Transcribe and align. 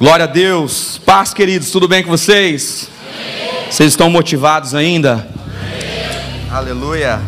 Glória 0.00 0.24
a 0.24 0.26
Deus. 0.26 1.00
Paz, 1.06 1.32
queridos, 1.32 1.70
tudo 1.70 1.86
bem 1.86 2.02
com 2.02 2.10
vocês? 2.10 2.88
Amém. 3.14 3.70
Vocês 3.70 3.92
estão 3.92 4.10
motivados 4.10 4.74
ainda? 4.74 5.12
Amém. 5.12 6.50
Aleluia. 6.50 7.20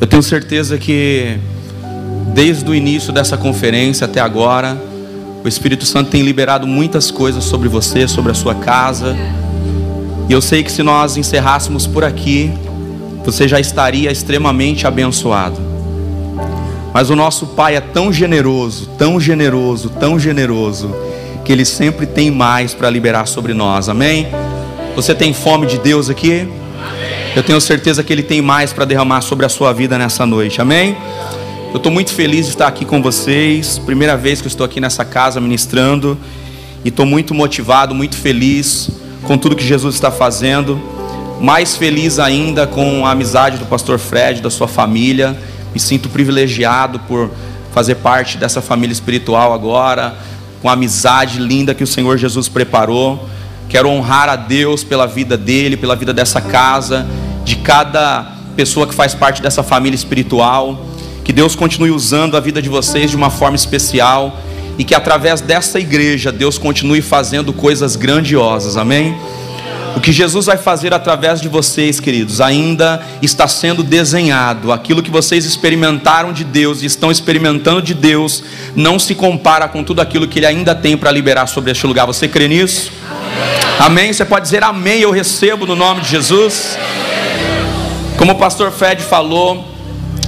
Eu 0.00 0.06
tenho 0.06 0.22
certeza 0.22 0.78
que 0.78 1.38
desde 2.32 2.70
o 2.70 2.74
início 2.74 3.12
dessa 3.12 3.36
conferência 3.36 4.04
até 4.04 4.20
agora, 4.20 4.80
o 5.44 5.48
Espírito 5.48 5.84
Santo 5.84 6.08
tem 6.08 6.22
liberado 6.22 6.68
muitas 6.68 7.10
coisas 7.10 7.42
sobre 7.42 7.68
você, 7.68 8.06
sobre 8.06 8.30
a 8.30 8.34
sua 8.34 8.54
casa. 8.54 9.16
E 10.28 10.32
eu 10.32 10.40
sei 10.40 10.62
que 10.62 10.70
se 10.70 10.84
nós 10.84 11.16
encerrássemos 11.16 11.84
por 11.84 12.04
aqui, 12.04 12.52
você 13.24 13.48
já 13.48 13.58
estaria 13.58 14.12
extremamente 14.12 14.86
abençoado. 14.86 15.60
Mas 16.92 17.08
o 17.08 17.16
nosso 17.16 17.46
Pai 17.48 17.76
é 17.76 17.80
tão 17.80 18.12
generoso, 18.12 18.86
tão 18.98 19.18
generoso, 19.18 19.88
tão 19.88 20.18
generoso, 20.18 20.94
que 21.44 21.50
Ele 21.50 21.64
sempre 21.64 22.06
tem 22.06 22.30
mais 22.30 22.74
para 22.74 22.90
liberar 22.90 23.26
sobre 23.26 23.54
nós, 23.54 23.88
amém? 23.88 24.28
Você 24.94 25.14
tem 25.14 25.32
fome 25.32 25.66
de 25.66 25.78
Deus 25.78 26.10
aqui? 26.10 26.46
Eu 27.34 27.42
tenho 27.42 27.60
certeza 27.60 28.02
que 28.02 28.12
Ele 28.12 28.22
tem 28.22 28.42
mais 28.42 28.74
para 28.74 28.84
derramar 28.84 29.22
sobre 29.22 29.46
a 29.46 29.48
sua 29.48 29.72
vida 29.72 29.96
nessa 29.96 30.26
noite, 30.26 30.60
amém? 30.60 30.94
Eu 31.70 31.78
estou 31.78 31.90
muito 31.90 32.12
feliz 32.12 32.44
de 32.44 32.52
estar 32.52 32.66
aqui 32.66 32.84
com 32.84 33.00
vocês, 33.00 33.78
primeira 33.78 34.14
vez 34.14 34.42
que 34.42 34.46
eu 34.46 34.50
estou 34.50 34.66
aqui 34.66 34.78
nessa 34.78 35.02
casa 35.02 35.40
ministrando, 35.40 36.18
e 36.84 36.88
estou 36.88 37.06
muito 37.06 37.32
motivado, 37.32 37.94
muito 37.94 38.16
feliz 38.16 38.90
com 39.22 39.38
tudo 39.38 39.56
que 39.56 39.64
Jesus 39.64 39.94
está 39.94 40.10
fazendo, 40.10 40.78
mais 41.40 41.74
feliz 41.74 42.18
ainda 42.18 42.66
com 42.66 43.06
a 43.06 43.12
amizade 43.12 43.56
do 43.56 43.64
pastor 43.64 43.98
Fred, 43.98 44.42
da 44.42 44.50
sua 44.50 44.68
família 44.68 45.34
me 45.72 45.80
sinto 45.80 46.08
privilegiado 46.08 46.98
por 47.00 47.30
fazer 47.72 47.96
parte 47.96 48.36
dessa 48.36 48.60
família 48.60 48.92
espiritual 48.92 49.52
agora, 49.52 50.14
com 50.60 50.68
a 50.68 50.72
amizade 50.72 51.38
linda 51.38 51.74
que 51.74 51.82
o 51.82 51.86
Senhor 51.86 52.18
Jesus 52.18 52.48
preparou. 52.48 53.28
Quero 53.68 53.88
honrar 53.88 54.28
a 54.28 54.36
Deus 54.36 54.84
pela 54.84 55.06
vida 55.06 55.36
dele, 55.36 55.76
pela 55.76 55.96
vida 55.96 56.12
dessa 56.12 56.40
casa, 56.40 57.06
de 57.44 57.56
cada 57.56 58.30
pessoa 58.54 58.86
que 58.86 58.94
faz 58.94 59.14
parte 59.14 59.40
dessa 59.40 59.62
família 59.62 59.96
espiritual. 59.96 60.86
Que 61.24 61.32
Deus 61.32 61.54
continue 61.54 61.90
usando 61.90 62.36
a 62.36 62.40
vida 62.40 62.60
de 62.60 62.68
vocês 62.68 63.10
de 63.10 63.16
uma 63.16 63.30
forma 63.30 63.56
especial 63.56 64.38
e 64.78 64.84
que 64.84 64.94
através 64.94 65.40
dessa 65.40 65.78
igreja 65.78 66.32
Deus 66.32 66.58
continue 66.58 67.00
fazendo 67.00 67.52
coisas 67.52 67.96
grandiosas. 67.96 68.76
Amém? 68.76 69.16
O 69.94 70.00
que 70.00 70.10
Jesus 70.10 70.46
vai 70.46 70.56
fazer 70.56 70.94
através 70.94 71.40
de 71.40 71.48
vocês, 71.48 72.00
queridos, 72.00 72.40
ainda 72.40 73.02
está 73.20 73.46
sendo 73.46 73.82
desenhado. 73.82 74.72
Aquilo 74.72 75.02
que 75.02 75.10
vocês 75.10 75.44
experimentaram 75.44 76.32
de 76.32 76.44
Deus 76.44 76.82
e 76.82 76.86
estão 76.86 77.10
experimentando 77.10 77.82
de 77.82 77.92
Deus 77.92 78.42
não 78.74 78.98
se 78.98 79.14
compara 79.14 79.68
com 79.68 79.84
tudo 79.84 80.00
aquilo 80.00 80.26
que 80.26 80.38
Ele 80.38 80.46
ainda 80.46 80.74
tem 80.74 80.96
para 80.96 81.10
liberar 81.10 81.46
sobre 81.46 81.70
este 81.70 81.86
lugar. 81.86 82.06
Você 82.06 82.26
crê 82.26 82.48
nisso? 82.48 82.90
Amém. 83.78 84.04
amém? 84.04 84.12
Você 84.12 84.24
pode 84.24 84.44
dizer 84.44 84.64
amém, 84.64 85.00
eu 85.00 85.10
recebo 85.10 85.66
no 85.66 85.76
nome 85.76 86.00
de 86.00 86.08
Jesus. 86.08 86.78
Como 88.16 88.32
o 88.32 88.36
pastor 88.36 88.70
Fred 88.70 89.02
falou, 89.02 89.68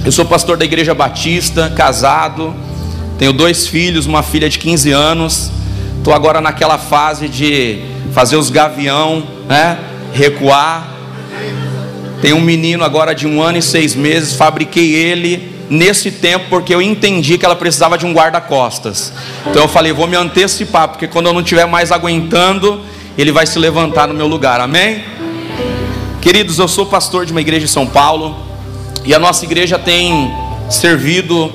eu 0.05 0.11
sou 0.11 0.25
pastor 0.25 0.57
da 0.57 0.65
Igreja 0.65 0.93
Batista, 0.93 1.71
casado, 1.75 2.53
tenho 3.17 3.33
dois 3.33 3.67
filhos, 3.67 4.05
uma 4.05 4.21
filha 4.21 4.49
de 4.49 4.59
15 4.59 4.91
anos. 4.91 5.51
Estou 6.05 6.13
agora 6.13 6.39
naquela 6.39 6.77
fase 6.77 7.27
de 7.27 7.81
fazer 8.13 8.35
os 8.35 8.51
gavião 8.51 9.25
né? 9.47 9.75
recuar. 10.13 10.87
Tem 12.21 12.31
um 12.31 12.39
menino 12.39 12.83
agora 12.83 13.15
de 13.15 13.25
um 13.25 13.41
ano 13.41 13.57
e 13.57 13.61
seis 13.63 13.95
meses, 13.95 14.35
fabriquei 14.35 14.93
ele 14.93 15.55
nesse 15.67 16.11
tempo 16.11 16.45
porque 16.47 16.75
eu 16.75 16.79
entendi 16.79 17.39
que 17.39 17.43
ela 17.43 17.55
precisava 17.55 17.97
de 17.97 18.05
um 18.05 18.13
guarda-costas. 18.13 19.11
Então 19.47 19.63
eu 19.63 19.67
falei, 19.67 19.91
vou 19.93 20.05
me 20.05 20.15
antecipar, 20.15 20.89
porque 20.89 21.07
quando 21.07 21.25
eu 21.25 21.33
não 21.33 21.41
estiver 21.41 21.65
mais 21.65 21.91
aguentando, 21.91 22.81
ele 23.17 23.31
vai 23.31 23.47
se 23.47 23.57
levantar 23.57 24.07
no 24.07 24.13
meu 24.13 24.27
lugar. 24.27 24.61
Amém? 24.61 25.03
Queridos, 26.21 26.59
eu 26.59 26.67
sou 26.67 26.85
pastor 26.85 27.25
de 27.25 27.31
uma 27.31 27.41
igreja 27.41 27.65
em 27.65 27.67
São 27.67 27.87
Paulo 27.87 28.35
e 29.03 29.11
a 29.11 29.17
nossa 29.17 29.43
igreja 29.43 29.79
tem 29.79 30.31
servido 30.69 31.51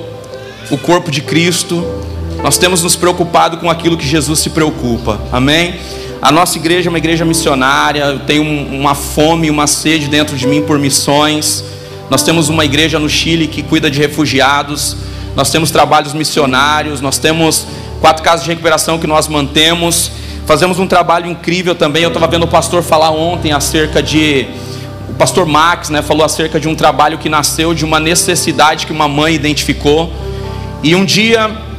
o 0.69 0.77
corpo 0.77 1.09
de 1.09 1.21
Cristo. 1.21 2.10
Nós 2.43 2.57
temos 2.57 2.81
nos 2.81 2.95
preocupado 2.95 3.57
com 3.57 3.69
aquilo 3.69 3.95
que 3.95 4.07
Jesus 4.07 4.39
se 4.39 4.49
preocupa. 4.49 5.21
Amém? 5.31 5.75
A 6.19 6.31
nossa 6.31 6.57
igreja 6.57 6.87
é 6.87 6.91
uma 6.91 6.97
igreja 6.97 7.23
missionária, 7.23 8.03
eu 8.03 8.19
tenho 8.21 8.43
uma 8.43 8.95
fome, 8.95 9.47
uma 9.47 9.67
sede 9.67 10.07
dentro 10.07 10.35
de 10.35 10.47
mim 10.47 10.63
por 10.63 10.79
missões. 10.79 11.63
Nós 12.09 12.23
temos 12.23 12.49
uma 12.49 12.65
igreja 12.65 12.97
no 12.97 13.07
Chile 13.07 13.45
que 13.47 13.61
cuida 13.61 13.91
de 13.91 13.99
refugiados. 13.99 14.97
Nós 15.35 15.51
temos 15.51 15.69
trabalhos 15.69 16.13
missionários, 16.13 16.99
nós 16.99 17.19
temos 17.19 17.67
quatro 17.99 18.23
casas 18.23 18.43
de 18.43 18.49
recuperação 18.49 18.97
que 18.97 19.05
nós 19.05 19.27
mantemos. 19.27 20.11
Fazemos 20.47 20.79
um 20.79 20.87
trabalho 20.87 21.27
incrível 21.27 21.75
também. 21.75 22.01
Eu 22.01 22.09
estava 22.09 22.27
vendo 22.27 22.43
o 22.43 22.47
pastor 22.47 22.81
falar 22.81 23.11
ontem 23.11 23.51
acerca 23.51 24.01
de 24.01 24.47
o 25.07 25.13
pastor 25.13 25.45
Max, 25.45 25.89
né, 25.89 26.01
falou 26.01 26.25
acerca 26.25 26.59
de 26.59 26.67
um 26.67 26.73
trabalho 26.73 27.19
que 27.19 27.29
nasceu 27.29 27.75
de 27.75 27.85
uma 27.85 27.99
necessidade 27.99 28.87
que 28.87 28.91
uma 28.91 29.07
mãe 29.07 29.35
identificou. 29.35 30.11
E 30.81 30.95
um 30.95 31.05
dia 31.05 31.69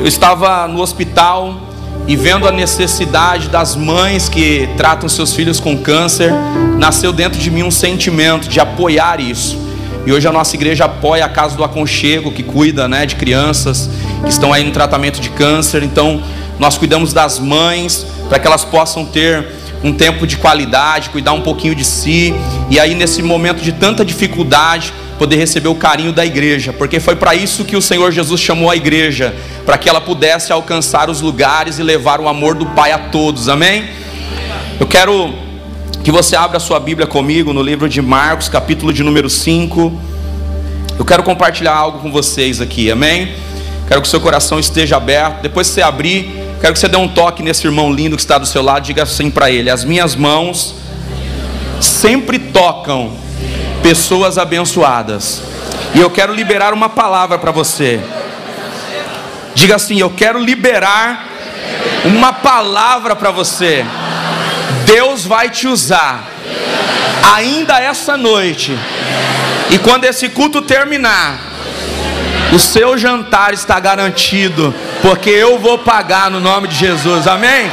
eu 0.00 0.06
estava 0.06 0.66
no 0.66 0.80
hospital 0.80 1.60
e 2.06 2.16
vendo 2.16 2.48
a 2.48 2.50
necessidade 2.50 3.48
das 3.48 3.76
mães 3.76 4.30
que 4.30 4.66
tratam 4.76 5.08
seus 5.08 5.34
filhos 5.34 5.60
com 5.60 5.76
câncer, 5.76 6.32
nasceu 6.78 7.12
dentro 7.12 7.38
de 7.38 7.50
mim 7.50 7.62
um 7.62 7.70
sentimento 7.70 8.48
de 8.48 8.58
apoiar 8.58 9.20
isso. 9.20 9.58
E 10.06 10.12
hoje 10.12 10.26
a 10.26 10.32
nossa 10.32 10.56
igreja 10.56 10.86
apoia 10.86 11.26
a 11.26 11.28
Casa 11.28 11.54
do 11.54 11.62
Aconchego, 11.62 12.32
que 12.32 12.42
cuida 12.42 12.88
né, 12.88 13.04
de 13.04 13.16
crianças 13.16 13.90
que 14.24 14.30
estão 14.30 14.54
aí 14.54 14.64
no 14.64 14.70
tratamento 14.70 15.20
de 15.20 15.28
câncer. 15.28 15.82
Então, 15.82 16.22
nós 16.58 16.78
cuidamos 16.78 17.12
das 17.12 17.38
mães 17.38 18.06
para 18.26 18.38
que 18.38 18.46
elas 18.46 18.64
possam 18.64 19.04
ter 19.04 19.46
um 19.84 19.92
tempo 19.92 20.26
de 20.26 20.38
qualidade, 20.38 21.10
cuidar 21.10 21.32
um 21.34 21.42
pouquinho 21.42 21.74
de 21.74 21.84
si. 21.84 22.34
E 22.70 22.80
aí, 22.80 22.94
nesse 22.94 23.22
momento 23.22 23.62
de 23.62 23.72
tanta 23.72 24.02
dificuldade, 24.02 24.94
poder 25.20 25.36
receber 25.36 25.68
o 25.68 25.74
carinho 25.74 26.14
da 26.14 26.24
igreja, 26.24 26.72
porque 26.72 26.98
foi 26.98 27.14
para 27.14 27.34
isso 27.34 27.62
que 27.66 27.76
o 27.76 27.82
Senhor 27.82 28.10
Jesus 28.10 28.40
chamou 28.40 28.70
a 28.70 28.74
igreja, 28.74 29.34
para 29.66 29.76
que 29.76 29.86
ela 29.86 30.00
pudesse 30.00 30.50
alcançar 30.50 31.10
os 31.10 31.20
lugares 31.20 31.78
e 31.78 31.82
levar 31.82 32.22
o 32.22 32.26
amor 32.26 32.54
do 32.54 32.64
Pai 32.64 32.90
a 32.90 32.98
todos, 32.98 33.46
amém? 33.46 33.84
Eu 34.80 34.86
quero 34.86 35.34
que 36.02 36.10
você 36.10 36.34
abra 36.34 36.56
a 36.56 36.60
sua 36.60 36.80
Bíblia 36.80 37.06
comigo 37.06 37.52
no 37.52 37.62
livro 37.62 37.86
de 37.86 38.00
Marcos, 38.00 38.48
capítulo 38.48 38.94
de 38.94 39.02
número 39.02 39.28
5. 39.28 39.92
Eu 40.98 41.04
quero 41.04 41.22
compartilhar 41.22 41.74
algo 41.74 41.98
com 41.98 42.10
vocês 42.10 42.58
aqui, 42.58 42.90
amém? 42.90 43.34
Quero 43.88 44.00
que 44.00 44.08
seu 44.08 44.22
coração 44.22 44.58
esteja 44.58 44.96
aberto. 44.96 45.42
Depois 45.42 45.68
que 45.68 45.74
você 45.74 45.82
abrir, 45.82 46.30
quero 46.62 46.72
que 46.72 46.78
você 46.78 46.88
dê 46.88 46.96
um 46.96 47.08
toque 47.08 47.42
nesse 47.42 47.66
irmão 47.66 47.92
lindo 47.92 48.16
que 48.16 48.22
está 48.22 48.38
do 48.38 48.46
seu 48.46 48.62
lado, 48.62 48.84
diga 48.84 49.02
assim 49.02 49.30
para 49.30 49.50
ele: 49.50 49.68
As 49.68 49.84
minhas 49.84 50.16
mãos 50.16 50.76
sempre 51.78 52.38
tocam 52.38 53.28
pessoas 53.82 54.38
abençoadas. 54.38 55.42
E 55.94 56.00
eu 56.00 56.10
quero 56.10 56.34
liberar 56.34 56.72
uma 56.72 56.88
palavra 56.88 57.38
para 57.38 57.50
você. 57.50 58.00
Diga 59.54 59.76
assim: 59.76 59.98
Eu 60.00 60.10
quero 60.10 60.38
liberar 60.38 61.26
uma 62.04 62.32
palavra 62.32 63.16
para 63.16 63.30
você. 63.30 63.84
Deus 64.84 65.24
vai 65.24 65.50
te 65.50 65.66
usar 65.66 66.24
ainda 67.34 67.80
essa 67.80 68.16
noite. 68.16 68.76
E 69.70 69.78
quando 69.78 70.04
esse 70.04 70.28
culto 70.28 70.62
terminar, 70.62 71.38
o 72.52 72.58
seu 72.58 72.98
jantar 72.98 73.54
está 73.54 73.78
garantido, 73.78 74.74
porque 75.02 75.30
eu 75.30 75.58
vou 75.58 75.78
pagar 75.78 76.30
no 76.30 76.40
nome 76.40 76.68
de 76.68 76.76
Jesus. 76.76 77.26
Amém? 77.26 77.70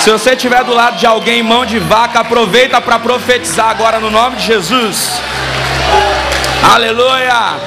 Se 0.00 0.10
você 0.10 0.32
estiver 0.32 0.64
do 0.64 0.74
lado 0.74 0.96
de 0.96 1.06
alguém, 1.06 1.42
mão 1.42 1.66
de 1.66 1.78
vaca, 1.78 2.20
aproveita 2.20 2.80
para 2.80 2.98
profetizar 2.98 3.68
agora 3.68 4.00
no 4.00 4.10
nome 4.10 4.36
de 4.36 4.46
Jesus. 4.46 5.20
Aleluia! 6.62 7.58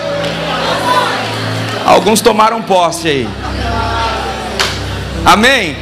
Alguns 1.85 2.21
tomaram 2.21 2.61
posse 2.61 3.07
aí. 3.07 3.29
Amém? 5.25 5.75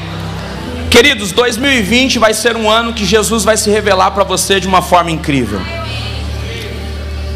Queridos, 0.90 1.32
2020 1.32 2.20
vai 2.20 2.34
ser 2.34 2.58
um 2.58 2.70
ano 2.70 2.94
que 2.94 3.06
Jesus 3.06 3.44
vai 3.44 3.56
se 3.56 3.70
revelar 3.70 4.12
para 4.12 4.24
você 4.24 4.60
de 4.60 4.68
uma 4.68 4.82
forma 4.82 5.10
incrível. 5.10 5.62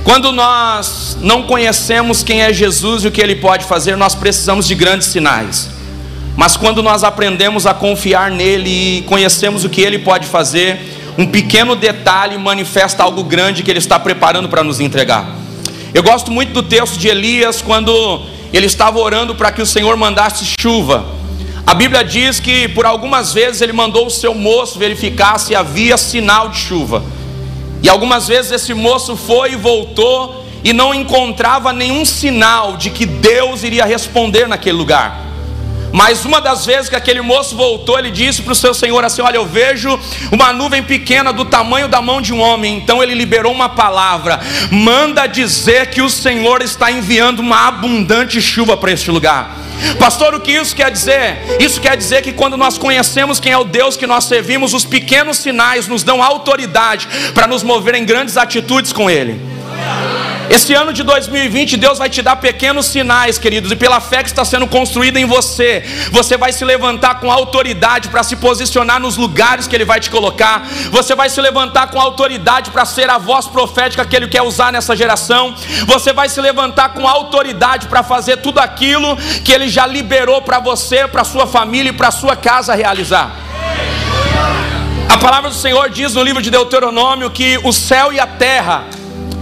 Quando 0.03 0.31
nós 0.31 1.17
não 1.21 1.43
conhecemos 1.43 2.21
quem 2.21 2.41
é 2.41 2.51
Jesus 2.51 3.03
e 3.03 3.07
o 3.07 3.11
que 3.11 3.21
ele 3.21 3.37
pode 3.37 3.65
fazer, 3.65 3.95
nós 3.95 4.13
precisamos 4.13 4.67
de 4.67 4.75
grandes 4.75 5.07
sinais. 5.07 5.74
Mas 6.35 6.57
quando 6.57 6.83
nós 6.83 7.03
aprendemos 7.03 7.65
a 7.65 7.73
confiar 7.73 8.29
nele 8.29 8.97
e 8.97 9.01
conhecemos 9.03 9.63
o 9.63 9.69
que 9.69 9.81
ele 9.81 9.99
pode 9.99 10.27
fazer, 10.27 10.79
um 11.17 11.25
pequeno 11.25 11.75
detalhe 11.75 12.37
manifesta 12.37 13.03
algo 13.03 13.23
grande 13.23 13.63
que 13.63 13.71
ele 13.71 13.79
está 13.79 13.97
preparando 13.97 14.49
para 14.49 14.63
nos 14.63 14.81
entregar. 14.81 15.33
Eu 15.93 16.03
gosto 16.03 16.29
muito 16.29 16.51
do 16.51 16.61
texto 16.61 16.97
de 16.97 17.07
Elias 17.07 17.61
quando 17.61 18.21
ele 18.51 18.65
estava 18.65 18.99
orando 18.99 19.33
para 19.33 19.51
que 19.51 19.61
o 19.61 19.65
Senhor 19.65 19.95
mandasse 19.95 20.45
chuva. 20.59 21.05
A 21.65 21.73
Bíblia 21.73 22.03
diz 22.03 22.39
que 22.39 22.67
por 22.67 22.85
algumas 22.85 23.33
vezes 23.33 23.61
ele 23.61 23.71
mandou 23.71 24.05
o 24.05 24.11
seu 24.11 24.35
moço 24.35 24.77
verificar 24.77 25.39
se 25.39 25.55
havia 25.55 25.97
sinal 25.97 26.49
de 26.49 26.57
chuva. 26.59 27.01
E 27.81 27.87
algumas 27.87 28.27
vezes 28.27 28.51
esse 28.51 28.73
moço 28.73 29.15
foi 29.15 29.53
e 29.53 29.55
voltou 29.55 30.45
e 30.63 30.73
não 30.73 30.93
encontrava 30.93 31.71
nenhum 31.71 32.03
sinal 32.03 32.75
de 32.75 32.89
que 32.89 33.05
Deus 33.05 33.63
iria 33.63 33.85
responder 33.85 34.47
naquele 34.47 34.77
lugar. 34.77 35.24
Mas 35.95 36.25
uma 36.25 36.41
das 36.41 36.65
vezes 36.65 36.89
que 36.89 36.95
aquele 36.97 37.21
moço 37.21 37.55
voltou, 37.55 37.97
ele 37.97 38.11
disse 38.11 38.41
para 38.41 38.51
o 38.51 38.55
seu 38.55 38.73
senhor 38.73 39.05
assim: 39.05 39.21
Olha, 39.21 39.37
eu 39.37 39.45
vejo 39.45 39.97
uma 40.29 40.51
nuvem 40.51 40.83
pequena 40.83 41.31
do 41.31 41.45
tamanho 41.45 41.87
da 41.87 42.01
mão 42.01 42.21
de 42.21 42.33
um 42.33 42.41
homem. 42.41 42.75
Então 42.75 43.01
ele 43.01 43.13
liberou 43.13 43.53
uma 43.53 43.69
palavra: 43.69 44.41
Manda 44.69 45.25
dizer 45.25 45.91
que 45.91 46.01
o 46.01 46.09
Senhor 46.09 46.61
está 46.61 46.91
enviando 46.91 47.39
uma 47.39 47.69
abundante 47.69 48.41
chuva 48.41 48.75
para 48.75 48.91
este 48.91 49.09
lugar. 49.09 49.55
Pastor, 49.97 50.35
o 50.35 50.41
que 50.41 50.51
isso 50.51 50.75
quer 50.75 50.91
dizer? 50.91 51.37
Isso 51.61 51.79
quer 51.79 51.95
dizer 51.95 52.21
que 52.21 52.33
quando 52.33 52.57
nós 52.57 52.77
conhecemos 52.77 53.39
quem 53.39 53.53
é 53.53 53.57
o 53.57 53.63
Deus 53.63 53.95
que 53.95 54.05
nós 54.05 54.25
servimos, 54.25 54.73
os 54.73 54.83
pequenos 54.83 55.37
sinais 55.37 55.87
nos 55.87 56.03
dão 56.03 56.21
autoridade 56.21 57.07
para 57.33 57.47
nos 57.47 57.63
mover 57.63 57.95
em 57.95 58.03
grandes 58.03 58.35
atitudes 58.35 58.91
com 58.91 59.09
Ele. 59.09 59.54
Esse 60.55 60.73
ano 60.73 60.93
de 60.93 61.03
2020, 61.03 61.75
Deus 61.75 61.97
vai 61.97 62.09
te 62.09 62.21
dar 62.21 62.37
pequenos 62.37 62.85
sinais, 62.85 63.37
queridos, 63.37 63.73
e 63.73 63.75
pela 63.75 63.99
fé 63.99 64.23
que 64.23 64.29
está 64.29 64.45
sendo 64.45 64.65
construída 64.65 65.19
em 65.19 65.25
você, 65.25 65.83
você 66.13 66.37
vai 66.37 66.53
se 66.53 66.63
levantar 66.63 67.19
com 67.19 67.29
autoridade 67.29 68.07
para 68.07 68.23
se 68.23 68.37
posicionar 68.37 68.97
nos 68.97 69.17
lugares 69.17 69.67
que 69.67 69.75
Ele 69.75 69.83
vai 69.83 69.99
te 69.99 70.09
colocar, 70.09 70.65
você 70.91 71.13
vai 71.13 71.29
se 71.29 71.41
levantar 71.41 71.87
com 71.87 71.99
autoridade 71.99 72.71
para 72.71 72.85
ser 72.85 73.09
a 73.09 73.17
voz 73.17 73.47
profética 73.47 74.05
que 74.05 74.15
Ele 74.15 74.29
quer 74.29 74.43
usar 74.43 74.71
nessa 74.71 74.95
geração, 74.95 75.53
você 75.85 76.13
vai 76.13 76.29
se 76.29 76.39
levantar 76.39 76.93
com 76.93 77.05
autoridade 77.05 77.87
para 77.87 78.01
fazer 78.01 78.37
tudo 78.37 78.59
aquilo 78.59 79.17
que 79.43 79.51
Ele 79.51 79.67
já 79.67 79.85
liberou 79.85 80.41
para 80.41 80.59
você, 80.59 81.05
para 81.05 81.25
sua 81.25 81.45
família 81.45 81.89
e 81.89 81.93
para 81.93 82.11
sua 82.11 82.37
casa 82.37 82.73
realizar. 82.73 83.35
A 85.09 85.17
palavra 85.17 85.49
do 85.49 85.55
Senhor 85.55 85.89
diz 85.89 86.13
no 86.13 86.23
livro 86.23 86.41
de 86.41 86.49
Deuteronômio 86.49 87.29
que 87.29 87.59
o 87.65 87.73
céu 87.73 88.13
e 88.13 88.21
a 88.21 88.25
terra 88.25 88.85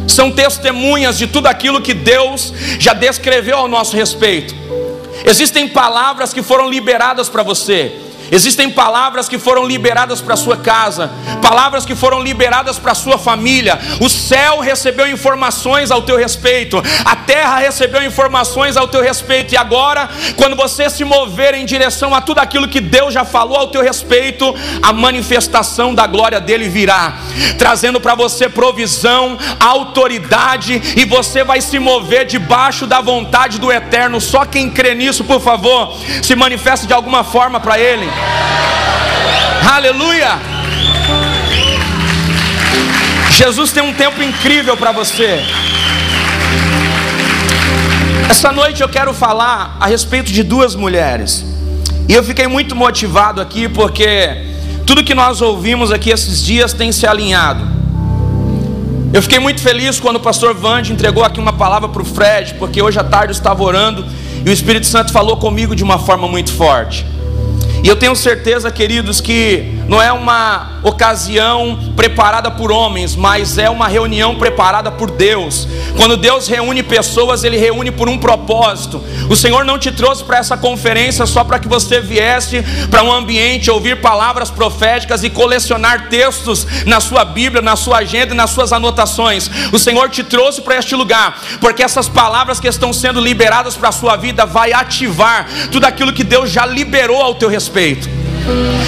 são 0.07 0.31
testemunhas 0.31 1.17
de 1.17 1.27
tudo 1.27 1.47
aquilo 1.47 1.81
que 1.81 1.93
Deus 1.93 2.53
já 2.79 2.93
descreveu 2.93 3.57
ao 3.57 3.67
nosso 3.67 3.95
respeito. 3.95 4.53
Existem 5.25 5.67
palavras 5.67 6.33
que 6.33 6.41
foram 6.41 6.69
liberadas 6.69 7.29
para 7.29 7.43
você. 7.43 7.99
Existem 8.33 8.67
palavras 8.67 9.29
que 9.29 9.37
foram 9.37 9.63
liberadas 9.63 10.19
para 10.19 10.35
sua 10.35 10.57
casa, 10.57 11.11
palavras 11.39 11.85
que 11.85 11.93
foram 11.93 12.19
liberadas 12.19 12.79
para 12.79 12.95
sua 12.95 13.19
família. 13.19 13.79
O 14.01 14.09
céu 14.09 14.59
recebeu 14.59 15.07
informações 15.07 15.91
ao 15.91 16.01
teu 16.01 16.17
respeito, 16.17 16.81
a 17.05 17.15
terra 17.15 17.59
recebeu 17.59 18.01
informações 18.01 18.75
ao 18.75 18.87
teu 18.87 19.03
respeito. 19.03 19.53
E 19.53 19.57
agora, 19.57 20.09
quando 20.35 20.55
você 20.55 20.89
se 20.89 21.03
mover 21.03 21.53
em 21.53 21.63
direção 21.63 22.15
a 22.15 22.21
tudo 22.21 22.39
aquilo 22.39 22.67
que 22.67 22.81
Deus 22.81 23.13
já 23.13 23.23
falou 23.23 23.55
ao 23.55 23.67
teu 23.67 23.83
respeito, 23.83 24.55
a 24.81 24.91
manifestação 24.91 25.93
da 25.93 26.07
glória 26.07 26.41
dele 26.41 26.67
virá, 26.67 27.19
trazendo 27.59 28.01
para 28.01 28.15
você 28.15 28.49
provisão, 28.49 29.37
autoridade, 29.59 30.81
e 30.97 31.05
você 31.05 31.43
vai 31.43 31.61
se 31.61 31.77
mover 31.77 32.25
debaixo 32.25 32.87
da 32.87 32.99
vontade 32.99 33.59
do 33.59 33.71
eterno. 33.71 34.19
Só 34.19 34.43
quem 34.43 34.71
crê 34.71 34.95
nisso, 34.95 35.23
por 35.23 35.39
favor, 35.39 35.95
se 36.23 36.35
manifesta 36.35 36.87
de 36.87 36.93
alguma 36.93 37.23
forma 37.23 37.59
para 37.59 37.77
ele. 37.77 38.22
Aleluia! 39.75 40.39
Jesus 43.31 43.71
tem 43.71 43.81
um 43.81 43.93
tempo 43.93 44.21
incrível 44.21 44.77
para 44.77 44.91
você. 44.91 45.41
Essa 48.29 48.51
noite 48.51 48.81
eu 48.81 48.89
quero 48.89 49.13
falar 49.13 49.77
a 49.79 49.87
respeito 49.87 50.31
de 50.31 50.43
duas 50.43 50.75
mulheres. 50.75 51.45
E 52.07 52.13
eu 52.13 52.23
fiquei 52.23 52.47
muito 52.47 52.75
motivado 52.75 53.41
aqui 53.41 53.67
porque 53.67 54.45
tudo 54.85 55.03
que 55.03 55.15
nós 55.15 55.41
ouvimos 55.41 55.91
aqui 55.91 56.09
esses 56.09 56.43
dias 56.43 56.73
tem 56.73 56.91
se 56.91 57.07
alinhado. 57.07 57.65
Eu 59.13 59.21
fiquei 59.21 59.39
muito 59.39 59.61
feliz 59.61 59.99
quando 59.99 60.17
o 60.17 60.19
pastor 60.19 60.53
Vande 60.53 60.91
entregou 60.91 61.23
aqui 61.23 61.39
uma 61.39 61.53
palavra 61.53 61.87
para 61.87 62.01
o 62.01 62.05
Fred, 62.05 62.55
porque 62.55 62.81
hoje 62.81 62.99
à 62.99 63.03
tarde 63.03 63.27
eu 63.27 63.37
estava 63.37 63.63
orando 63.63 64.05
e 64.45 64.49
o 64.49 64.53
Espírito 64.53 64.85
Santo 64.85 65.11
falou 65.11 65.37
comigo 65.37 65.75
de 65.75 65.83
uma 65.83 65.99
forma 65.99 66.27
muito 66.27 66.51
forte. 66.51 67.05
E 67.83 67.87
eu 67.89 67.97
tenho 67.97 68.15
certeza, 68.15 68.71
queridos, 68.71 69.19
que 69.19 69.77
não 69.89 70.01
é 70.01 70.09
uma 70.09 70.79
ocasião 70.83 71.91
preparada 71.97 72.49
por 72.49 72.71
homens, 72.71 73.13
mas 73.13 73.57
é 73.57 73.69
uma 73.69 73.89
reunião 73.89 74.35
preparada 74.35 74.89
por 74.89 75.11
Deus. 75.11 75.67
Quando 75.97 76.15
Deus 76.15 76.47
reúne 76.47 76.81
pessoas, 76.81 77.43
Ele 77.43 77.57
reúne 77.57 77.91
por 77.91 78.07
um 78.07 78.17
propósito. 78.17 79.03
O 79.29 79.35
Senhor 79.35 79.65
não 79.65 79.77
te 79.77 79.91
trouxe 79.91 80.23
para 80.23 80.37
essa 80.37 80.55
conferência 80.55 81.25
só 81.25 81.43
para 81.43 81.59
que 81.59 81.67
você 81.67 81.99
viesse 81.99 82.63
para 82.89 83.03
um 83.03 83.11
ambiente 83.11 83.69
ouvir 83.69 83.99
palavras 83.99 84.49
proféticas 84.49 85.21
e 85.21 85.29
colecionar 85.29 86.07
textos 86.07 86.65
na 86.85 87.01
sua 87.01 87.25
Bíblia, 87.25 87.61
na 87.61 87.75
sua 87.75 87.97
agenda 87.97 88.33
e 88.33 88.37
nas 88.37 88.51
suas 88.51 88.71
anotações. 88.71 89.51
O 89.73 89.79
Senhor 89.79 90.09
te 90.09 90.23
trouxe 90.23 90.61
para 90.61 90.77
este 90.77 90.95
lugar, 90.95 91.37
porque 91.59 91.83
essas 91.83 92.07
palavras 92.07 92.61
que 92.61 92.67
estão 92.67 92.93
sendo 92.93 93.19
liberadas 93.19 93.75
para 93.75 93.89
a 93.89 93.93
sua 93.93 94.15
vida 94.15 94.45
vai 94.45 94.71
ativar 94.71 95.49
tudo 95.69 95.85
aquilo 95.85 96.13
que 96.13 96.23
Deus 96.23 96.49
já 96.49 96.65
liberou 96.65 97.21
ao 97.21 97.35
teu 97.35 97.49
respeito 97.49 97.72
respeito. 97.73 98.07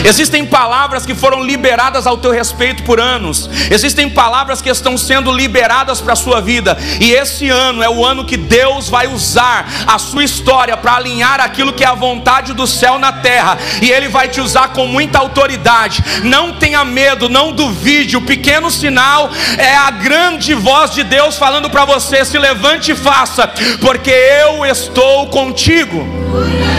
Existem 0.04 0.46
palavras 0.46 1.06
que 1.06 1.16
foram 1.16 1.44
liberadas 1.44 2.06
ao 2.06 2.18
teu 2.18 2.30
respeito 2.30 2.84
por 2.84 3.00
anos. 3.00 3.50
Existem 3.72 4.08
palavras 4.08 4.62
que 4.62 4.70
estão 4.70 4.98
sendo 4.98 5.32
liberadas 5.32 6.00
para 6.00 6.14
a 6.14 6.16
sua 6.16 6.40
vida. 6.40 6.78
E 7.00 7.12
esse 7.12 7.50
ano 7.50 7.82
é 7.82 7.90
o 7.90 8.06
ano 8.06 8.26
que 8.26 8.38
Deus 8.38 8.88
vai 8.88 9.08
usar 9.08 9.66
a 9.88 9.98
sua 9.98 10.24
história 10.24 10.78
para 10.78 10.96
alinhar 10.96 11.40
aquilo 11.40 11.74
que 11.74 11.84
é 11.84 11.88
a 11.88 11.96
vontade 11.96 12.54
do 12.54 12.68
céu 12.68 13.00
na 13.00 13.14
terra. 13.14 13.58
E 13.82 13.90
Ele 13.90 14.10
vai 14.10 14.28
te 14.28 14.40
usar 14.40 14.68
com 14.70 14.86
muita 14.86 15.18
autoridade. 15.18 16.04
Não 16.24 16.54
tenha 16.54 16.86
medo, 16.86 17.28
não 17.28 17.54
duvide. 17.54 18.18
O 18.18 18.22
pequeno 18.22 18.70
sinal 18.70 19.32
é 19.58 19.76
a 19.76 19.90
grande 19.90 20.54
voz 20.54 20.92
de 20.92 21.04
Deus 21.04 21.38
falando 21.38 21.70
para 21.70 21.86
você: 21.86 22.24
se 22.24 22.38
levante 22.38 22.92
e 22.92 22.96
faça, 22.96 23.48
porque 23.82 24.12
eu 24.12 24.64
estou 24.66 25.28
contigo. 25.28 26.75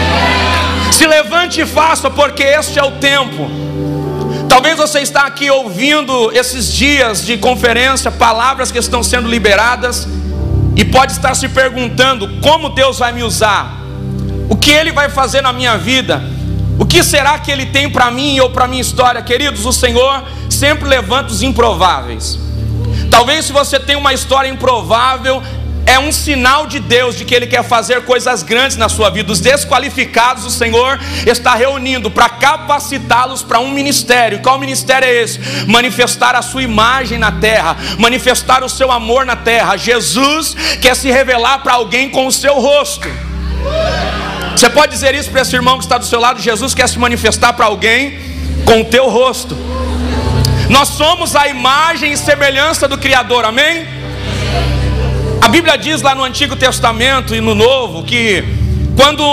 Se 0.97 1.05
levante 1.05 1.61
e 1.61 1.65
faça, 1.67 2.09
porque 2.09 2.41
este 2.41 2.79
é 2.79 2.83
o 2.83 2.93
tempo. 2.93 3.47
Talvez 4.49 4.77
você 4.77 4.99
está 4.99 5.27
aqui 5.27 5.47
ouvindo 5.47 6.31
esses 6.31 6.73
dias 6.73 7.23
de 7.23 7.37
conferência, 7.37 8.09
palavras 8.09 8.71
que 8.71 8.79
estão 8.79 9.03
sendo 9.03 9.29
liberadas, 9.29 10.07
e 10.75 10.83
pode 10.83 11.11
estar 11.11 11.35
se 11.35 11.49
perguntando: 11.49 12.41
como 12.41 12.69
Deus 12.69 12.97
vai 12.97 13.11
me 13.11 13.21
usar? 13.21 13.79
O 14.49 14.55
que 14.55 14.71
Ele 14.71 14.91
vai 14.91 15.07
fazer 15.07 15.41
na 15.41 15.53
minha 15.53 15.77
vida? 15.77 16.19
O 16.79 16.85
que 16.85 17.03
será 17.03 17.37
que 17.37 17.51
Ele 17.51 17.67
tem 17.67 17.87
para 17.87 18.09
mim 18.09 18.39
ou 18.39 18.49
para 18.49 18.67
minha 18.67 18.81
história? 18.81 19.21
Queridos, 19.21 19.67
o 19.67 19.71
Senhor 19.71 20.23
sempre 20.49 20.89
levanta 20.89 21.31
os 21.31 21.43
improváveis. 21.43 22.39
Talvez 23.11 23.45
se 23.45 23.53
você 23.53 23.79
tem 23.79 23.95
uma 23.95 24.13
história 24.13 24.49
improvável, 24.49 25.43
é 25.87 25.97
um 25.97 26.11
sinal 26.11 26.67
de 26.67 26.81
Deus 26.81 27.15
de 27.15 27.23
que 27.23 27.33
Ele 27.33 27.47
quer 27.47 27.63
fazer 27.63 28.01
coisas 28.03 28.43
grandes 28.43 28.75
na 28.75 28.89
sua 28.89 29.09
vida. 29.09 29.31
Os 29.31 29.39
desqualificados, 29.39 30.45
o 30.45 30.51
Senhor 30.51 30.99
está 31.25 31.55
reunindo 31.55 32.11
para 32.11 32.27
capacitá-los 32.27 33.41
para 33.41 33.59
um 33.59 33.71
ministério. 33.71 34.39
Qual 34.39 34.59
ministério 34.59 35.07
é 35.07 35.23
esse? 35.23 35.39
Manifestar 35.65 36.35
a 36.35 36.41
sua 36.41 36.61
imagem 36.61 37.17
na 37.17 37.31
terra, 37.31 37.77
manifestar 37.97 38.65
o 38.65 38.69
seu 38.69 38.91
amor 38.91 39.25
na 39.25 39.37
terra. 39.37 39.77
Jesus 39.77 40.57
quer 40.81 40.93
se 40.93 41.09
revelar 41.09 41.59
para 41.59 41.75
alguém 41.75 42.09
com 42.09 42.27
o 42.27 42.31
seu 42.33 42.55
rosto. 42.55 43.07
Você 44.51 44.69
pode 44.69 44.91
dizer 44.91 45.15
isso 45.15 45.31
para 45.31 45.41
esse 45.41 45.55
irmão 45.55 45.77
que 45.77 45.85
está 45.85 45.97
do 45.97 46.05
seu 46.05 46.19
lado? 46.19 46.41
Jesus 46.41 46.73
quer 46.73 46.89
se 46.89 46.99
manifestar 46.99 47.53
para 47.53 47.65
alguém 47.65 48.19
com 48.65 48.81
o 48.81 48.85
teu 48.85 49.07
rosto. 49.07 49.55
Nós 50.69 50.89
somos 50.89 51.33
a 51.33 51.47
imagem 51.47 52.11
e 52.11 52.17
semelhança 52.17 52.89
do 52.89 52.97
Criador, 52.97 53.45
amém? 53.45 53.96
A 55.41 55.47
Bíblia 55.47 55.77
diz 55.77 56.01
lá 56.01 56.15
no 56.15 56.23
Antigo 56.23 56.55
Testamento 56.55 57.35
e 57.35 57.39
no 57.39 57.53
Novo 57.53 58.03
que 58.03 58.43
quando 58.95 59.23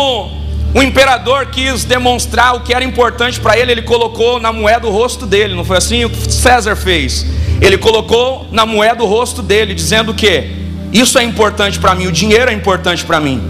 o 0.74 0.82
imperador 0.82 1.46
quis 1.46 1.84
demonstrar 1.84 2.54
o 2.54 2.60
que 2.60 2.74
era 2.74 2.84
importante 2.84 3.40
para 3.40 3.58
ele, 3.58 3.72
ele 3.72 3.82
colocou 3.82 4.38
na 4.38 4.52
moeda 4.52 4.86
o 4.86 4.90
rosto 4.90 5.26
dele, 5.26 5.54
não 5.54 5.64
foi 5.64 5.78
assim 5.78 6.04
o 6.04 6.10
que 6.10 6.32
César 6.32 6.76
fez? 6.76 7.26
Ele 7.60 7.78
colocou 7.78 8.46
na 8.52 8.66
moeda 8.66 9.02
o 9.02 9.06
rosto 9.06 9.42
dele, 9.42 9.74
dizendo 9.74 10.12
que 10.12 10.50
isso 10.92 11.18
é 11.18 11.24
importante 11.24 11.78
para 11.78 11.94
mim, 11.94 12.06
o 12.06 12.12
dinheiro 12.12 12.50
é 12.50 12.54
importante 12.54 13.04
para 13.04 13.18
mim. 13.18 13.42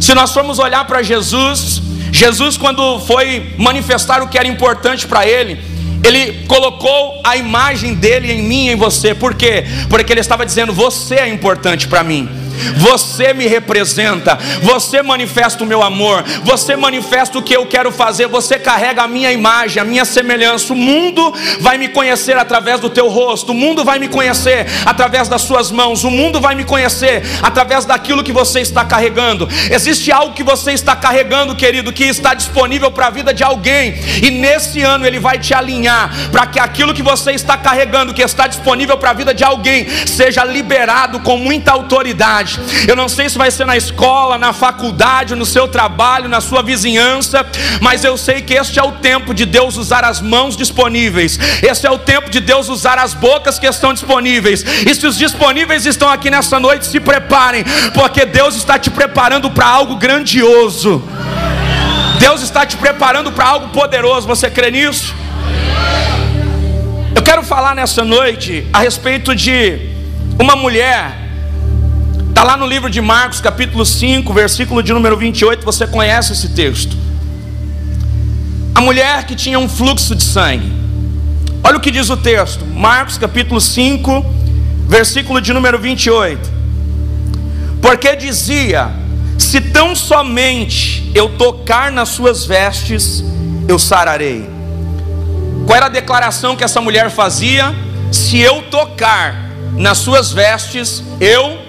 Se 0.00 0.14
nós 0.14 0.32
formos 0.32 0.58
olhar 0.58 0.86
para 0.86 1.02
Jesus, 1.02 1.82
Jesus, 2.12 2.56
quando 2.56 3.00
foi 3.00 3.54
manifestar 3.58 4.22
o 4.22 4.28
que 4.28 4.38
era 4.38 4.46
importante 4.46 5.06
para 5.06 5.26
ele, 5.26 5.60
ele 6.06 6.44
colocou 6.46 7.20
a 7.24 7.36
imagem 7.36 7.94
dele 7.94 8.32
em 8.32 8.42
mim 8.42 8.66
e 8.66 8.70
em 8.70 8.76
você. 8.76 9.14
Por 9.14 9.34
quê? 9.34 9.64
Porque 9.88 10.12
ele 10.12 10.20
estava 10.20 10.46
dizendo: 10.46 10.72
Você 10.72 11.16
é 11.16 11.28
importante 11.28 11.88
para 11.88 12.02
mim. 12.02 12.28
Você 12.76 13.32
me 13.32 13.46
representa, 13.46 14.38
você 14.62 15.02
manifesta 15.02 15.64
o 15.64 15.66
meu 15.66 15.82
amor, 15.82 16.24
você 16.42 16.76
manifesta 16.76 17.38
o 17.38 17.42
que 17.42 17.54
eu 17.54 17.66
quero 17.66 17.92
fazer, 17.92 18.26
você 18.26 18.58
carrega 18.58 19.02
a 19.02 19.08
minha 19.08 19.32
imagem, 19.32 19.80
a 19.80 19.84
minha 19.84 20.04
semelhança. 20.04 20.72
O 20.72 20.76
mundo 20.76 21.32
vai 21.60 21.78
me 21.78 21.88
conhecer 21.88 22.36
através 22.36 22.80
do 22.80 22.90
teu 22.90 23.08
rosto, 23.08 23.52
o 23.52 23.54
mundo 23.54 23.84
vai 23.84 23.98
me 23.98 24.08
conhecer 24.08 24.66
através 24.84 25.28
das 25.28 25.42
suas 25.42 25.70
mãos, 25.70 26.04
o 26.04 26.10
mundo 26.10 26.40
vai 26.40 26.54
me 26.54 26.64
conhecer 26.64 27.22
através 27.42 27.84
daquilo 27.84 28.24
que 28.24 28.32
você 28.32 28.60
está 28.60 28.84
carregando. 28.84 29.48
Existe 29.70 30.10
algo 30.12 30.34
que 30.34 30.42
você 30.42 30.72
está 30.72 30.94
carregando, 30.96 31.54
querido, 31.54 31.92
que 31.92 32.04
está 32.04 32.34
disponível 32.34 32.90
para 32.90 33.06
a 33.06 33.10
vida 33.10 33.32
de 33.32 33.42
alguém, 33.42 33.94
e 34.22 34.30
nesse 34.30 34.82
ano 34.82 35.06
ele 35.06 35.18
vai 35.18 35.38
te 35.38 35.54
alinhar 35.54 36.10
para 36.30 36.46
que 36.46 36.60
aquilo 36.60 36.94
que 36.94 37.02
você 37.02 37.32
está 37.32 37.56
carregando, 37.56 38.14
que 38.14 38.22
está 38.22 38.46
disponível 38.46 38.96
para 38.96 39.10
a 39.10 39.14
vida 39.14 39.32
de 39.34 39.44
alguém, 39.44 39.86
seja 40.06 40.44
liberado 40.44 41.20
com 41.20 41.36
muita 41.36 41.72
autoridade 41.72 42.45
Eu 42.86 42.96
não 42.96 43.08
sei 43.08 43.28
se 43.28 43.38
vai 43.38 43.50
ser 43.50 43.66
na 43.66 43.76
escola, 43.76 44.38
na 44.38 44.52
faculdade, 44.52 45.34
no 45.34 45.46
seu 45.46 45.68
trabalho, 45.68 46.28
na 46.28 46.40
sua 46.40 46.62
vizinhança, 46.62 47.44
mas 47.80 48.04
eu 48.04 48.16
sei 48.16 48.42
que 48.42 48.54
este 48.54 48.78
é 48.78 48.82
o 48.82 48.92
tempo 48.92 49.34
de 49.34 49.44
Deus 49.44 49.76
usar 49.76 50.04
as 50.04 50.20
mãos 50.20 50.56
disponíveis. 50.56 51.38
Esse 51.62 51.86
é 51.86 51.90
o 51.90 51.98
tempo 51.98 52.30
de 52.30 52.40
Deus 52.40 52.68
usar 52.68 52.98
as 52.98 53.14
bocas 53.14 53.58
que 53.58 53.66
estão 53.66 53.92
disponíveis. 53.92 54.62
E 54.62 54.94
se 54.94 55.06
os 55.06 55.16
disponíveis 55.16 55.86
estão 55.86 56.08
aqui 56.08 56.30
nessa 56.30 56.58
noite, 56.60 56.86
se 56.86 57.00
preparem, 57.00 57.64
porque 57.94 58.24
Deus 58.24 58.54
está 58.56 58.78
te 58.78 58.90
preparando 58.90 59.50
para 59.50 59.66
algo 59.66 59.96
grandioso. 59.96 61.02
Deus 62.18 62.42
está 62.42 62.64
te 62.64 62.76
preparando 62.76 63.30
para 63.32 63.46
algo 63.46 63.68
poderoso. 63.68 64.26
Você 64.26 64.50
crê 64.50 64.70
nisso? 64.70 65.14
Eu 67.14 67.22
quero 67.22 67.42
falar 67.42 67.74
nessa 67.74 68.04
noite 68.04 68.66
a 68.72 68.80
respeito 68.80 69.34
de 69.34 69.78
uma 70.38 70.56
mulher. 70.56 71.25
Está 72.36 72.44
lá 72.44 72.54
no 72.54 72.66
livro 72.66 72.90
de 72.90 73.00
Marcos, 73.00 73.40
capítulo 73.40 73.86
5, 73.86 74.30
versículo 74.34 74.82
de 74.82 74.92
número 74.92 75.16
28. 75.16 75.64
Você 75.64 75.86
conhece 75.86 76.34
esse 76.34 76.50
texto? 76.50 76.94
A 78.74 78.80
mulher 78.82 79.24
que 79.24 79.34
tinha 79.34 79.58
um 79.58 79.66
fluxo 79.66 80.14
de 80.14 80.22
sangue. 80.22 80.70
Olha 81.64 81.78
o 81.78 81.80
que 81.80 81.90
diz 81.90 82.10
o 82.10 82.16
texto, 82.18 82.62
Marcos 82.66 83.16
capítulo 83.16 83.58
5, 83.58 84.22
versículo 84.86 85.40
de 85.40 85.50
número 85.54 85.78
28. 85.78 86.52
Porque 87.80 88.14
dizia: 88.14 88.90
Se 89.38 89.58
tão 89.58 89.96
somente 89.96 91.10
eu 91.14 91.38
tocar 91.38 91.90
nas 91.90 92.10
suas 92.10 92.44
vestes, 92.44 93.24
eu 93.66 93.78
sararei. 93.78 94.46
Qual 95.64 95.74
era 95.74 95.86
a 95.86 95.88
declaração 95.88 96.54
que 96.54 96.62
essa 96.62 96.82
mulher 96.82 97.10
fazia? 97.10 97.74
Se 98.12 98.38
eu 98.38 98.60
tocar 98.64 99.52
nas 99.78 99.96
suas 99.96 100.30
vestes, 100.30 101.02
eu 101.18 101.40
sararei. 101.40 101.65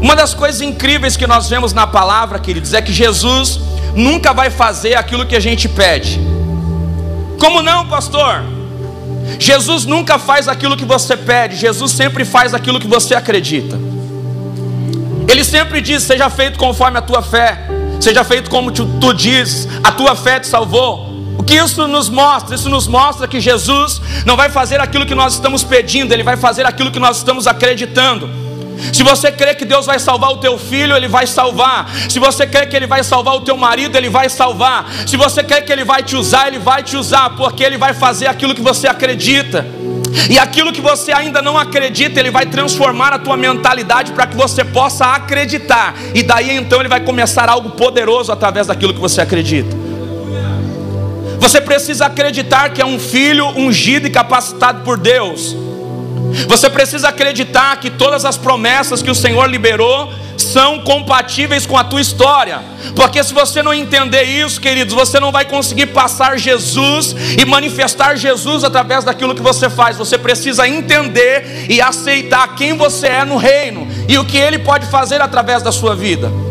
Uma 0.00 0.16
das 0.16 0.32
coisas 0.34 0.60
incríveis 0.60 1.16
que 1.16 1.26
nós 1.26 1.48
vemos 1.48 1.72
na 1.72 1.86
palavra, 1.86 2.38
queridos, 2.38 2.72
é 2.72 2.80
que 2.80 2.92
Jesus 2.92 3.60
nunca 3.94 4.32
vai 4.32 4.50
fazer 4.50 4.94
aquilo 4.94 5.26
que 5.26 5.36
a 5.36 5.40
gente 5.40 5.68
pede. 5.68 6.20
Como 7.38 7.62
não, 7.62 7.86
pastor? 7.86 8.42
Jesus 9.38 9.84
nunca 9.84 10.18
faz 10.18 10.48
aquilo 10.48 10.76
que 10.76 10.84
você 10.84 11.16
pede, 11.16 11.56
Jesus 11.56 11.92
sempre 11.92 12.24
faz 12.24 12.54
aquilo 12.54 12.80
que 12.80 12.86
você 12.86 13.14
acredita. 13.14 13.78
Ele 15.28 15.44
sempre 15.44 15.80
diz: 15.80 16.02
seja 16.02 16.28
feito 16.28 16.58
conforme 16.58 16.98
a 16.98 17.02
tua 17.02 17.22
fé, 17.22 17.68
seja 18.00 18.24
feito 18.24 18.50
como 18.50 18.70
tu, 18.70 18.86
tu 19.00 19.12
dizes, 19.12 19.68
a 19.82 19.92
tua 19.92 20.16
fé 20.16 20.40
te 20.40 20.46
salvou. 20.46 21.08
O 21.38 21.42
que 21.42 21.54
isso 21.54 21.86
nos 21.86 22.08
mostra? 22.08 22.54
Isso 22.54 22.68
nos 22.68 22.86
mostra 22.86 23.26
que 23.26 23.40
Jesus 23.40 24.00
não 24.26 24.36
vai 24.36 24.50
fazer 24.50 24.80
aquilo 24.80 25.06
que 25.06 25.14
nós 25.14 25.34
estamos 25.34 25.62
pedindo, 25.62 26.12
Ele 26.12 26.22
vai 26.22 26.36
fazer 26.36 26.66
aquilo 26.66 26.90
que 26.90 26.98
nós 26.98 27.18
estamos 27.18 27.46
acreditando. 27.46 28.28
Se 28.92 29.02
você 29.02 29.30
crê 29.30 29.54
que 29.54 29.64
Deus 29.64 29.86
vai 29.86 29.98
salvar 29.98 30.30
o 30.30 30.36
teu 30.38 30.58
filho, 30.58 30.96
Ele 30.96 31.08
vai 31.08 31.26
salvar. 31.26 31.90
Se 32.08 32.18
você 32.18 32.46
crê 32.46 32.66
que 32.66 32.76
Ele 32.76 32.86
vai 32.86 33.04
salvar 33.04 33.34
o 33.34 33.40
teu 33.40 33.56
marido, 33.56 33.96
Ele 33.96 34.08
vai 34.08 34.28
salvar. 34.28 34.90
Se 35.06 35.16
você 35.16 35.42
crê 35.42 35.62
que 35.62 35.72
Ele 35.72 35.84
vai 35.84 36.02
te 36.02 36.16
usar, 36.16 36.48
Ele 36.48 36.58
vai 36.58 36.82
te 36.82 36.96
usar, 36.96 37.30
porque 37.30 37.62
Ele 37.62 37.78
vai 37.78 37.94
fazer 37.94 38.26
aquilo 38.26 38.54
que 38.54 38.62
você 38.62 38.88
acredita. 38.88 39.66
E 40.28 40.38
aquilo 40.38 40.72
que 40.72 40.80
você 40.80 41.12
ainda 41.12 41.40
não 41.40 41.56
acredita, 41.56 42.18
Ele 42.18 42.30
vai 42.30 42.46
transformar 42.46 43.12
a 43.12 43.18
tua 43.18 43.36
mentalidade 43.36 44.12
para 44.12 44.26
que 44.26 44.36
você 44.36 44.64
possa 44.64 45.06
acreditar. 45.14 45.94
E 46.14 46.22
daí 46.22 46.50
então 46.56 46.80
Ele 46.80 46.88
vai 46.88 47.00
começar 47.00 47.48
algo 47.48 47.70
poderoso 47.70 48.32
através 48.32 48.66
daquilo 48.66 48.92
que 48.92 49.00
você 49.00 49.20
acredita. 49.20 49.76
Você 51.38 51.60
precisa 51.60 52.06
acreditar 52.06 52.70
que 52.70 52.82
é 52.82 52.86
um 52.86 52.98
filho 52.98 53.46
ungido 53.56 54.06
e 54.06 54.10
capacitado 54.10 54.82
por 54.82 54.98
Deus. 54.98 55.56
Você 56.48 56.68
precisa 56.70 57.08
acreditar 57.08 57.76
que 57.76 57.90
todas 57.90 58.24
as 58.24 58.36
promessas 58.36 59.02
que 59.02 59.10
o 59.10 59.14
Senhor 59.14 59.46
liberou 59.46 60.12
são 60.36 60.80
compatíveis 60.80 61.66
com 61.66 61.76
a 61.76 61.84
tua 61.84 62.00
história. 62.00 62.60
Porque 62.96 63.22
se 63.22 63.32
você 63.32 63.62
não 63.62 63.74
entender 63.74 64.22
isso, 64.22 64.60
queridos, 64.60 64.94
você 64.94 65.20
não 65.20 65.30
vai 65.30 65.44
conseguir 65.44 65.86
passar 65.86 66.38
Jesus 66.38 67.14
e 67.38 67.44
manifestar 67.44 68.16
Jesus 68.16 68.64
através 68.64 69.04
daquilo 69.04 69.34
que 69.34 69.42
você 69.42 69.68
faz. 69.68 69.96
Você 69.96 70.16
precisa 70.18 70.66
entender 70.66 71.66
e 71.68 71.80
aceitar 71.80 72.54
quem 72.54 72.76
você 72.76 73.06
é 73.06 73.24
no 73.24 73.36
reino 73.36 73.86
e 74.08 74.18
o 74.18 74.24
que 74.24 74.38
ele 74.38 74.58
pode 74.58 74.86
fazer 74.86 75.20
através 75.20 75.62
da 75.62 75.70
sua 75.70 75.94
vida. 75.94 76.49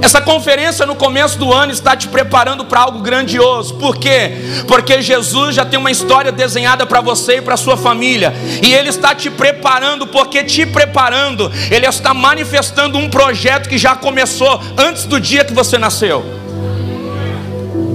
Essa 0.00 0.20
conferência 0.20 0.86
no 0.86 0.94
começo 0.94 1.38
do 1.38 1.52
ano 1.52 1.72
está 1.72 1.96
te 1.96 2.08
preparando 2.08 2.64
para 2.64 2.80
algo 2.80 3.00
grandioso. 3.00 3.74
Por 3.74 3.96
quê? 3.96 4.32
Porque 4.66 5.02
Jesus 5.02 5.54
já 5.54 5.64
tem 5.64 5.78
uma 5.78 5.90
história 5.90 6.30
desenhada 6.30 6.86
para 6.86 7.00
você 7.00 7.38
e 7.38 7.42
para 7.42 7.56
sua 7.56 7.76
família. 7.76 8.32
E 8.62 8.72
ele 8.74 8.88
está 8.88 9.14
te 9.14 9.30
preparando, 9.30 10.06
porque 10.06 10.44
te 10.44 10.66
preparando, 10.66 11.50
ele 11.70 11.86
está 11.86 12.12
manifestando 12.14 12.98
um 12.98 13.08
projeto 13.08 13.68
que 13.68 13.78
já 13.78 13.94
começou 13.94 14.60
antes 14.76 15.04
do 15.04 15.20
dia 15.20 15.44
que 15.44 15.52
você 15.52 15.78
nasceu. 15.78 16.45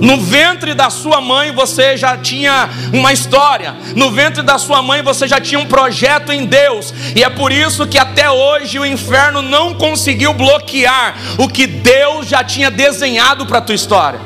No 0.02 0.20
ventre 0.20 0.74
da 0.74 0.90
sua 0.90 1.22
mãe 1.22 1.52
você 1.52 1.96
já 1.96 2.18
tinha 2.18 2.68
uma 2.92 3.14
história. 3.14 3.76
No 3.96 4.10
ventre 4.10 4.42
da 4.42 4.58
sua 4.58 4.82
mãe 4.82 5.04
você 5.04 5.28
já 5.28 5.40
tinha 5.40 5.60
um 5.60 5.68
projeto 5.68 6.32
em 6.32 6.44
Deus. 6.44 6.92
E 7.16 7.24
é 7.24 7.30
por 7.30 7.52
isso 7.52 7.86
que 7.86 8.00
até 8.00 8.30
hoje 8.30 8.80
o 8.80 8.86
inferno 8.86 9.44
não 9.44 9.76
conseguiu 9.76 10.34
bloquear 10.34 11.16
o 11.38 11.48
que 11.48 11.68
Deus 11.68 12.28
já 12.28 12.44
tinha 12.44 12.72
desenhado 12.72 13.46
para 13.46 13.60
a 13.60 13.62
tua 13.62 13.76
história. 13.76 14.20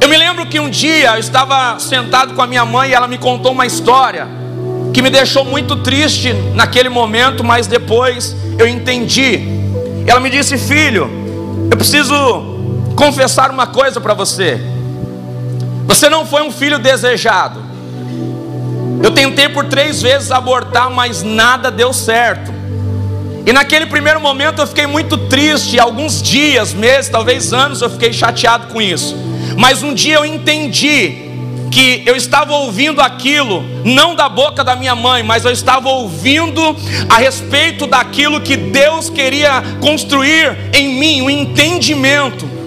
Eu 0.00 0.08
me 0.08 0.16
lembro 0.16 0.46
que 0.46 0.60
um 0.60 0.70
dia 0.70 1.14
eu 1.14 1.18
estava 1.18 1.80
sentado 1.80 2.34
com 2.34 2.40
a 2.40 2.46
minha 2.46 2.64
mãe 2.64 2.90
e 2.90 2.94
ela 2.94 3.08
me 3.08 3.18
contou 3.18 3.50
uma 3.50 3.66
história 3.66 4.28
que 4.94 5.02
me 5.02 5.10
deixou 5.10 5.44
muito 5.44 5.74
triste 5.82 6.32
naquele 6.54 6.88
momento, 6.88 7.42
mas 7.42 7.66
depois 7.66 8.36
eu 8.56 8.68
entendi. 8.68 9.40
Ela 10.06 10.20
me 10.20 10.30
disse: 10.30 10.56
Filho, 10.56 11.10
eu 11.68 11.76
preciso 11.76 12.47
confessar 12.98 13.48
uma 13.52 13.68
coisa 13.68 14.00
para 14.00 14.12
você. 14.12 14.60
Você 15.86 16.08
não 16.10 16.26
foi 16.26 16.42
um 16.42 16.50
filho 16.50 16.80
desejado. 16.80 17.62
Eu 19.00 19.12
tentei 19.12 19.48
por 19.48 19.66
três 19.66 20.02
vezes 20.02 20.32
abortar, 20.32 20.90
mas 20.90 21.22
nada 21.22 21.70
deu 21.70 21.92
certo. 21.92 22.52
E 23.46 23.52
naquele 23.52 23.86
primeiro 23.86 24.20
momento 24.20 24.60
eu 24.60 24.66
fiquei 24.66 24.88
muito 24.88 25.16
triste. 25.16 25.78
Alguns 25.78 26.20
dias, 26.20 26.74
meses, 26.74 27.08
talvez 27.08 27.52
anos, 27.52 27.82
eu 27.82 27.88
fiquei 27.88 28.12
chateado 28.12 28.66
com 28.66 28.82
isso. 28.82 29.14
Mas 29.56 29.80
um 29.80 29.94
dia 29.94 30.16
eu 30.16 30.24
entendi 30.24 31.28
que 31.70 32.02
eu 32.04 32.16
estava 32.16 32.52
ouvindo 32.52 33.00
aquilo, 33.00 33.62
não 33.84 34.16
da 34.16 34.28
boca 34.28 34.64
da 34.64 34.74
minha 34.74 34.96
mãe, 34.96 35.22
mas 35.22 35.44
eu 35.44 35.52
estava 35.52 35.88
ouvindo 35.88 36.76
a 37.08 37.18
respeito 37.18 37.86
daquilo 37.86 38.40
que 38.40 38.56
Deus 38.56 39.08
queria 39.08 39.62
construir 39.80 40.70
em 40.72 40.98
mim, 40.98 41.20
o 41.20 41.26
um 41.26 41.30
entendimento 41.30 42.57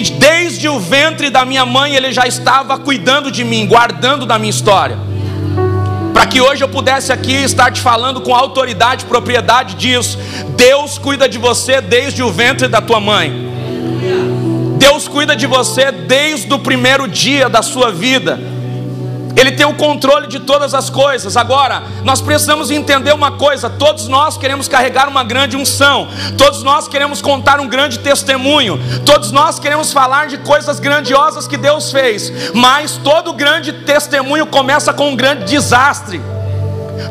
que 0.00 0.10
desde 0.10 0.68
o 0.68 0.80
ventre 0.80 1.30
da 1.30 1.44
minha 1.44 1.64
mãe 1.64 1.94
ele 1.94 2.12
já 2.12 2.26
estava 2.26 2.76
cuidando 2.76 3.30
de 3.30 3.44
mim, 3.44 3.64
guardando 3.64 4.26
da 4.26 4.38
minha 4.40 4.50
história. 4.50 4.98
Para 6.12 6.26
que 6.26 6.40
hoje 6.40 6.64
eu 6.64 6.68
pudesse 6.68 7.12
aqui 7.12 7.32
estar 7.32 7.70
te 7.70 7.80
falando 7.80 8.20
com 8.20 8.34
autoridade 8.34 9.04
propriedade 9.04 9.76
disso. 9.76 10.18
Deus 10.56 10.98
cuida 10.98 11.28
de 11.28 11.38
você 11.38 11.80
desde 11.80 12.24
o 12.24 12.32
ventre 12.32 12.66
da 12.66 12.80
tua 12.80 12.98
mãe. 12.98 13.52
Deus 14.78 15.06
cuida 15.06 15.36
de 15.36 15.46
você 15.46 15.92
desde 15.92 16.52
o 16.52 16.58
primeiro 16.58 17.06
dia 17.06 17.48
da 17.48 17.62
sua 17.62 17.92
vida. 17.92 18.40
Ele 19.36 19.52
tem 19.52 19.66
o 19.66 19.74
controle 19.74 20.26
de 20.26 20.40
todas 20.40 20.74
as 20.74 20.88
coisas. 20.88 21.36
Agora, 21.36 21.82
nós 22.04 22.20
precisamos 22.20 22.70
entender 22.70 23.12
uma 23.12 23.32
coisa: 23.32 23.68
todos 23.68 24.06
nós 24.08 24.36
queremos 24.36 24.68
carregar 24.68 25.08
uma 25.08 25.24
grande 25.24 25.56
unção, 25.56 26.08
todos 26.38 26.62
nós 26.62 26.86
queremos 26.86 27.20
contar 27.20 27.60
um 27.60 27.66
grande 27.66 27.98
testemunho, 27.98 28.80
todos 29.04 29.30
nós 29.32 29.58
queremos 29.58 29.92
falar 29.92 30.28
de 30.28 30.38
coisas 30.38 30.78
grandiosas 30.78 31.46
que 31.46 31.56
Deus 31.56 31.90
fez, 31.90 32.52
mas 32.54 32.98
todo 33.02 33.32
grande 33.32 33.72
testemunho 33.72 34.46
começa 34.46 34.92
com 34.92 35.10
um 35.10 35.16
grande 35.16 35.44
desastre. 35.44 36.20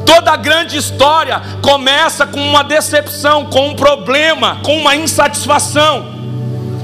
Toda 0.05 0.35
grande 0.37 0.77
história 0.77 1.41
começa 1.61 2.25
com 2.25 2.39
uma 2.39 2.63
decepção, 2.63 3.45
com 3.45 3.69
um 3.69 3.75
problema, 3.75 4.59
com 4.63 4.77
uma 4.77 4.95
insatisfação. 4.95 6.13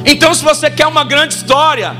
Então, 0.05 0.33
se 0.33 0.43
você 0.43 0.69
quer 0.69 0.87
uma 0.87 1.03
grande 1.03 1.35
história, 1.35 1.95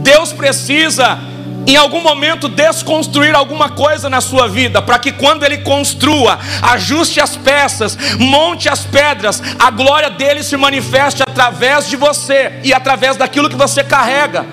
Deus 0.00 0.32
precisa 0.32 1.18
em 1.66 1.76
algum 1.76 2.00
momento 2.00 2.48
desconstruir 2.48 3.34
alguma 3.34 3.68
coisa 3.68 4.08
na 4.08 4.20
sua 4.20 4.48
vida, 4.48 4.80
para 4.80 4.98
que 4.98 5.12
quando 5.12 5.44
Ele 5.44 5.58
construa, 5.58 6.38
ajuste 6.62 7.20
as 7.20 7.36
peças, 7.36 7.96
monte 8.18 8.68
as 8.68 8.84
pedras, 8.84 9.42
a 9.58 9.70
glória 9.70 10.10
dele 10.10 10.42
se 10.42 10.56
manifeste 10.56 11.22
através 11.22 11.88
de 11.88 11.96
você 11.96 12.60
e 12.62 12.72
através 12.72 13.16
daquilo 13.16 13.48
que 13.48 13.56
você 13.56 13.82
carrega. 13.82 14.46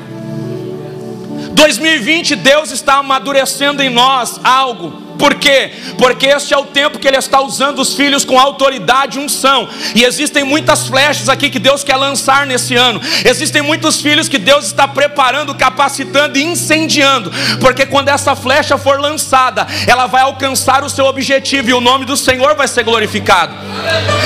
2020, 1.54 2.36
Deus 2.36 2.72
está 2.72 2.96
amadurecendo 2.96 3.84
em 3.84 3.90
nós 3.90 4.40
algo 4.44 5.03
Por 5.18 5.36
quê? 5.36 5.72
Porque 5.98 6.28
este 6.28 6.54
é 6.54 6.58
o 6.58 6.66
tempo 6.66 7.00
que 7.00 7.08
Ele 7.08 7.18
está 7.18 7.42
usando 7.42 7.80
os 7.80 7.94
filhos 7.94 8.26
com 8.26 8.40
autoridade 8.40 9.18
e 9.18 9.22
unção. 9.22 9.68
E 9.96 10.04
existem 10.04 10.44
muitas 10.44 10.88
flechas 10.88 11.30
aqui 11.30 11.50
que 11.50 11.60
Deus 11.60 11.84
quer 11.84 11.96
lançar 11.96 12.46
nesse 12.46 12.76
ano. 12.76 13.02
Existem 13.24 13.62
muitos 13.62 14.02
filhos 14.02 14.28
que 14.28 14.38
Deus 14.38 14.66
está 14.66 14.88
preparando, 14.88 15.56
capacitando 15.56 16.38
e 16.38 16.44
incendiando. 16.44 17.32
Porque 17.60 17.86
quando 17.86 18.10
essa 18.10 18.36
flecha 18.36 18.78
for 18.78 19.00
lançada, 19.00 19.68
ela 19.88 20.08
vai 20.08 20.22
alcançar 20.22 20.84
o 20.84 20.90
seu 20.90 21.06
objetivo 21.06 21.70
e 21.70 21.74
o 21.74 21.82
nome 21.82 22.06
do 22.06 22.18
Senhor 22.18 22.56
vai 22.56 22.68
ser 22.68 22.84
glorificado. 22.84 23.54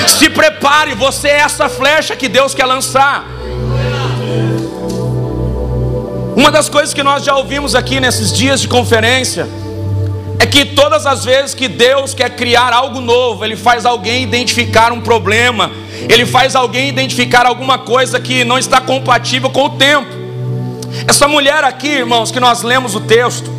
Se 0.06 0.30
prepare, 0.30 0.94
você 0.94 1.28
é 1.28 1.38
essa 1.38 1.68
flecha 1.68 2.16
que 2.16 2.28
Deus 2.28 2.54
quer 2.54 2.64
lançar. 2.64 3.24
Uma 6.36 6.50
das 6.52 6.68
coisas 6.68 6.94
que 6.94 7.02
nós 7.02 7.24
já 7.24 7.36
ouvimos 7.36 7.74
aqui 7.74 7.98
nesses 7.98 8.32
dias 8.32 8.60
de 8.60 8.68
conferência 8.68 9.48
é 10.38 10.46
que 10.46 10.64
todas 10.64 11.04
as 11.04 11.24
vezes 11.24 11.54
que 11.54 11.66
Deus 11.66 12.14
quer 12.14 12.30
criar 12.30 12.72
algo 12.72 13.00
novo, 13.00 13.44
Ele 13.44 13.56
faz 13.56 13.84
alguém 13.84 14.22
identificar 14.22 14.92
um 14.92 15.00
problema, 15.00 15.70
Ele 16.08 16.24
faz 16.24 16.54
alguém 16.54 16.88
identificar 16.88 17.44
alguma 17.44 17.78
coisa 17.78 18.20
que 18.20 18.44
não 18.44 18.56
está 18.56 18.80
compatível 18.80 19.50
com 19.50 19.64
o 19.64 19.70
tempo. 19.70 20.08
Essa 21.06 21.26
mulher 21.26 21.64
aqui, 21.64 21.88
irmãos, 21.88 22.30
que 22.30 22.38
nós 22.38 22.62
lemos 22.62 22.94
o 22.94 23.00
texto, 23.00 23.50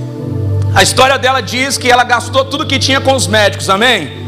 a 0.74 0.82
história 0.82 1.18
dela 1.18 1.42
diz 1.42 1.78
que 1.78 1.92
ela 1.92 2.04
gastou 2.04 2.46
tudo 2.46 2.66
que 2.66 2.80
tinha 2.80 3.02
com 3.02 3.14
os 3.14 3.28
médicos, 3.28 3.70
amém? 3.70 4.20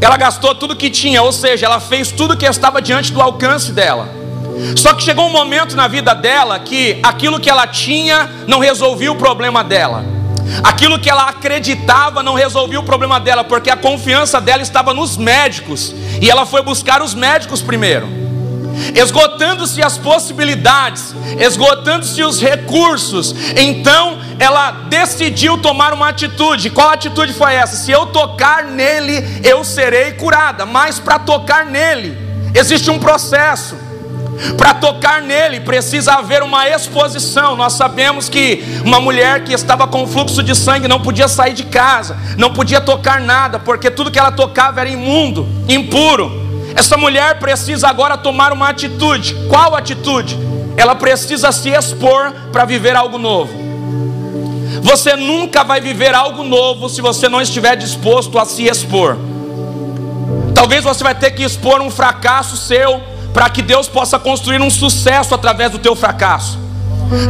Ela 0.00 0.16
gastou 0.16 0.54
tudo 0.54 0.76
que 0.76 0.90
tinha, 0.90 1.22
ou 1.22 1.32
seja, 1.32 1.66
ela 1.66 1.80
fez 1.80 2.12
tudo 2.12 2.36
que 2.36 2.46
estava 2.46 2.82
diante 2.82 3.12
do 3.12 3.22
alcance 3.22 3.72
dela. 3.72 4.08
Só 4.76 4.92
que 4.92 5.02
chegou 5.02 5.26
um 5.26 5.32
momento 5.32 5.76
na 5.76 5.88
vida 5.88 6.14
dela 6.14 6.58
que 6.58 6.98
aquilo 7.02 7.40
que 7.40 7.48
ela 7.48 7.66
tinha 7.66 8.28
não 8.46 8.58
resolvia 8.58 9.10
o 9.10 9.16
problema 9.16 9.64
dela. 9.64 10.17
Aquilo 10.62 10.98
que 10.98 11.10
ela 11.10 11.28
acreditava 11.28 12.22
não 12.22 12.34
resolvia 12.34 12.80
o 12.80 12.84
problema 12.84 13.20
dela, 13.20 13.44
porque 13.44 13.70
a 13.70 13.76
confiança 13.76 14.40
dela 14.40 14.62
estava 14.62 14.94
nos 14.94 15.16
médicos, 15.16 15.94
e 16.20 16.30
ela 16.30 16.46
foi 16.46 16.62
buscar 16.62 17.02
os 17.02 17.14
médicos 17.14 17.62
primeiro. 17.62 18.08
Esgotando-se 18.94 19.82
as 19.82 19.98
possibilidades, 19.98 21.14
esgotando-se 21.38 22.22
os 22.22 22.40
recursos, 22.40 23.34
então 23.56 24.18
ela 24.38 24.70
decidiu 24.70 25.58
tomar 25.58 25.92
uma 25.92 26.08
atitude. 26.08 26.70
Qual 26.70 26.88
atitude 26.90 27.32
foi 27.32 27.54
essa? 27.54 27.76
Se 27.76 27.90
eu 27.90 28.06
tocar 28.06 28.64
nele, 28.64 29.40
eu 29.42 29.64
serei 29.64 30.12
curada. 30.12 30.64
Mas 30.64 31.00
para 31.00 31.18
tocar 31.18 31.66
nele, 31.66 32.16
existe 32.54 32.88
um 32.88 33.00
processo. 33.00 33.87
Para 34.56 34.74
tocar 34.74 35.20
nele 35.22 35.60
precisa 35.60 36.14
haver 36.14 36.42
uma 36.42 36.68
exposição. 36.68 37.56
Nós 37.56 37.72
sabemos 37.72 38.28
que 38.28 38.62
uma 38.84 39.00
mulher 39.00 39.44
que 39.44 39.52
estava 39.52 39.86
com 39.86 40.06
fluxo 40.06 40.42
de 40.42 40.54
sangue 40.54 40.86
não 40.88 41.00
podia 41.00 41.28
sair 41.28 41.52
de 41.52 41.64
casa, 41.64 42.16
não 42.36 42.52
podia 42.52 42.80
tocar 42.80 43.20
nada, 43.20 43.58
porque 43.58 43.90
tudo 43.90 44.10
que 44.10 44.18
ela 44.18 44.32
tocava 44.32 44.80
era 44.80 44.88
imundo, 44.88 45.48
impuro. 45.68 46.46
Essa 46.74 46.96
mulher 46.96 47.38
precisa 47.40 47.88
agora 47.88 48.16
tomar 48.16 48.52
uma 48.52 48.68
atitude. 48.68 49.34
Qual 49.48 49.74
atitude? 49.74 50.38
Ela 50.76 50.94
precisa 50.94 51.50
se 51.50 51.70
expor 51.70 52.32
para 52.52 52.64
viver 52.64 52.94
algo 52.94 53.18
novo. 53.18 53.52
Você 54.82 55.16
nunca 55.16 55.64
vai 55.64 55.80
viver 55.80 56.14
algo 56.14 56.44
novo 56.44 56.88
se 56.88 57.00
você 57.00 57.28
não 57.28 57.40
estiver 57.40 57.74
disposto 57.76 58.38
a 58.38 58.44
se 58.44 58.68
expor. 58.68 59.16
Talvez 60.54 60.84
você 60.84 61.02
vai 61.02 61.14
ter 61.14 61.32
que 61.32 61.42
expor 61.42 61.80
um 61.80 61.90
fracasso 61.90 62.56
seu 62.56 63.02
para 63.32 63.50
que 63.50 63.62
Deus 63.62 63.88
possa 63.88 64.18
construir 64.18 64.60
um 64.60 64.70
sucesso 64.70 65.34
através 65.34 65.70
do 65.70 65.78
teu 65.78 65.94
fracasso. 65.94 66.58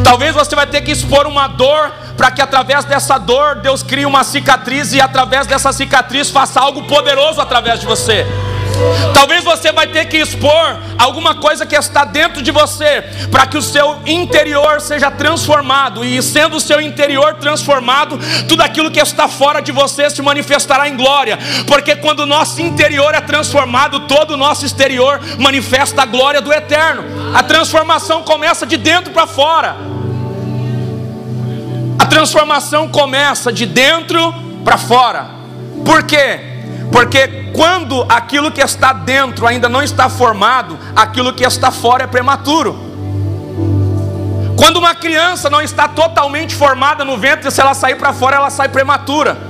Talvez 0.02 0.34
você 0.34 0.56
vai 0.56 0.66
ter 0.66 0.80
que 0.80 0.90
expor 0.90 1.26
uma 1.26 1.46
dor 1.46 1.92
para 2.16 2.30
que 2.30 2.42
através 2.42 2.84
dessa 2.84 3.16
dor 3.16 3.56
Deus 3.56 3.82
crie 3.82 4.04
uma 4.04 4.24
cicatriz 4.24 4.92
e 4.92 5.00
através 5.00 5.46
dessa 5.46 5.72
cicatriz 5.72 6.30
faça 6.30 6.60
algo 6.60 6.82
poderoso 6.84 7.40
através 7.40 7.80
de 7.80 7.86
você. 7.86 8.26
Talvez 9.12 9.44
você 9.44 9.72
vai 9.72 9.86
ter 9.86 10.06
que 10.06 10.16
expor 10.16 10.76
alguma 10.98 11.34
coisa 11.34 11.66
que 11.66 11.74
está 11.74 12.04
dentro 12.04 12.42
de 12.42 12.50
você, 12.50 13.02
para 13.30 13.46
que 13.46 13.56
o 13.56 13.62
seu 13.62 13.98
interior 14.06 14.80
seja 14.80 15.10
transformado, 15.10 16.04
e 16.04 16.22
sendo 16.22 16.56
o 16.56 16.60
seu 16.60 16.80
interior 16.80 17.34
transformado, 17.34 18.18
tudo 18.48 18.62
aquilo 18.62 18.90
que 18.90 19.00
está 19.00 19.28
fora 19.28 19.60
de 19.60 19.72
você 19.72 20.08
se 20.10 20.22
manifestará 20.22 20.88
em 20.88 20.96
glória, 20.96 21.38
porque 21.66 21.96
quando 21.96 22.20
o 22.20 22.26
nosso 22.26 22.60
interior 22.60 23.14
é 23.14 23.20
transformado, 23.20 24.00
todo 24.00 24.32
o 24.32 24.36
nosso 24.36 24.64
exterior 24.64 25.20
manifesta 25.38 26.02
a 26.02 26.06
glória 26.06 26.40
do 26.40 26.52
eterno. 26.52 27.04
A 27.34 27.42
transformação 27.42 28.22
começa 28.22 28.66
de 28.66 28.76
dentro 28.76 29.12
para 29.12 29.26
fora. 29.26 29.76
A 31.98 32.06
transformação 32.06 32.88
começa 32.88 33.52
de 33.52 33.66
dentro 33.66 34.32
para 34.64 34.78
fora. 34.78 35.30
Por 35.84 36.04
quê? 36.04 36.47
Porque 36.90 37.50
quando 37.54 38.06
aquilo 38.08 38.50
que 38.50 38.60
está 38.60 38.92
dentro 38.92 39.46
ainda 39.46 39.68
não 39.68 39.82
está 39.82 40.08
formado, 40.08 40.78
aquilo 40.94 41.32
que 41.32 41.44
está 41.44 41.70
fora 41.70 42.04
é 42.04 42.06
prematuro. 42.06 42.88
Quando 44.56 44.78
uma 44.78 44.94
criança 44.94 45.48
não 45.48 45.60
está 45.60 45.86
totalmente 45.86 46.54
formada 46.54 47.04
no 47.04 47.16
ventre, 47.16 47.50
se 47.50 47.60
ela 47.60 47.74
sair 47.74 47.96
para 47.96 48.12
fora, 48.12 48.36
ela 48.36 48.50
sai 48.50 48.68
prematura. 48.68 49.47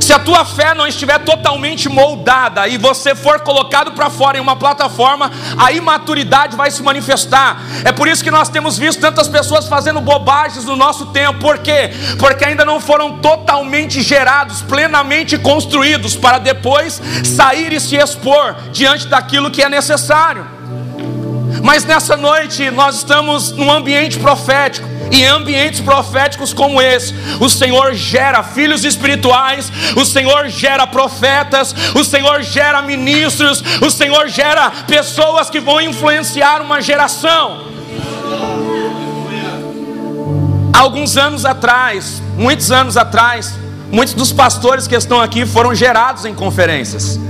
Se 0.00 0.12
a 0.12 0.18
tua 0.18 0.44
fé 0.44 0.74
não 0.74 0.86
estiver 0.86 1.18
totalmente 1.20 1.88
moldada 1.88 2.66
e 2.68 2.78
você 2.78 3.14
for 3.14 3.40
colocado 3.40 3.92
para 3.92 4.10
fora 4.10 4.38
em 4.38 4.40
uma 4.40 4.56
plataforma, 4.56 5.30
a 5.56 5.72
imaturidade 5.72 6.56
vai 6.56 6.70
se 6.70 6.82
manifestar. 6.82 7.60
É 7.84 7.92
por 7.92 8.08
isso 8.08 8.22
que 8.22 8.30
nós 8.30 8.48
temos 8.48 8.78
visto 8.78 9.00
tantas 9.00 9.28
pessoas 9.28 9.68
fazendo 9.68 10.00
bobagens 10.00 10.64
no 10.64 10.76
nosso 10.76 11.06
tempo. 11.06 11.40
Por 11.40 11.58
quê? 11.58 11.90
Porque 12.18 12.44
ainda 12.44 12.64
não 12.64 12.80
foram 12.80 13.18
totalmente 13.18 14.02
gerados, 14.02 14.62
plenamente 14.62 15.38
construídos 15.38 16.16
para 16.16 16.38
depois 16.38 17.00
sair 17.24 17.72
e 17.72 17.80
se 17.80 17.96
expor 17.96 18.54
diante 18.72 19.06
daquilo 19.06 19.50
que 19.50 19.62
é 19.62 19.68
necessário. 19.68 20.61
Mas 21.62 21.84
nessa 21.84 22.16
noite 22.16 22.70
nós 22.70 22.96
estamos 22.96 23.52
num 23.52 23.72
ambiente 23.72 24.18
profético. 24.18 24.88
E 25.12 25.22
em 25.22 25.26
ambientes 25.26 25.80
proféticos 25.80 26.54
como 26.54 26.80
esse, 26.80 27.14
o 27.38 27.48
Senhor 27.48 27.92
gera 27.92 28.42
filhos 28.42 28.82
espirituais, 28.82 29.70
o 29.94 30.06
Senhor 30.06 30.48
gera 30.48 30.86
profetas, 30.86 31.74
o 31.94 32.02
Senhor 32.02 32.42
gera 32.42 32.80
ministros, 32.80 33.62
o 33.82 33.90
Senhor 33.90 34.28
gera 34.28 34.70
pessoas 34.86 35.50
que 35.50 35.60
vão 35.60 35.82
influenciar 35.82 36.62
uma 36.62 36.80
geração. 36.80 37.66
Alguns 40.72 41.18
anos 41.18 41.44
atrás, 41.44 42.22
muitos 42.38 42.72
anos 42.72 42.96
atrás, 42.96 43.52
muitos 43.90 44.14
dos 44.14 44.32
pastores 44.32 44.88
que 44.88 44.94
estão 44.94 45.20
aqui 45.20 45.44
foram 45.44 45.74
gerados 45.74 46.24
em 46.24 46.34
conferências. 46.34 47.20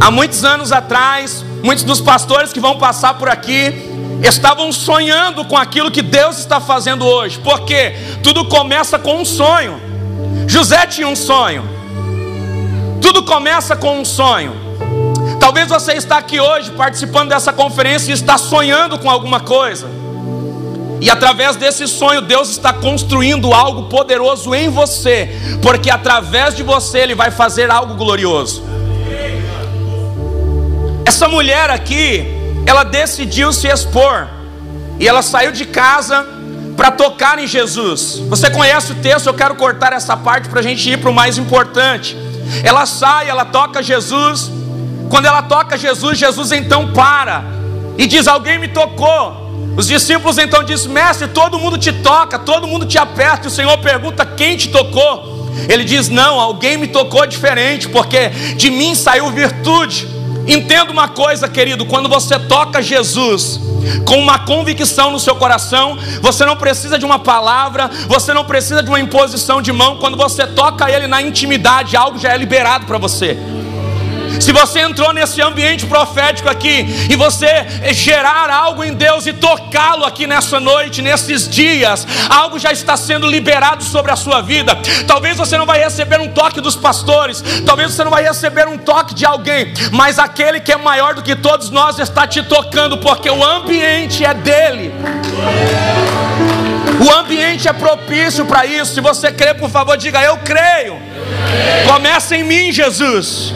Há 0.00 0.10
muitos 0.10 0.42
anos 0.44 0.72
atrás, 0.72 1.44
muitos 1.62 1.84
dos 1.84 2.00
pastores 2.00 2.52
que 2.52 2.60
vão 2.60 2.78
passar 2.78 3.14
por 3.14 3.28
aqui 3.28 3.72
estavam 4.22 4.72
sonhando 4.72 5.44
com 5.44 5.56
aquilo 5.56 5.90
que 5.90 6.02
Deus 6.02 6.38
está 6.38 6.60
fazendo 6.60 7.06
hoje, 7.06 7.38
porque 7.38 7.94
tudo 8.22 8.44
começa 8.46 8.98
com 8.98 9.20
um 9.20 9.24
sonho. 9.24 9.80
José 10.46 10.86
tinha 10.86 11.06
um 11.06 11.16
sonho, 11.16 11.62
tudo 13.00 13.22
começa 13.22 13.76
com 13.76 14.00
um 14.00 14.04
sonho. 14.04 14.68
Talvez 15.38 15.68
você 15.68 15.92
está 15.92 16.18
aqui 16.18 16.40
hoje 16.40 16.70
participando 16.72 17.28
dessa 17.28 17.52
conferência 17.52 18.10
e 18.10 18.14
está 18.14 18.36
sonhando 18.36 18.98
com 18.98 19.08
alguma 19.08 19.40
coisa. 19.40 19.88
E 21.00 21.08
através 21.08 21.54
desse 21.54 21.86
sonho, 21.86 22.20
Deus 22.20 22.50
está 22.50 22.72
construindo 22.72 23.54
algo 23.54 23.84
poderoso 23.84 24.52
em 24.54 24.68
você, 24.68 25.30
porque 25.62 25.90
através 25.90 26.56
de 26.56 26.62
você 26.62 26.98
Ele 26.98 27.14
vai 27.14 27.30
fazer 27.30 27.70
algo 27.70 27.94
glorioso. 27.94 28.62
Essa 31.08 31.26
mulher 31.26 31.70
aqui, 31.70 32.22
ela 32.66 32.84
decidiu 32.84 33.50
se 33.50 33.66
expor 33.66 34.28
e 35.00 35.08
ela 35.08 35.22
saiu 35.22 35.50
de 35.50 35.64
casa 35.64 36.26
para 36.76 36.90
tocar 36.90 37.38
em 37.38 37.46
Jesus. 37.46 38.18
Você 38.28 38.50
conhece 38.50 38.92
o 38.92 38.94
texto? 38.96 39.26
Eu 39.26 39.32
quero 39.32 39.54
cortar 39.54 39.94
essa 39.94 40.14
parte 40.18 40.50
para 40.50 40.60
a 40.60 40.62
gente 40.62 40.86
ir 40.90 40.98
para 40.98 41.08
o 41.08 41.14
mais 41.14 41.38
importante. 41.38 42.14
Ela 42.62 42.84
sai, 42.84 43.26
ela 43.26 43.46
toca 43.46 43.82
Jesus. 43.82 44.50
Quando 45.08 45.24
ela 45.24 45.40
toca 45.40 45.78
Jesus, 45.78 46.18
Jesus 46.18 46.52
então 46.52 46.92
para 46.92 47.42
e 47.96 48.06
diz: 48.06 48.28
Alguém 48.28 48.58
me 48.58 48.68
tocou. 48.68 49.74
Os 49.78 49.86
discípulos 49.86 50.36
então 50.36 50.62
dizem: 50.62 50.92
Mestre, 50.92 51.28
todo 51.28 51.58
mundo 51.58 51.78
te 51.78 51.90
toca, 51.90 52.38
todo 52.38 52.66
mundo 52.66 52.84
te 52.84 52.98
aperta. 52.98 53.46
E 53.46 53.48
o 53.48 53.50
Senhor 53.50 53.78
pergunta: 53.78 54.26
Quem 54.26 54.58
te 54.58 54.68
tocou? 54.68 55.48
Ele 55.70 55.84
diz: 55.84 56.10
Não, 56.10 56.38
alguém 56.38 56.76
me 56.76 56.86
tocou 56.86 57.26
diferente, 57.26 57.88
porque 57.88 58.28
de 58.58 58.70
mim 58.70 58.94
saiu 58.94 59.30
virtude. 59.30 60.17
Entenda 60.48 60.90
uma 60.90 61.08
coisa, 61.08 61.46
querido: 61.46 61.84
quando 61.84 62.08
você 62.08 62.38
toca 62.38 62.82
Jesus 62.82 63.60
com 64.04 64.18
uma 64.18 64.38
convicção 64.40 65.10
no 65.10 65.20
seu 65.20 65.36
coração, 65.36 65.96
você 66.22 66.44
não 66.44 66.56
precisa 66.56 66.98
de 66.98 67.04
uma 67.04 67.18
palavra, 67.18 67.88
você 68.08 68.32
não 68.32 68.44
precisa 68.44 68.82
de 68.82 68.88
uma 68.88 68.98
imposição 68.98 69.60
de 69.60 69.70
mão. 69.70 69.98
Quando 69.98 70.16
você 70.16 70.46
toca 70.46 70.90
Ele 70.90 71.06
na 71.06 71.20
intimidade, 71.20 71.96
algo 71.96 72.18
já 72.18 72.32
é 72.32 72.36
liberado 72.36 72.86
para 72.86 72.98
você. 72.98 73.36
Se 74.48 74.52
você 74.54 74.80
entrou 74.80 75.12
nesse 75.12 75.42
ambiente 75.42 75.84
profético 75.84 76.48
aqui 76.48 76.86
e 77.10 77.16
você 77.16 77.66
gerar 77.92 78.48
algo 78.48 78.82
em 78.82 78.94
Deus 78.94 79.26
e 79.26 79.34
tocá-lo 79.34 80.06
aqui 80.06 80.26
nessa 80.26 80.58
noite, 80.58 81.02
nesses 81.02 81.46
dias, 81.46 82.06
algo 82.30 82.58
já 82.58 82.72
está 82.72 82.96
sendo 82.96 83.26
liberado 83.26 83.84
sobre 83.84 84.10
a 84.10 84.16
sua 84.16 84.40
vida. 84.40 84.74
Talvez 85.06 85.36
você 85.36 85.58
não 85.58 85.66
vai 85.66 85.78
receber 85.80 86.18
um 86.18 86.28
toque 86.28 86.62
dos 86.62 86.74
pastores, 86.74 87.44
talvez 87.66 87.92
você 87.92 88.02
não 88.02 88.10
vai 88.10 88.22
receber 88.22 88.66
um 88.66 88.78
toque 88.78 89.14
de 89.14 89.26
alguém, 89.26 89.74
mas 89.92 90.18
aquele 90.18 90.60
que 90.60 90.72
é 90.72 90.78
maior 90.78 91.12
do 91.14 91.22
que 91.22 91.36
todos 91.36 91.68
nós 91.68 91.98
está 91.98 92.26
te 92.26 92.42
tocando, 92.42 92.96
porque 92.96 93.28
o 93.28 93.44
ambiente 93.44 94.24
é 94.24 94.32
dele. 94.32 94.94
O 97.06 97.12
ambiente 97.12 97.68
é 97.68 97.72
propício 97.74 98.46
para 98.46 98.64
isso. 98.64 98.94
Se 98.94 99.02
você 99.02 99.30
crê, 99.30 99.52
por 99.52 99.68
favor, 99.68 99.98
diga: 99.98 100.22
Eu 100.22 100.38
creio. 100.38 100.98
Começa 101.86 102.34
em 102.34 102.42
mim, 102.42 102.72
Jesus. 102.72 103.52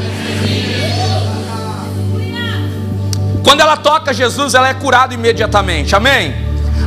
Quando 3.42 3.60
ela 3.60 3.76
toca 3.76 4.12
Jesus, 4.12 4.54
ela 4.54 4.68
é 4.68 4.74
curada 4.74 5.14
imediatamente. 5.14 5.94
Amém? 5.94 6.34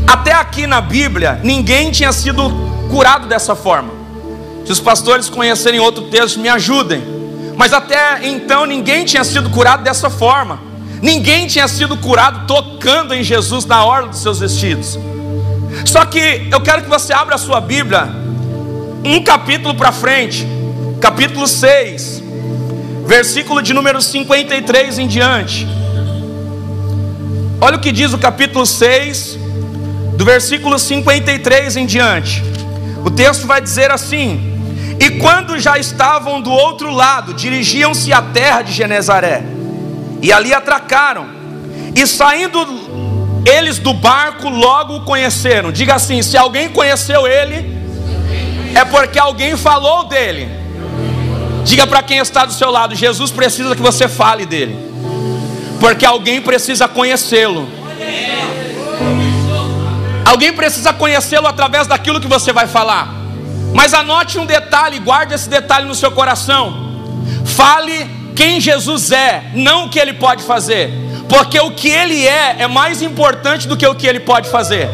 Até 0.08 0.34
aqui 0.34 0.68
na 0.68 0.82
Bíblia, 0.82 1.40
ninguém 1.44 1.92
tinha 1.92 2.12
sido 2.12 2.50
curado 2.90 3.28
dessa 3.28 3.56
forma. 3.56 3.94
Se 4.66 4.72
os 4.72 4.80
pastores 4.80 5.30
conhecerem 5.30 5.80
outro 5.80 6.06
texto, 6.06 6.40
me 6.40 6.50
ajudem. 6.50 7.04
Mas 7.56 7.74
até 7.74 8.28
então 8.28 8.66
ninguém 8.66 9.06
tinha 9.06 9.24
sido 9.24 9.50
curado 9.50 9.84
dessa 9.84 10.10
forma. 10.10 10.60
Ninguém 11.02 11.48
tinha 11.48 11.68
sido 11.68 11.98
curado 11.98 12.48
tocando 12.48 13.14
em 13.14 13.24
Jesus 13.24 13.66
na 13.66 13.86
orla 13.86 14.10
dos 14.10 14.22
seus 14.22 14.40
vestidos. 14.40 14.98
Só 15.86 16.06
que 16.06 16.48
eu 16.52 16.62
quero 16.62 16.84
que 16.84 16.90
você 16.90 17.14
abra 17.14 17.36
a 17.36 17.38
sua 17.38 17.60
Bíblia 17.60 18.08
um 19.04 19.24
capítulo 19.24 19.76
para 19.76 19.92
frente, 19.92 20.48
capítulo 21.00 21.48
6, 21.48 22.24
versículo 23.06 23.62
de 23.62 23.74
número 23.74 24.02
53 24.02 24.98
em 24.98 25.08
diante. 25.08 25.68
Olha 27.62 27.78
o 27.78 27.80
que 27.80 27.92
diz 27.92 28.12
o 28.14 28.18
capítulo 28.18 28.66
6, 28.66 29.38
do 30.18 30.26
versículo 30.26 30.78
53 30.78 31.78
em 31.78 31.86
diante. 31.86 32.44
O 33.04 33.10
texto 33.10 33.48
vai 33.48 33.62
dizer 33.62 33.92
assim: 33.92 34.98
E 35.00 35.12
quando 35.12 35.58
já 35.58 35.78
estavam 35.78 36.42
do 36.42 36.52
outro 36.52 36.92
lado, 36.92 37.34
dirigiam-se 37.34 38.12
à 38.12 38.22
terra 38.22 38.62
de 38.62 38.74
Genezaré, 38.74 39.44
e 40.22 40.34
ali 40.34 40.54
atracaram, 40.54 41.28
e 41.96 42.06
saindo 42.06 43.44
eles 43.46 43.78
do 43.78 43.94
barco 43.94 44.50
logo 44.50 44.98
o 44.98 45.06
conheceram. 45.06 45.72
Diga 45.72 45.96
assim: 45.96 46.22
se 46.22 46.38
alguém 46.38 46.70
conheceu 46.70 47.26
ele, 47.26 47.74
é 48.76 48.84
porque 48.84 49.18
alguém 49.18 49.56
falou 49.56 50.08
dele. 50.08 50.50
Diga 51.64 51.88
para 51.88 52.04
quem 52.04 52.18
está 52.18 52.46
do 52.46 52.54
seu 52.54 52.70
lado: 52.70 52.96
Jesus 52.96 53.32
precisa 53.32 53.76
que 53.76 53.82
você 53.82 54.10
fale 54.10 54.46
dele 54.46 54.95
porque 55.86 56.04
alguém 56.04 56.42
precisa 56.42 56.88
conhecê-lo. 56.88 57.70
Alguém 60.26 60.52
precisa 60.52 60.92
conhecê-lo 60.92 61.46
através 61.46 61.86
daquilo 61.86 62.20
que 62.20 62.26
você 62.26 62.52
vai 62.52 62.66
falar. 62.66 63.14
Mas 63.72 63.94
anote 63.94 64.40
um 64.40 64.48
detalhe, 64.48 64.98
guarde 64.98 65.36
esse 65.36 65.48
detalhe 65.48 65.86
no 65.86 65.94
seu 65.94 66.10
coração. 66.10 67.06
Fale 67.46 68.10
quem 68.36 68.60
Jesus 68.60 69.12
é, 69.12 69.44
não 69.54 69.86
o 69.86 69.90
que 69.90 70.00
ele 70.00 70.14
pode 70.14 70.42
fazer, 70.42 70.92
porque 71.30 71.60
o 71.60 71.70
que 71.70 71.90
ele 71.90 72.26
é 72.26 72.56
é 72.58 72.68
mais 72.68 73.04
importante 73.04 73.68
do 73.68 73.78
que 73.78 73.86
o 73.86 73.94
que 73.94 74.08
ele 74.08 74.22
pode 74.22 74.50
fazer. 74.50 74.90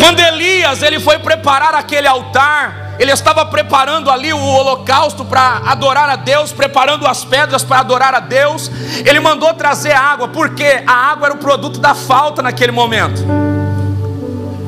Quando 0.00 0.18
Elias 0.18 0.82
ele 0.82 0.98
foi 0.98 1.20
preparar 1.20 1.76
aquele 1.76 2.08
altar, 2.08 2.83
ele 2.98 3.10
estava 3.10 3.44
preparando 3.46 4.10
ali 4.10 4.32
o 4.32 4.38
holocausto 4.38 5.24
para 5.24 5.62
adorar 5.66 6.08
a 6.08 6.16
Deus, 6.16 6.52
preparando 6.52 7.06
as 7.06 7.24
pedras 7.24 7.62
para 7.62 7.80
adorar 7.80 8.14
a 8.14 8.20
Deus. 8.20 8.70
Ele 9.04 9.20
mandou 9.20 9.52
trazer 9.54 9.92
água, 9.92 10.28
porque 10.28 10.82
a 10.86 10.92
água 10.92 11.28
era 11.28 11.34
o 11.34 11.38
produto 11.38 11.80
da 11.80 11.94
falta 11.94 12.40
naquele 12.42 12.72
momento. 12.72 13.22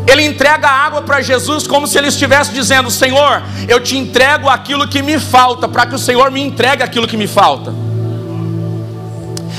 Ele 0.07 0.25
entrega 0.25 0.69
a 0.69 0.73
água 0.73 1.03
para 1.03 1.21
Jesus 1.21 1.67
como 1.67 1.87
se 1.87 1.99
ele 1.99 2.09
estivesse 2.09 2.53
dizendo: 2.53 2.91
Senhor, 2.91 3.43
eu 3.69 3.81
te 3.81 3.97
entrego 3.97 4.49
aquilo 4.49 4.89
que 4.89 5.03
me 5.03 5.19
falta, 5.19 5.69
para 5.69 5.87
que 5.87 5.95
o 5.95 5.99
Senhor 5.99 6.31
me 6.31 6.41
entregue 6.41 6.83
aquilo 6.83 7.07
que 7.07 7.17
me 7.17 7.27
falta. 7.27 7.75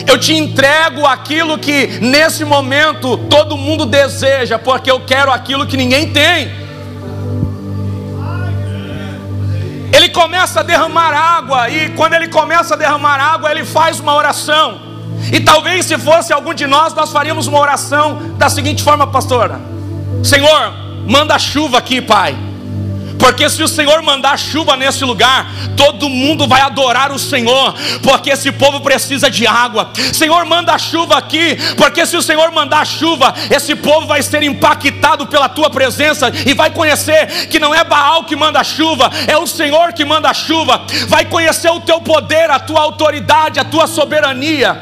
Eu 0.05 0.17
te 0.17 0.33
entrego 0.33 1.05
aquilo 1.05 1.57
que 1.57 1.99
nesse 2.01 2.45
momento 2.45 3.17
todo 3.29 3.57
mundo 3.57 3.85
deseja, 3.85 4.57
porque 4.59 4.89
eu 4.89 5.01
quero 5.01 5.31
aquilo 5.31 5.65
que 5.65 5.75
ninguém 5.75 6.11
tem. 6.13 6.66
Ele 9.91 10.09
começa 10.09 10.59
a 10.59 10.63
derramar 10.63 11.13
água, 11.13 11.69
e 11.69 11.89
quando 11.91 12.13
ele 12.13 12.27
começa 12.27 12.73
a 12.73 12.77
derramar 12.77 13.19
água, 13.19 13.51
ele 13.51 13.65
faz 13.65 13.99
uma 13.99 14.13
oração. 14.13 14.79
E 15.31 15.39
talvez 15.39 15.85
se 15.85 15.97
fosse 15.97 16.31
algum 16.31 16.53
de 16.53 16.67
nós, 16.67 16.93
nós 16.93 17.11
faríamos 17.11 17.47
uma 17.47 17.59
oração 17.59 18.35
da 18.37 18.49
seguinte 18.49 18.83
forma, 18.83 19.07
pastora: 19.07 19.59
Senhor, 20.23 20.73
manda 21.07 21.37
chuva 21.39 21.77
aqui, 21.77 22.01
Pai. 22.01 22.46
Porque 23.19 23.49
se 23.49 23.63
o 23.63 23.67
Senhor 23.67 24.01
mandar 24.01 24.37
chuva 24.37 24.75
nesse 24.77 25.03
lugar, 25.03 25.49
todo 25.75 26.09
mundo 26.09 26.47
vai 26.47 26.61
adorar 26.61 27.11
o 27.11 27.19
Senhor, 27.19 27.73
porque 28.03 28.29
esse 28.29 28.51
povo 28.51 28.81
precisa 28.81 29.29
de 29.29 29.47
água. 29.47 29.91
Senhor, 30.13 30.45
manda 30.45 30.77
chuva 30.77 31.17
aqui, 31.17 31.57
porque 31.75 32.05
se 32.05 32.15
o 32.15 32.21
Senhor 32.21 32.51
mandar 32.51 32.85
chuva, 32.85 33.33
esse 33.49 33.75
povo 33.75 34.07
vai 34.07 34.21
ser 34.21 34.43
impactado 34.43 35.27
pela 35.27 35.49
tua 35.49 35.69
presença 35.69 36.31
e 36.45 36.53
vai 36.53 36.69
conhecer 36.69 37.47
que 37.47 37.59
não 37.59 37.73
é 37.73 37.83
Baal 37.83 38.23
que 38.23 38.35
manda 38.35 38.63
chuva, 38.63 39.09
é 39.27 39.37
o 39.37 39.47
Senhor 39.47 39.93
que 39.93 40.05
manda 40.05 40.33
chuva. 40.33 40.81
Vai 41.07 41.25
conhecer 41.25 41.69
o 41.69 41.79
teu 41.79 42.01
poder, 42.01 42.49
a 42.49 42.59
tua 42.59 42.81
autoridade, 42.81 43.59
a 43.59 43.63
tua 43.63 43.87
soberania. 43.87 44.81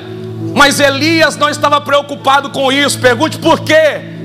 Mas 0.54 0.80
Elias 0.80 1.36
não 1.36 1.50
estava 1.50 1.82
preocupado 1.82 2.50
com 2.50 2.71
isso. 2.71 3.00
Pergunte 3.00 3.38
por 3.38 3.62
quê? 3.62 4.15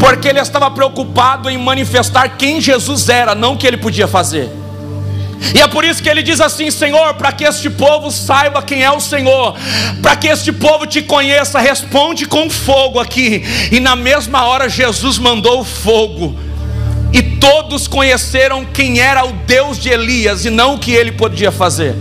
Porque 0.00 0.28
ele 0.28 0.40
estava 0.40 0.70
preocupado 0.70 1.50
em 1.50 1.58
manifestar 1.58 2.36
quem 2.38 2.58
Jesus 2.60 3.08
era, 3.10 3.34
não 3.34 3.52
o 3.52 3.56
que 3.58 3.66
ele 3.66 3.76
podia 3.76 4.08
fazer. 4.08 4.48
E 5.54 5.60
é 5.60 5.68
por 5.68 5.84
isso 5.84 6.02
que 6.02 6.08
ele 6.08 6.22
diz 6.22 6.40
assim: 6.40 6.70
Senhor, 6.70 7.14
para 7.14 7.32
que 7.32 7.44
este 7.44 7.68
povo 7.68 8.10
saiba 8.10 8.62
quem 8.62 8.82
é 8.82 8.90
o 8.90 9.00
Senhor, 9.00 9.54
para 10.02 10.16
que 10.16 10.28
este 10.28 10.52
povo 10.52 10.86
te 10.86 11.02
conheça, 11.02 11.58
responde 11.58 12.26
com 12.26 12.48
fogo 12.48 12.98
aqui. 12.98 13.44
E 13.70 13.78
na 13.78 13.94
mesma 13.94 14.46
hora 14.46 14.68
Jesus 14.68 15.18
mandou 15.18 15.60
o 15.60 15.64
fogo, 15.64 16.34
e 17.12 17.22
todos 17.22 17.86
conheceram 17.86 18.64
quem 18.64 19.00
era 19.00 19.24
o 19.24 19.32
Deus 19.32 19.78
de 19.78 19.90
Elias 19.90 20.44
e 20.44 20.50
não 20.50 20.74
o 20.74 20.78
que 20.78 20.92
ele 20.92 21.12
podia 21.12 21.52
fazer. 21.52 21.94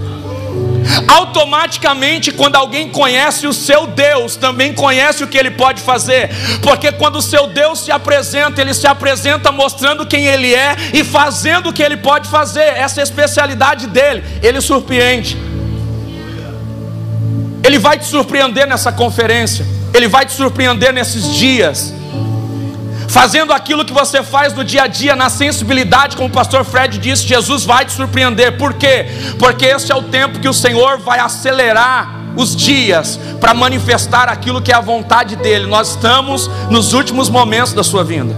Automaticamente, 1.08 2.32
quando 2.32 2.56
alguém 2.56 2.90
conhece 2.90 3.46
o 3.48 3.54
seu 3.54 3.86
Deus, 3.88 4.36
também 4.36 4.74
conhece 4.74 5.24
o 5.24 5.28
que 5.28 5.38
ele 5.38 5.52
pode 5.52 5.82
fazer, 5.82 6.30
porque 6.62 6.92
quando 6.92 7.18
o 7.18 7.22
seu 7.22 7.48
Deus 7.48 7.80
se 7.80 7.92
apresenta, 7.92 8.62
ele 8.62 8.74
se 8.74 8.88
apresenta 8.88 9.52
mostrando 9.52 10.06
quem 10.06 10.26
ele 10.26 10.54
é 10.54 10.76
e 10.94 11.04
fazendo 11.04 11.70
o 11.70 11.74
que 11.74 11.84
ele 11.84 11.98
pode 11.98 12.28
fazer, 12.28 12.64
essa 12.64 13.02
é 13.02 13.04
especialidade 13.04 13.88
dele, 13.88 14.24
ele 14.42 14.62
surpreende. 14.62 15.38
Ele 17.64 17.78
vai 17.78 18.00
te 18.00 18.06
surpreender 18.06 18.66
nessa 18.66 18.92
conferência, 18.92 19.66
ele 19.94 20.08
vai 20.08 20.26
te 20.26 20.32
surpreender 20.32 20.94
nesses 20.94 21.36
dias 21.36 21.99
fazendo 23.10 23.52
aquilo 23.52 23.84
que 23.84 23.92
você 23.92 24.22
faz 24.22 24.54
no 24.54 24.64
dia 24.64 24.84
a 24.84 24.88
dia, 24.88 25.16
na 25.16 25.30
sensibilidade, 25.30 26.16
como 26.16 26.30
o 26.30 26.32
pastor 26.32 26.64
Fred 26.64 26.98
disse, 27.00 27.28
Jesus 27.28 27.66
vai 27.66 27.84
te 27.84 27.92
surpreender. 27.92 28.58
Por 28.58 28.76
quê? 28.76 29.08
Porque 29.38 29.66
esse 29.66 29.92
é 29.92 29.96
o 29.96 30.04
tempo 30.04 30.40
que 30.40 30.48
o 30.48 30.54
Senhor 30.54 31.00
vai 31.00 31.20
acelerar 31.20 32.20
os 32.36 32.56
dias 32.56 33.20
para 33.42 33.54
manifestar 33.54 34.30
aquilo 34.30 34.62
que 34.62 34.72
é 34.72 34.76
a 34.76 34.80
vontade 34.80 35.36
dele. 35.36 35.66
Nós 35.66 35.90
estamos 35.90 36.50
nos 36.70 36.94
últimos 36.94 37.30
momentos 37.30 37.74
da 37.74 37.84
sua 37.84 38.04
vinda. 38.04 38.38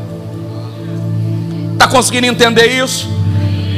Está 1.73 1.87
conseguindo 1.87 2.27
entender 2.27 2.67
isso? 2.67 3.09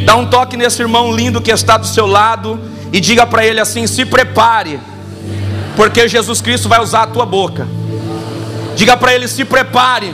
Dá 0.05 0.15
um 0.15 0.27
toque 0.27 0.55
nesse 0.55 0.81
irmão 0.81 1.11
lindo 1.11 1.41
que 1.41 1.51
está 1.51 1.75
do 1.75 1.87
seu 1.87 2.05
lado 2.05 2.59
e 2.91 2.99
diga 2.99 3.25
para 3.25 3.43
ele 3.43 3.59
assim: 3.59 3.87
se 3.87 4.05
prepare, 4.05 4.79
porque 5.75 6.07
Jesus 6.07 6.39
Cristo 6.39 6.69
vai 6.69 6.81
usar 6.81 7.03
a 7.03 7.07
tua 7.07 7.25
boca. 7.25 7.67
Diga 8.75 8.95
para 8.95 9.13
ele: 9.13 9.27
se 9.27 9.43
prepare, 9.43 10.13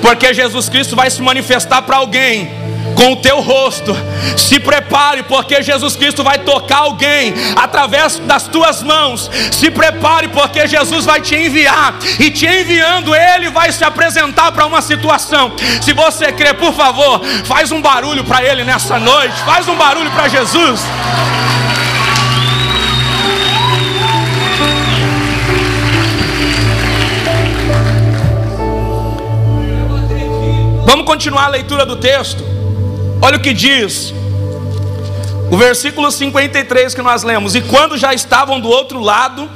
porque 0.00 0.32
Jesus 0.32 0.68
Cristo 0.68 0.96
vai 0.96 1.10
se 1.10 1.20
manifestar 1.22 1.82
para 1.82 1.96
alguém 1.96 2.68
com 2.94 3.12
o 3.12 3.16
teu 3.16 3.40
rosto. 3.40 3.96
Se 4.36 4.58
prepare, 4.58 5.22
porque 5.22 5.62
Jesus 5.62 5.94
Cristo 5.94 6.24
vai 6.24 6.38
tocar 6.38 6.78
alguém 6.78 7.32
através 7.54 8.18
das 8.18 8.48
tuas 8.48 8.82
mãos. 8.82 9.30
Se 9.52 9.70
prepare, 9.70 10.28
porque 10.28 10.66
Jesus 10.66 11.04
vai 11.04 11.20
te 11.20 11.36
enviar, 11.36 11.94
e 12.18 12.30
te 12.30 12.46
enviando, 12.46 13.14
Ele 13.14 13.50
vai 13.50 13.70
se 13.70 13.84
apresentar 13.84 14.50
para 14.52 14.66
uma 14.66 14.82
situação. 14.82 15.52
Se 15.80 15.92
você 15.92 16.32
crê, 16.32 16.52
por 16.52 16.74
favor, 16.74 17.20
faz 17.44 17.70
um 17.70 17.80
barulho 17.80 18.24
para 18.24 18.42
Ele 18.44 18.64
nessa 18.64 18.98
noite, 18.98 19.34
faz 19.44 19.68
um 19.68 19.76
barulho 19.76 20.10
para 20.10 20.28
Jesus. 20.28 20.80
Vamos 30.88 31.04
continuar 31.04 31.44
a 31.44 31.48
leitura 31.48 31.84
do 31.84 31.96
texto. 31.96 32.42
Olha 33.20 33.36
o 33.36 33.42
que 33.42 33.52
diz. 33.52 34.14
O 35.50 35.56
versículo 35.58 36.10
53 36.10 36.94
que 36.94 37.02
nós 37.02 37.22
lemos: 37.22 37.54
E 37.54 37.60
quando 37.60 37.98
já 37.98 38.14
estavam 38.14 38.58
do 38.58 38.70
outro 38.70 38.98
lado, 38.98 39.50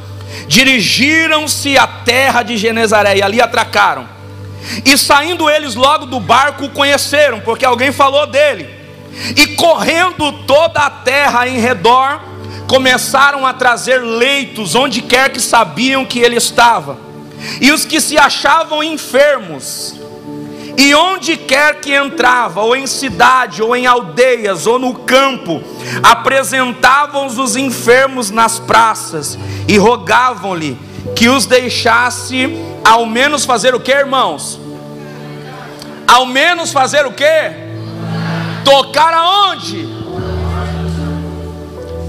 dirigiram-se 0.47 1.79
à 1.79 1.87
terra 1.87 2.43
de 2.43 2.59
Genezaré 2.59 3.17
e 3.17 3.23
ali 3.23 3.41
atracaram. 3.41 4.07
E 4.85 4.99
saindo 4.99 5.49
eles 5.49 5.75
logo 5.75 6.05
do 6.05 6.21
barco, 6.21 6.67
o 6.67 6.69
conheceram, 6.69 7.41
porque 7.41 7.65
alguém 7.65 7.93
falou 7.93 8.27
dele. 8.27 8.69
E 9.35 9.57
correndo 9.57 10.33
toda 10.47 10.81
a 10.81 10.91
terra 10.91 11.49
em 11.49 11.59
redor, 11.59 12.21
começaram 12.69 13.47
a 13.47 13.55
trazer 13.55 14.03
leitos 14.03 14.75
onde 14.75 15.01
quer 15.01 15.31
que 15.31 15.41
sabiam 15.41 16.05
que 16.05 16.19
ele 16.19 16.37
estava. 16.37 16.99
E 17.59 17.73
os 17.73 17.87
que 17.87 18.03
se 18.03 18.19
achavam 18.19 18.85
enfermos, 18.85 20.03
e 20.77 20.95
onde 20.95 21.37
quer 21.37 21.81
que 21.81 21.95
entrava, 21.95 22.63
ou 22.63 22.75
em 22.75 22.87
cidade, 22.87 23.63
ou 23.63 23.77
em 23.77 23.87
aldeias, 23.87 24.67
ou 24.67 24.79
no 24.79 24.95
campo, 24.95 25.63
apresentavam 26.03 27.27
os 27.27 27.57
enfermos 27.57 28.31
nas 28.31 28.59
praças 28.59 29.39
e 29.69 29.77
rogavam-lhe 29.77 30.79
que 31.15 31.29
os 31.29 31.47
deixasse 31.47 32.49
ao 32.85 33.07
menos 33.07 33.45
fazer 33.45 33.75
o 33.75 33.81
que, 33.81 33.93
irmãos? 33.93 34.59
Ao 36.07 36.27
menos 36.27 36.73
fazer 36.73 37.07
o 37.07 37.13
que? 37.13 37.25
Tocar 38.65 39.13
aonde? 39.13 39.89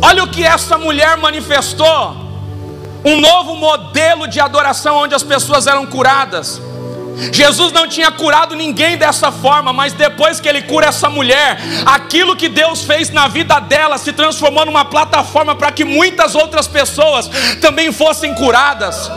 Olha 0.01 0.23
o 0.23 0.27
que 0.27 0.43
essa 0.43 0.77
mulher 0.77 1.17
manifestou: 1.17 2.15
um 3.05 3.19
novo 3.19 3.55
modelo 3.55 4.27
de 4.27 4.39
adoração 4.39 4.97
onde 4.97 5.15
as 5.15 5.23
pessoas 5.23 5.67
eram 5.67 5.85
curadas. 5.85 6.61
Jesus 7.31 7.71
não 7.71 7.87
tinha 7.87 8.11
curado 8.11 8.55
ninguém 8.55 8.97
dessa 8.97 9.31
forma, 9.31 9.71
mas 9.73 9.93
depois 9.93 10.39
que 10.39 10.47
ele 10.47 10.61
cura 10.61 10.87
essa 10.87 11.09
mulher, 11.09 11.57
aquilo 11.85 12.35
que 12.35 12.49
Deus 12.49 12.83
fez 12.83 13.09
na 13.09 13.27
vida 13.27 13.59
dela 13.59 13.97
se 13.97 14.13
transformou 14.13 14.65
numa 14.65 14.85
plataforma 14.85 15.55
para 15.55 15.71
que 15.71 15.83
muitas 15.83 16.35
outras 16.35 16.67
pessoas 16.67 17.29
também 17.61 17.91
fossem 17.91 18.33
curadas. 18.33 19.11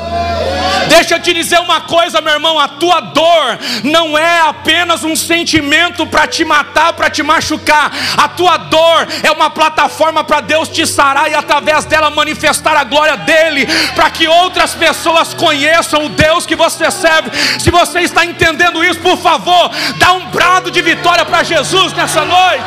Deixa 0.89 1.15
eu 1.15 1.21
te 1.21 1.33
dizer 1.33 1.59
uma 1.61 1.81
coisa, 1.81 2.21
meu 2.21 2.35
irmão: 2.35 2.59
a 2.59 2.69
tua 2.69 3.01
dor 3.01 3.59
não 3.83 4.17
é 4.17 4.41
apenas 4.41 5.05
um 5.05 5.17
sentimento 5.17 6.07
para 6.07 6.27
te 6.27 6.45
matar, 6.45 6.93
para 6.93 7.11
te 7.11 7.23
machucar. 7.23 7.91
A 8.17 8.29
tua 8.29 8.57
dor 8.57 9.09
é 9.23 9.31
uma 9.31 9.51
plataforma 9.51 10.23
para 10.23 10.41
Deus 10.41 10.69
te 10.69 10.87
sarar 10.87 11.31
e 11.31 11.35
através 11.35 11.85
dela 11.85 12.11
manifestar 12.11 12.77
a 12.77 12.85
glória 12.85 13.17
dele, 13.17 13.67
para 13.95 14.11
que 14.11 14.29
outras 14.29 14.75
pessoas 14.75 15.35
conheçam 15.35 16.05
o 16.05 16.09
Deus 16.09 16.47
que 16.47 16.57
você 16.57 16.91
serve. 16.91 17.31
Se 17.59 17.71
você 17.71 17.86
está 17.95 18.25
entendendo 18.25 18.85
isso, 18.85 19.01
por 19.01 19.17
favor, 19.19 19.71
dá 19.99 20.13
um 20.13 20.27
brado 20.27 20.71
de 20.71 20.83
vitória 20.83 21.25
para 21.25 21.43
Jesus 21.43 21.93
nessa 21.93 22.25
noite. 22.25 22.65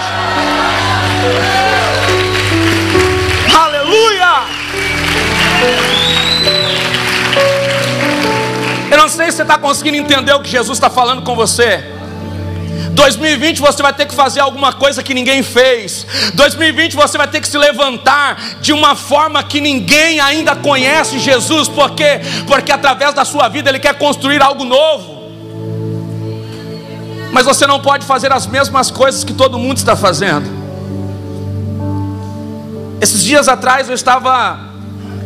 Aleluia! 3.55 4.45
Eu 8.91 8.97
não 8.97 9.09
sei 9.09 9.31
se 9.31 9.37
você 9.37 9.41
está 9.43 9.57
conseguindo 9.57 9.97
entender 9.97 10.33
o 10.33 10.41
que 10.41 10.49
Jesus 10.49 10.77
está 10.77 10.89
falando 10.89 11.21
com 11.21 11.35
você. 11.35 11.98
2020 12.99 13.61
você 13.61 13.81
vai 13.81 13.93
ter 13.93 14.05
que 14.05 14.13
fazer 14.13 14.41
alguma 14.41 14.73
coisa 14.73 15.01
que 15.01 15.13
ninguém 15.13 15.41
fez. 15.41 16.05
2020 16.33 16.97
você 16.97 17.17
vai 17.17 17.27
ter 17.29 17.39
que 17.39 17.47
se 17.47 17.57
levantar 17.57 18.59
de 18.59 18.73
uma 18.73 18.93
forma 18.93 19.41
que 19.41 19.61
ninguém 19.61 20.19
ainda 20.19 20.53
conhece 20.53 21.17
Jesus, 21.17 21.69
por 21.69 21.91
quê? 21.91 22.19
Porque 22.45 22.73
através 22.73 23.13
da 23.13 23.23
sua 23.23 23.47
vida 23.47 23.69
ele 23.69 23.79
quer 23.79 23.97
construir 23.97 24.41
algo 24.41 24.65
novo. 24.65 25.31
Mas 27.31 27.45
você 27.45 27.65
não 27.65 27.79
pode 27.79 28.05
fazer 28.05 28.33
as 28.33 28.45
mesmas 28.45 28.91
coisas 28.91 29.23
que 29.23 29.33
todo 29.33 29.57
mundo 29.57 29.77
está 29.77 29.95
fazendo. 29.95 30.59
Esses 32.99 33.23
dias 33.23 33.47
atrás 33.47 33.87
eu 33.87 33.95
estava 33.95 34.59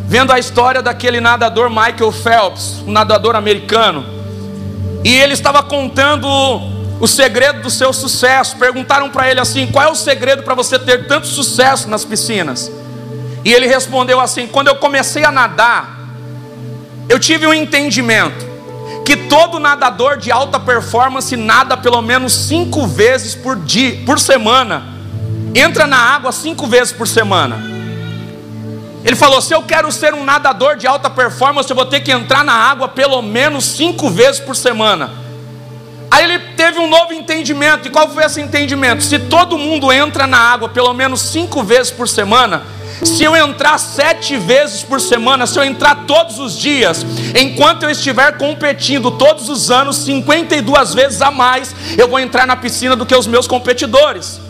vendo 0.06 0.32
a 0.32 0.38
história 0.38 0.80
daquele 0.80 1.20
nadador 1.20 1.68
Michael 1.68 2.12
Phelps, 2.12 2.84
um 2.86 2.92
nadador 2.92 3.34
americano, 3.34 4.06
e 5.02 5.12
ele 5.12 5.32
estava 5.32 5.60
contando 5.60 6.72
o 7.00 7.06
segredo 7.06 7.62
do 7.62 7.70
seu 7.70 7.92
sucesso. 7.92 8.56
Perguntaram 8.56 9.10
para 9.10 9.30
ele 9.30 9.40
assim: 9.40 9.66
qual 9.66 9.84
é 9.84 9.90
o 9.90 9.94
segredo 9.94 10.42
para 10.42 10.54
você 10.54 10.78
ter 10.78 11.06
tanto 11.06 11.26
sucesso 11.26 11.88
nas 11.88 12.04
piscinas? 12.04 12.70
E 13.44 13.52
ele 13.52 13.66
respondeu 13.66 14.20
assim: 14.20 14.46
quando 14.46 14.68
eu 14.68 14.76
comecei 14.76 15.24
a 15.24 15.30
nadar, 15.30 15.98
eu 17.08 17.18
tive 17.18 17.46
um 17.46 17.54
entendimento 17.54 18.54
que 19.04 19.16
todo 19.16 19.58
nadador 19.58 20.16
de 20.16 20.32
alta 20.32 20.58
performance 20.58 21.36
nada 21.36 21.76
pelo 21.76 22.00
menos 22.00 22.32
cinco 22.32 22.86
vezes 22.86 23.34
por 23.34 23.56
dia, 23.56 24.02
por 24.06 24.18
semana, 24.18 24.82
entra 25.54 25.86
na 25.86 25.98
água 25.98 26.32
cinco 26.32 26.66
vezes 26.66 26.92
por 26.92 27.06
semana. 27.06 27.74
Ele 29.04 29.16
falou: 29.16 29.42
se 29.42 29.52
eu 29.52 29.62
quero 29.62 29.92
ser 29.92 30.14
um 30.14 30.24
nadador 30.24 30.76
de 30.76 30.86
alta 30.86 31.10
performance, 31.10 31.68
eu 31.68 31.76
vou 31.76 31.84
ter 31.84 32.00
que 32.00 32.10
entrar 32.10 32.42
na 32.42 32.54
água 32.54 32.88
pelo 32.88 33.20
menos 33.20 33.64
cinco 33.64 34.08
vezes 34.08 34.40
por 34.40 34.56
semana. 34.56 35.23
Aí 36.14 36.22
ele 36.22 36.38
teve 36.56 36.78
um 36.78 36.86
novo 36.86 37.12
entendimento. 37.12 37.88
E 37.88 37.90
qual 37.90 38.08
foi 38.08 38.24
esse 38.24 38.40
entendimento? 38.40 39.02
Se 39.02 39.18
todo 39.18 39.58
mundo 39.58 39.92
entra 39.92 40.28
na 40.28 40.38
água 40.38 40.68
pelo 40.68 40.94
menos 40.94 41.20
cinco 41.20 41.64
vezes 41.64 41.90
por 41.90 42.08
semana, 42.08 42.62
se 43.02 43.24
eu 43.24 43.34
entrar 43.34 43.78
sete 43.78 44.36
vezes 44.36 44.84
por 44.84 45.00
semana, 45.00 45.44
se 45.44 45.58
eu 45.58 45.64
entrar 45.64 46.04
todos 46.06 46.38
os 46.38 46.56
dias, 46.56 47.04
enquanto 47.34 47.82
eu 47.82 47.90
estiver 47.90 48.38
competindo 48.38 49.10
todos 49.10 49.48
os 49.48 49.72
anos, 49.72 49.96
52 50.04 50.94
vezes 50.94 51.20
a 51.20 51.32
mais, 51.32 51.74
eu 51.98 52.06
vou 52.06 52.20
entrar 52.20 52.46
na 52.46 52.54
piscina 52.54 52.94
do 52.94 53.04
que 53.04 53.16
os 53.16 53.26
meus 53.26 53.48
competidores. 53.48 54.40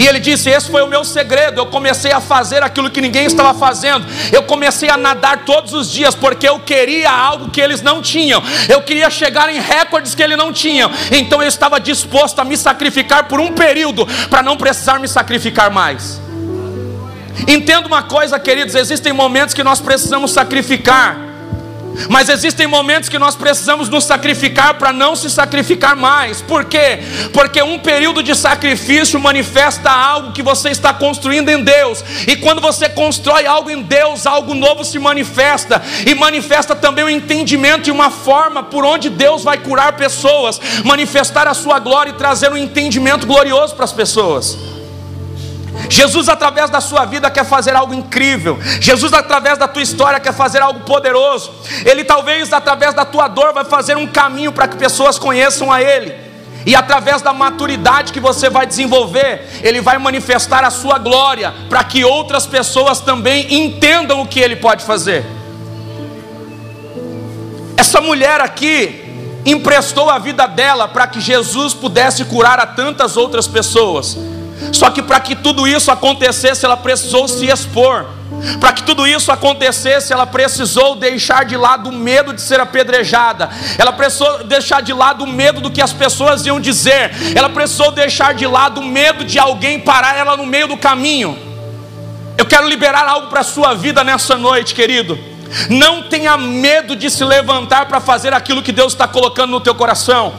E 0.00 0.06
ele 0.08 0.18
disse: 0.18 0.48
Esse 0.48 0.70
foi 0.70 0.80
o 0.80 0.86
meu 0.86 1.04
segredo. 1.04 1.60
Eu 1.60 1.66
comecei 1.66 2.10
a 2.10 2.22
fazer 2.22 2.62
aquilo 2.62 2.88
que 2.88 3.02
ninguém 3.02 3.26
estava 3.26 3.52
fazendo. 3.52 4.06
Eu 4.32 4.42
comecei 4.44 4.88
a 4.88 4.96
nadar 4.96 5.44
todos 5.44 5.74
os 5.74 5.92
dias, 5.92 6.14
porque 6.14 6.48
eu 6.48 6.58
queria 6.58 7.10
algo 7.10 7.50
que 7.50 7.60
eles 7.60 7.82
não 7.82 8.00
tinham. 8.00 8.42
Eu 8.66 8.80
queria 8.80 9.10
chegar 9.10 9.54
em 9.54 9.60
recordes 9.60 10.14
que 10.14 10.22
eles 10.22 10.38
não 10.38 10.54
tinham. 10.54 10.90
Então 11.12 11.42
eu 11.42 11.48
estava 11.48 11.78
disposto 11.78 12.38
a 12.38 12.44
me 12.46 12.56
sacrificar 12.56 13.24
por 13.24 13.40
um 13.40 13.52
período, 13.52 14.06
para 14.30 14.42
não 14.42 14.56
precisar 14.56 14.98
me 14.98 15.06
sacrificar 15.06 15.70
mais. 15.70 16.18
Entenda 17.46 17.86
uma 17.86 18.02
coisa, 18.02 18.40
queridos: 18.40 18.74
existem 18.74 19.12
momentos 19.12 19.54
que 19.54 19.62
nós 19.62 19.80
precisamos 19.80 20.32
sacrificar 20.32 21.29
mas 22.08 22.28
existem 22.28 22.66
momentos 22.66 23.08
que 23.08 23.18
nós 23.18 23.34
precisamos 23.34 23.88
nos 23.88 24.04
sacrificar 24.04 24.74
para 24.74 24.92
não 24.92 25.16
se 25.16 25.30
sacrificar 25.30 25.96
mais. 25.96 26.40
Por 26.40 26.64
quê? 26.64 27.00
Porque 27.32 27.62
um 27.62 27.78
período 27.78 28.22
de 28.22 28.34
sacrifício 28.34 29.18
manifesta 29.18 29.90
algo 29.90 30.32
que 30.32 30.42
você 30.42 30.70
está 30.70 30.92
construindo 30.92 31.48
em 31.48 31.62
Deus. 31.62 32.04
E 32.26 32.36
quando 32.36 32.60
você 32.60 32.88
constrói 32.88 33.46
algo 33.46 33.70
em 33.70 33.82
Deus, 33.82 34.26
algo 34.26 34.54
novo 34.54 34.84
se 34.84 34.98
manifesta. 34.98 35.82
E 36.06 36.14
manifesta 36.14 36.74
também 36.74 37.04
o 37.04 37.10
entendimento 37.10 37.88
e 37.88 37.92
uma 37.92 38.10
forma 38.10 38.62
por 38.62 38.84
onde 38.84 39.10
Deus 39.10 39.42
vai 39.42 39.58
curar 39.58 39.92
pessoas, 39.94 40.60
manifestar 40.84 41.46
a 41.48 41.54
sua 41.54 41.78
glória 41.78 42.10
e 42.10 42.14
trazer 42.14 42.52
um 42.52 42.56
entendimento 42.56 43.26
glorioso 43.26 43.74
para 43.74 43.84
as 43.84 43.92
pessoas. 43.92 44.79
Jesus, 45.88 46.28
através 46.28 46.70
da 46.70 46.80
sua 46.80 47.04
vida, 47.04 47.30
quer 47.30 47.44
fazer 47.44 47.74
algo 47.74 47.94
incrível. 47.94 48.58
Jesus, 48.80 49.12
através 49.12 49.58
da 49.58 49.68
tua 49.68 49.82
história, 49.82 50.20
quer 50.20 50.32
fazer 50.32 50.60
algo 50.60 50.80
poderoso. 50.80 51.52
Ele, 51.84 52.04
talvez, 52.04 52.52
através 52.52 52.94
da 52.94 53.04
tua 53.04 53.28
dor, 53.28 53.52
vai 53.52 53.64
fazer 53.64 53.96
um 53.96 54.06
caminho 54.06 54.52
para 54.52 54.68
que 54.68 54.76
pessoas 54.76 55.18
conheçam 55.18 55.70
a 55.70 55.80
Ele. 55.82 56.14
E 56.66 56.74
através 56.74 57.22
da 57.22 57.32
maturidade 57.32 58.12
que 58.12 58.20
você 58.20 58.50
vai 58.50 58.66
desenvolver, 58.66 59.48
Ele 59.62 59.80
vai 59.80 59.98
manifestar 59.98 60.64
a 60.64 60.70
sua 60.70 60.98
glória, 60.98 61.54
para 61.68 61.82
que 61.84 62.04
outras 62.04 62.46
pessoas 62.46 63.00
também 63.00 63.52
entendam 63.54 64.20
o 64.20 64.26
que 64.26 64.40
Ele 64.40 64.56
pode 64.56 64.84
fazer. 64.84 65.24
Essa 67.76 68.00
mulher 68.00 68.40
aqui 68.40 69.04
emprestou 69.44 70.10
a 70.10 70.18
vida 70.18 70.46
dela 70.46 70.86
para 70.86 71.06
que 71.06 71.20
Jesus 71.20 71.72
pudesse 71.72 72.24
curar 72.26 72.60
a 72.60 72.66
tantas 72.66 73.16
outras 73.16 73.48
pessoas. 73.48 74.18
Só 74.72 74.90
que 74.90 75.02
para 75.02 75.20
que 75.20 75.34
tudo 75.34 75.66
isso 75.66 75.90
acontecesse, 75.90 76.64
ela 76.64 76.76
precisou 76.76 77.26
se 77.28 77.46
expor. 77.46 78.06
Para 78.58 78.72
que 78.72 78.82
tudo 78.82 79.06
isso 79.06 79.30
acontecesse, 79.30 80.12
ela 80.12 80.26
precisou 80.26 80.96
deixar 80.96 81.44
de 81.44 81.56
lado 81.56 81.90
o 81.90 81.92
medo 81.92 82.32
de 82.32 82.40
ser 82.40 82.60
apedrejada. 82.60 83.50
Ela 83.76 83.92
precisou 83.92 84.44
deixar 84.44 84.80
de 84.80 84.92
lado 84.92 85.24
o 85.24 85.26
medo 85.26 85.60
do 85.60 85.70
que 85.70 85.82
as 85.82 85.92
pessoas 85.92 86.46
iam 86.46 86.60
dizer. 86.60 87.10
Ela 87.34 87.50
precisou 87.50 87.90
deixar 87.90 88.34
de 88.34 88.46
lado 88.46 88.80
o 88.80 88.84
medo 88.84 89.24
de 89.24 89.38
alguém 89.38 89.80
parar 89.80 90.16
ela 90.16 90.36
no 90.36 90.46
meio 90.46 90.68
do 90.68 90.76
caminho. 90.76 91.36
Eu 92.38 92.46
quero 92.46 92.68
liberar 92.68 93.06
algo 93.06 93.26
para 93.26 93.40
a 93.40 93.44
sua 93.44 93.74
vida 93.74 94.02
nessa 94.02 94.36
noite, 94.36 94.74
querido. 94.74 95.18
Não 95.68 96.04
tenha 96.04 96.36
medo 96.36 96.94
de 96.94 97.10
se 97.10 97.24
levantar 97.24 97.86
para 97.86 98.00
fazer 98.00 98.32
aquilo 98.32 98.62
que 98.62 98.72
Deus 98.72 98.92
está 98.92 99.06
colocando 99.06 99.50
no 99.50 99.60
teu 99.60 99.74
coração. 99.74 100.32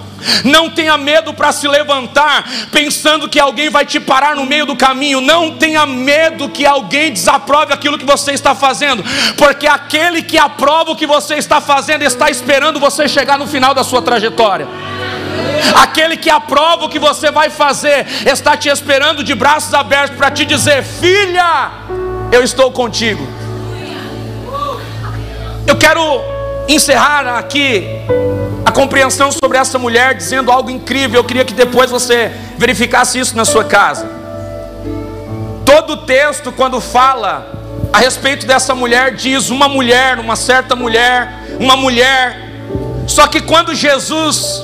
Não 0.44 0.70
tenha 0.70 0.98
medo 0.98 1.34
para 1.34 1.52
se 1.52 1.68
levantar 1.68 2.46
pensando 2.72 3.30
que 3.30 3.40
alguém 3.40 3.70
vai 3.70 3.86
te 3.86 4.00
parar 4.00 4.36
no 4.36 4.46
meio 4.46 4.66
do 4.66 4.76
caminho. 4.76 5.22
Não 5.22 5.52
tenha 5.58 5.86
medo 5.86 6.50
que 6.50 6.66
alguém 6.66 7.12
desaprove 7.12 7.74
aquilo 7.74 7.98
que 7.98 8.06
você 8.06 8.32
está 8.32 8.54
fazendo, 8.56 9.04
porque 9.38 9.68
aquele 9.68 10.22
que 10.22 10.38
aprova 10.38 10.92
o 10.92 10.96
que 10.96 11.06
você 11.06 11.36
está 11.36 11.62
fazendo 11.62 12.04
está 12.04 12.30
esperando 12.30 12.80
você 12.80 13.08
chegar 13.08 13.38
no 13.38 13.48
final 13.48 13.74
da 13.74 13.84
sua 13.84 14.02
trajetória. 14.02 14.68
Aquele 15.76 16.18
que 16.18 16.30
aprova 16.30 16.86
o 16.86 16.90
que 16.90 17.00
você 17.00 17.32
vai 17.32 17.50
fazer 17.50 18.06
está 18.26 18.58
te 18.58 18.70
esperando 18.70 19.24
de 19.24 19.34
braços 19.36 19.74
abertos 19.74 20.18
para 20.18 20.32
te 20.32 20.46
dizer: 20.46 20.84
Filha, 20.84 21.72
eu 22.32 22.44
estou 22.44 22.72
contigo. 22.72 23.28
Eu 25.68 25.78
quero 25.78 26.02
encerrar 26.68 27.38
aqui 27.38 27.86
a 28.66 28.72
compreensão 28.72 29.32
sobre 29.32 29.58
essa 29.58 29.78
mulher 29.80 30.14
dizendo 30.16 30.52
algo 30.52 30.70
incrível. 30.70 31.20
Eu 31.20 31.24
queria 31.24 31.46
que 31.46 31.54
depois 31.54 31.90
você 31.90 32.32
verificasse 32.58 33.20
isso 33.20 33.36
na 33.36 33.46
sua 33.46 33.64
casa. 33.64 34.10
Todo 35.66 35.94
o 35.94 35.98
texto, 35.98 36.52
quando 36.52 36.80
fala 36.80 37.52
a 37.92 38.00
respeito 38.00 38.46
dessa 38.46 38.74
mulher, 38.76 39.16
diz 39.16 39.50
uma 39.50 39.68
mulher, 39.68 40.20
uma 40.20 40.36
certa 40.36 40.76
mulher, 40.76 41.46
uma 41.60 41.76
mulher. 41.76 42.38
Só 43.08 43.28
que 43.28 43.42
quando 43.42 43.74
Jesus 43.74 44.64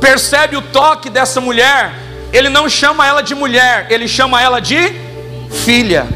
percebe 0.00 0.56
o 0.56 0.62
toque 0.62 1.08
dessa 1.08 1.40
mulher, 1.40 1.92
ele 2.32 2.48
não 2.48 2.68
chama 2.68 3.06
ela 3.06 3.22
de 3.22 3.34
mulher, 3.34 3.86
ele 3.90 4.06
chama 4.06 4.42
ela 4.42 4.60
de 4.60 4.94
filha. 5.64 6.06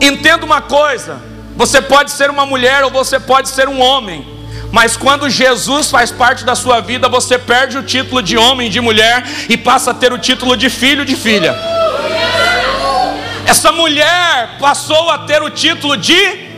Entenda 0.00 0.44
uma 0.44 0.60
coisa: 0.60 1.20
você 1.56 1.80
pode 1.80 2.10
ser 2.10 2.30
uma 2.30 2.44
mulher 2.44 2.82
ou 2.84 2.90
você 2.90 3.20
pode 3.20 3.48
ser 3.48 3.68
um 3.68 3.80
homem. 3.80 4.33
Mas 4.74 4.96
quando 4.96 5.30
Jesus 5.30 5.88
faz 5.88 6.10
parte 6.10 6.44
da 6.44 6.56
sua 6.56 6.80
vida, 6.80 7.08
você 7.08 7.38
perde 7.38 7.78
o 7.78 7.82
título 7.84 8.20
de 8.20 8.36
homem, 8.36 8.68
de 8.68 8.80
mulher 8.80 9.22
e 9.48 9.56
passa 9.56 9.92
a 9.92 9.94
ter 9.94 10.12
o 10.12 10.18
título 10.18 10.56
de 10.56 10.68
filho, 10.68 11.04
de 11.04 11.14
filha. 11.14 11.54
Essa 13.46 13.70
mulher 13.70 14.56
passou 14.58 15.10
a 15.10 15.18
ter 15.18 15.40
o 15.40 15.48
título 15.48 15.96
de 15.96 16.53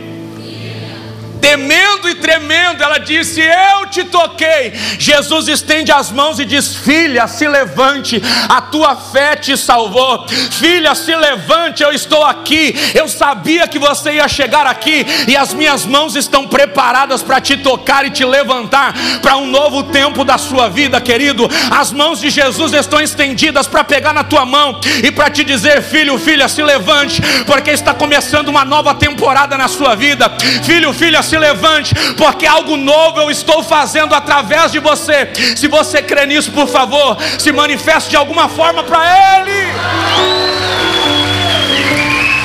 temendo 1.41 2.09
e 2.09 2.15
tremendo, 2.15 2.83
ela 2.83 2.97
disse: 2.97 3.41
Eu 3.41 3.87
te 3.87 4.03
toquei. 4.03 4.73
Jesus 4.99 5.47
estende 5.47 5.91
as 5.91 6.11
mãos 6.11 6.39
e 6.39 6.45
diz: 6.45 6.75
Filha, 6.75 7.27
se 7.27 7.47
levante, 7.47 8.21
a 8.49 8.61
tua 8.61 8.95
fé 8.95 9.35
te 9.35 9.55
salvou. 9.57 10.25
Filha, 10.27 10.93
se 10.95 11.15
levante, 11.15 11.83
eu 11.83 11.91
estou 11.91 12.23
aqui. 12.23 12.75
Eu 12.93 13.07
sabia 13.07 13.67
que 13.67 13.79
você 13.79 14.13
ia 14.13 14.27
chegar 14.27 14.65
aqui, 14.67 15.05
e 15.27 15.35
as 15.35 15.53
minhas 15.53 15.85
mãos 15.85 16.15
estão 16.15 16.47
preparadas 16.47 17.21
para 17.21 17.39
te 17.39 17.57
tocar 17.57 18.05
e 18.05 18.09
te 18.09 18.25
levantar 18.25 18.93
para 19.21 19.37
um 19.37 19.45
novo 19.45 19.83
tempo 19.83 20.23
da 20.23 20.37
sua 20.37 20.69
vida, 20.69 20.99
querido. 20.99 21.47
As 21.71 21.91
mãos 21.91 22.19
de 22.19 22.29
Jesus 22.29 22.73
estão 22.73 22.99
estendidas 22.99 23.67
para 23.67 23.83
pegar 23.83 24.13
na 24.13 24.23
tua 24.23 24.45
mão 24.45 24.79
e 25.03 25.11
para 25.11 25.29
te 25.29 25.43
dizer: 25.43 25.81
Filho, 25.81 26.17
filha, 26.17 26.47
se 26.47 26.61
levante, 26.63 27.21
porque 27.45 27.71
está 27.71 27.93
começando 27.93 28.49
uma 28.49 28.65
nova 28.65 28.93
temporada 28.95 29.57
na 29.57 29.67
sua 29.67 29.95
vida. 29.95 30.31
Filho, 30.63 30.93
filha, 30.93 31.21
se 31.27 31.37
levante, 31.37 31.93
porque 32.15 32.45
algo 32.45 32.77
novo 32.77 33.19
eu 33.21 33.29
estou 33.29 33.63
fazendo 33.63 34.15
através 34.15 34.71
de 34.71 34.79
você. 34.79 35.29
Se 35.55 35.67
você 35.67 36.01
crê 36.01 36.25
nisso, 36.25 36.51
por 36.51 36.67
favor, 36.67 37.17
se 37.37 37.51
manifeste 37.51 38.09
de 38.09 38.15
alguma 38.15 38.49
forma 38.49 38.83
para 38.83 38.99
Ele. 39.39 39.73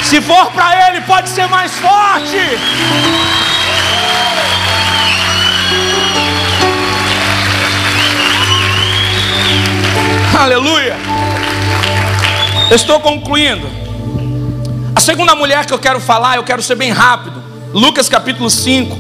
Se 0.03 0.21
for 0.21 0.51
para 0.53 0.89
Ele, 0.89 1.01
pode 1.03 1.29
ser 1.31 1.49
mais 1.49 1.73
forte. 1.79 2.39
Aleluia. 10.39 10.97
estou 12.71 13.01
concluindo. 13.01 13.67
A 14.95 15.01
segunda 15.01 15.35
mulher 15.35 15.65
que 15.67 15.73
eu 15.73 15.79
quero 15.79 16.01
falar, 16.01 16.37
eu 16.37 16.45
quero 16.45 16.63
ser 16.63 16.75
bem 16.75 16.91
rápido. 16.91 17.42
Lucas 17.73 18.07
capítulo 18.07 18.51
5, 18.51 18.95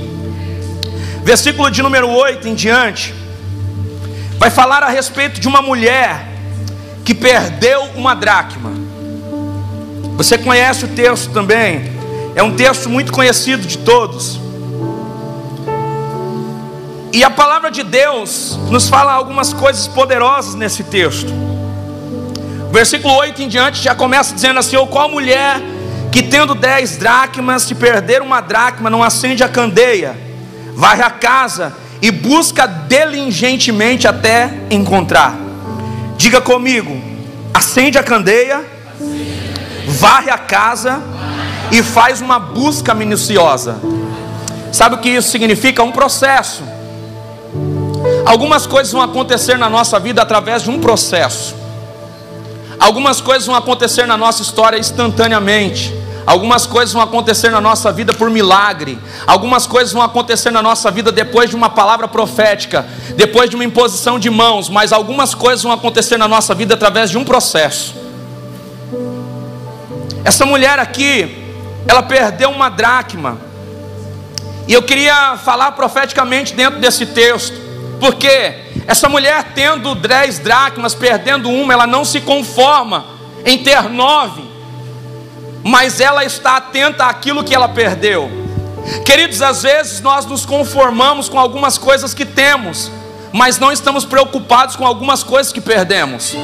versículo 1.22 1.70
de 1.70 1.82
número 1.82 2.08
8 2.08 2.48
em 2.48 2.54
diante, 2.54 3.14
vai 4.38 4.48
falar 4.48 4.82
a 4.82 4.88
respeito 4.88 5.38
de 5.38 5.46
uma 5.46 5.60
mulher 5.60 6.26
que 7.04 7.14
perdeu 7.14 7.82
uma 7.94 8.14
dracma. 8.14 8.72
Você 10.16 10.38
conhece 10.38 10.86
o 10.86 10.88
texto 10.88 11.30
também, 11.32 11.92
é 12.34 12.42
um 12.42 12.56
texto 12.56 12.88
muito 12.88 13.12
conhecido 13.12 13.66
de 13.66 13.76
todos. 13.76 14.40
E 17.12 17.22
a 17.22 17.30
palavra 17.30 17.70
de 17.70 17.82
Deus 17.82 18.58
nos 18.70 18.88
fala 18.88 19.12
algumas 19.12 19.52
coisas 19.52 19.86
poderosas 19.86 20.54
nesse 20.54 20.82
texto. 20.84 21.30
Versículo 22.72 23.12
8 23.16 23.42
em 23.42 23.48
diante 23.48 23.82
já 23.82 23.94
começa 23.94 24.34
dizendo 24.34 24.58
assim: 24.58 24.76
ou 24.76 24.86
qual 24.86 25.10
mulher 25.10 25.60
que 26.12 26.22
tendo 26.22 26.54
dez 26.54 26.98
dracmas, 26.98 27.62
se 27.62 27.74
perder 27.74 28.20
uma 28.20 28.42
dracma, 28.42 28.90
não 28.90 29.02
acende 29.02 29.42
a 29.42 29.48
candeia, 29.48 30.14
vai 30.74 31.00
à 31.00 31.08
casa 31.08 31.72
e 32.02 32.10
busca 32.10 32.66
diligentemente 32.66 34.06
até 34.06 34.52
encontrar. 34.70 35.34
Diga 36.18 36.38
comigo: 36.42 37.00
acende 37.54 37.96
a 37.96 38.02
candeia, 38.02 38.62
varre 39.88 40.30
a 40.30 40.36
casa 40.36 41.02
e 41.70 41.82
faz 41.82 42.20
uma 42.20 42.38
busca 42.38 42.92
minuciosa. 42.92 43.80
Sabe 44.70 44.96
o 44.96 44.98
que 44.98 45.08
isso 45.08 45.30
significa? 45.30 45.82
Um 45.82 45.92
processo. 45.92 46.62
Algumas 48.26 48.66
coisas 48.66 48.92
vão 48.92 49.00
acontecer 49.00 49.56
na 49.56 49.70
nossa 49.70 49.98
vida 49.98 50.20
através 50.20 50.62
de 50.62 50.70
um 50.70 50.78
processo. 50.78 51.54
Algumas 52.78 53.20
coisas 53.20 53.46
vão 53.46 53.56
acontecer 53.56 54.06
na 54.06 54.18
nossa 54.18 54.42
história 54.42 54.76
instantaneamente. 54.78 56.01
Algumas 56.24 56.66
coisas 56.66 56.92
vão 56.92 57.02
acontecer 57.02 57.50
na 57.50 57.60
nossa 57.60 57.90
vida 57.90 58.12
por 58.14 58.30
milagre. 58.30 58.98
Algumas 59.26 59.66
coisas 59.66 59.92
vão 59.92 60.02
acontecer 60.02 60.50
na 60.50 60.62
nossa 60.62 60.90
vida 60.90 61.10
depois 61.10 61.50
de 61.50 61.56
uma 61.56 61.68
palavra 61.68 62.06
profética, 62.06 62.86
depois 63.16 63.50
de 63.50 63.56
uma 63.56 63.64
imposição 63.64 64.18
de 64.18 64.30
mãos, 64.30 64.68
mas 64.68 64.92
algumas 64.92 65.34
coisas 65.34 65.62
vão 65.62 65.72
acontecer 65.72 66.16
na 66.16 66.28
nossa 66.28 66.54
vida 66.54 66.74
através 66.74 67.10
de 67.10 67.18
um 67.18 67.24
processo. 67.24 67.94
Essa 70.24 70.46
mulher 70.46 70.78
aqui, 70.78 71.44
ela 71.88 72.02
perdeu 72.02 72.50
uma 72.50 72.68
dracma. 72.68 73.38
E 74.68 74.72
eu 74.72 74.82
queria 74.82 75.36
falar 75.36 75.72
profeticamente 75.72 76.54
dentro 76.54 76.78
desse 76.78 77.04
texto, 77.06 77.60
porque 77.98 78.54
essa 78.86 79.08
mulher 79.08 79.52
tendo 79.56 79.96
dez 79.96 80.38
dracmas, 80.38 80.94
perdendo 80.94 81.50
uma, 81.50 81.72
ela 81.72 81.86
não 81.86 82.04
se 82.04 82.20
conforma 82.20 83.06
em 83.44 83.58
ter 83.58 83.88
nove 83.88 84.51
mas 85.62 86.00
ela 86.00 86.24
está 86.24 86.56
atenta 86.56 87.06
àquilo 87.06 87.44
que 87.44 87.54
ela 87.54 87.68
perdeu. 87.68 88.30
Queridos, 89.04 89.40
às 89.42 89.62
vezes 89.62 90.00
nós 90.00 90.26
nos 90.26 90.44
conformamos 90.44 91.28
com 91.28 91.38
algumas 91.38 91.78
coisas 91.78 92.12
que 92.12 92.24
temos, 92.24 92.90
mas 93.32 93.58
não 93.58 93.70
estamos 93.70 94.04
preocupados 94.04 94.76
com 94.76 94.86
algumas 94.86 95.22
coisas 95.22 95.52
que 95.52 95.60
perdemos. 95.60 96.34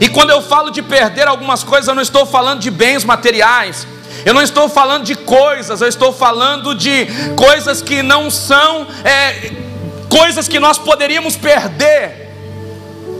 E 0.00 0.08
quando 0.08 0.30
eu 0.30 0.40
falo 0.40 0.70
de 0.70 0.82
perder 0.82 1.26
algumas 1.26 1.62
coisas, 1.62 1.88
eu 1.88 1.94
não 1.94 2.02
estou 2.02 2.24
falando 2.26 2.60
de 2.60 2.70
bens 2.70 3.04
materiais, 3.04 3.86
eu 4.24 4.32
não 4.32 4.42
estou 4.42 4.68
falando 4.68 5.04
de 5.04 5.14
coisas, 5.14 5.80
eu 5.80 5.88
estou 5.88 6.12
falando 6.12 6.74
de 6.74 7.06
coisas 7.36 7.82
que 7.82 8.02
não 8.02 8.30
são 8.30 8.86
é, 9.04 9.50
coisas 10.08 10.48
que 10.48 10.60
nós 10.60 10.78
poderíamos 10.78 11.36
perder. 11.36 12.22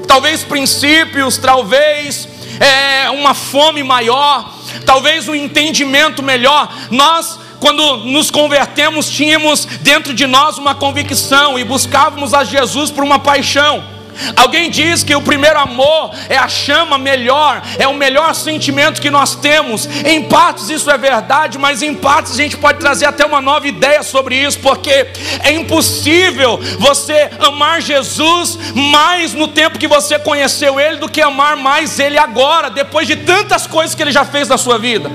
Talvez 0.07 0.43
princípios, 0.43 1.37
talvez 1.39 2.29
é, 2.61 3.11
uma 3.11 3.35
fome 3.35 3.83
maior, 3.83 4.53
talvez 4.85 5.29
um 5.29 5.35
entendimento 5.35 6.23
melhor. 6.23 6.73
Nós, 6.91 7.39
quando 7.61 7.99
nos 7.99 8.31
convertemos, 8.31 9.09
tínhamos 9.09 9.65
dentro 9.65 10.13
de 10.13 10.27
nós 10.27 10.59
uma 10.59 10.75
convicção 10.75 11.59
e 11.59 11.65
buscávamos 11.65 12.35
a 12.35 12.45
Jesus 12.45 12.91
por 12.91 13.05
uma 13.05 13.19
paixão. 13.19 13.94
Alguém 14.37 14.71
diz 14.71 15.03
que 15.03 15.15
o 15.15 15.23
primeiro 15.23 15.59
amor 15.59 16.15
é 16.29 16.37
a 16.37 16.49
chama 16.49 16.99
melhor, 16.99 17.63
é 17.79 17.87
o 17.87 17.95
melhor 17.95 18.35
sentimento 18.35 19.01
que 19.01 19.11
nós 19.11 19.35
temos. 19.37 19.87
Em 20.05 20.23
partes 20.23 20.69
isso 20.69 20.91
é 20.91 20.99
verdade, 20.99 21.59
mas 21.59 21.83
em 21.83 21.95
partes 21.95 22.33
a 22.33 22.37
gente 22.37 22.57
pode 22.57 22.79
trazer 22.79 23.07
até 23.07 23.25
uma 23.25 23.41
nova 23.41 23.67
ideia 23.67 24.03
sobre 24.03 24.37
isso, 24.37 24.59
porque 24.61 25.07
é 25.43 25.53
impossível 25.53 26.59
você 26.79 27.31
amar 27.39 27.81
Jesus 27.81 28.59
mais 28.75 29.35
no 29.35 29.49
tempo 29.49 29.79
que 29.79 29.89
você 29.89 30.19
conheceu 30.19 30.79
Ele 30.79 30.97
do 30.97 31.09
que 31.09 31.21
amar 31.21 31.57
mais 31.57 31.99
Ele 31.99 32.19
agora, 32.19 32.71
depois 32.71 33.07
de 33.07 33.17
tantas 33.17 33.67
coisas 33.67 33.95
que 33.95 34.03
Ele 34.03 34.13
já 34.13 34.25
fez 34.25 34.49
na 34.49 34.59
sua 34.59 34.79
vida. 34.79 35.11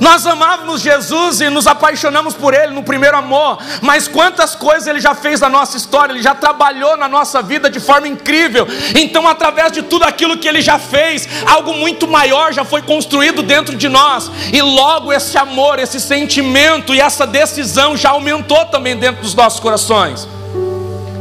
Nós 0.00 0.26
amávamos 0.26 0.80
Jesus 0.80 1.40
e 1.40 1.48
nos 1.48 1.66
apaixonamos 1.66 2.34
por 2.34 2.52
Ele 2.52 2.72
no 2.72 2.82
primeiro 2.82 3.16
amor, 3.16 3.58
mas 3.80 4.08
quantas 4.08 4.54
coisas 4.54 4.86
Ele 4.86 5.00
já 5.00 5.14
fez 5.14 5.40
na 5.40 5.48
nossa 5.48 5.76
história, 5.76 6.12
Ele 6.12 6.22
já 6.22 6.34
trabalhou 6.34 6.96
na 6.96 7.08
nossa 7.08 7.40
vida 7.40 7.70
de 7.70 7.78
forma 7.78 8.08
incrível. 8.08 8.66
Então, 8.94 9.28
através 9.28 9.72
de 9.72 9.82
tudo 9.82 10.04
aquilo 10.04 10.36
que 10.36 10.48
Ele 10.48 10.60
já 10.60 10.78
fez, 10.78 11.28
algo 11.46 11.72
muito 11.74 12.08
maior 12.08 12.52
já 12.52 12.64
foi 12.64 12.82
construído 12.82 13.42
dentro 13.42 13.76
de 13.76 13.88
nós, 13.88 14.30
e 14.52 14.60
logo 14.60 15.12
esse 15.12 15.38
amor, 15.38 15.78
esse 15.78 16.00
sentimento 16.00 16.94
e 16.94 17.00
essa 17.00 17.26
decisão 17.26 17.96
já 17.96 18.10
aumentou 18.10 18.64
também 18.66 18.96
dentro 18.96 19.22
dos 19.22 19.34
nossos 19.34 19.60
corações. 19.60 20.28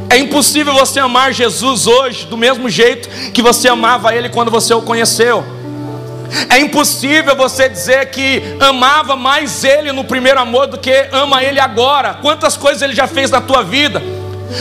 É 0.09 0.17
impossível 0.17 0.73
você 0.73 0.99
amar 0.99 1.33
Jesus 1.33 1.87
hoje 1.87 2.25
do 2.25 2.37
mesmo 2.37 2.69
jeito 2.69 3.09
que 3.31 3.41
você 3.41 3.67
amava 3.67 4.13
Ele 4.13 4.29
quando 4.29 4.51
você 4.51 4.73
o 4.73 4.81
conheceu. 4.81 5.62
É 6.49 6.59
impossível 6.59 7.35
você 7.35 7.69
dizer 7.69 8.07
que 8.07 8.41
amava 8.59 9.15
mais 9.15 9.63
Ele 9.63 9.91
no 9.91 10.03
primeiro 10.03 10.39
amor 10.39 10.67
do 10.67 10.77
que 10.77 11.07
ama 11.11 11.43
Ele 11.43 11.59
agora. 11.59 12.15
Quantas 12.15 12.57
coisas 12.57 12.81
Ele 12.81 12.95
já 12.95 13.07
fez 13.07 13.29
na 13.29 13.41
tua 13.41 13.63
vida? 13.63 14.01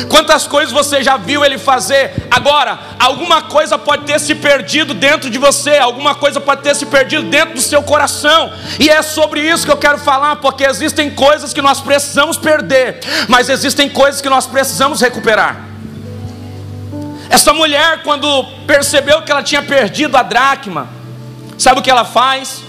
Quantas 0.08 0.46
coisas 0.46 0.72
você 0.72 1.02
já 1.02 1.16
viu 1.16 1.44
ele 1.44 1.58
fazer? 1.58 2.26
Agora, 2.30 2.78
alguma 2.98 3.42
coisa 3.42 3.78
pode 3.78 4.04
ter 4.04 4.18
se 4.18 4.34
perdido 4.34 4.94
dentro 4.94 5.28
de 5.28 5.38
você, 5.38 5.76
alguma 5.76 6.14
coisa 6.14 6.40
pode 6.40 6.62
ter 6.62 6.74
se 6.74 6.86
perdido 6.86 7.24
dentro 7.24 7.54
do 7.54 7.60
seu 7.60 7.82
coração, 7.82 8.52
e 8.78 8.88
é 8.88 9.02
sobre 9.02 9.40
isso 9.40 9.66
que 9.66 9.72
eu 9.72 9.76
quero 9.76 9.98
falar, 9.98 10.36
porque 10.36 10.64
existem 10.64 11.10
coisas 11.10 11.52
que 11.52 11.60
nós 11.60 11.80
precisamos 11.80 12.38
perder, 12.38 13.00
mas 13.28 13.48
existem 13.48 13.88
coisas 13.88 14.20
que 14.20 14.28
nós 14.28 14.46
precisamos 14.46 15.00
recuperar. 15.00 15.68
Essa 17.28 17.52
mulher, 17.52 18.02
quando 18.02 18.44
percebeu 18.66 19.22
que 19.22 19.32
ela 19.32 19.42
tinha 19.42 19.62
perdido 19.62 20.16
a 20.16 20.22
dracma, 20.22 20.88
sabe 21.62 21.80
o 21.80 21.82
que 21.82 21.90
ela 21.90 22.04
faz? 22.04 22.62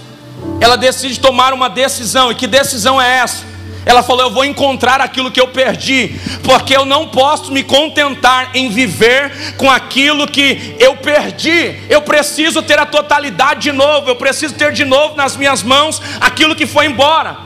Ela 0.60 0.76
decide 0.76 1.20
tomar 1.20 1.52
uma 1.52 1.68
decisão, 1.68 2.30
e 2.30 2.34
que 2.34 2.46
decisão 2.46 3.00
é 3.00 3.18
essa? 3.18 3.54
Ela 3.86 4.02
falou: 4.02 4.22
Eu 4.22 4.30
vou 4.30 4.44
encontrar 4.44 5.00
aquilo 5.00 5.30
que 5.30 5.40
eu 5.40 5.48
perdi, 5.48 6.18
porque 6.42 6.76
eu 6.76 6.84
não 6.84 7.08
posso 7.08 7.52
me 7.52 7.62
contentar 7.62 8.50
em 8.54 8.68
viver 8.70 9.54
com 9.56 9.70
aquilo 9.70 10.26
que 10.26 10.76
eu 10.78 10.96
perdi. 10.96 11.76
Eu 11.88 12.02
preciso 12.02 12.62
ter 12.62 12.78
a 12.78 12.86
totalidade 12.86 13.60
de 13.60 13.72
novo, 13.72 14.08
eu 14.08 14.16
preciso 14.16 14.54
ter 14.54 14.72
de 14.72 14.84
novo 14.84 15.16
nas 15.16 15.36
minhas 15.36 15.62
mãos 15.62 16.00
aquilo 16.20 16.54
que 16.54 16.66
foi 16.66 16.86
embora. 16.86 17.36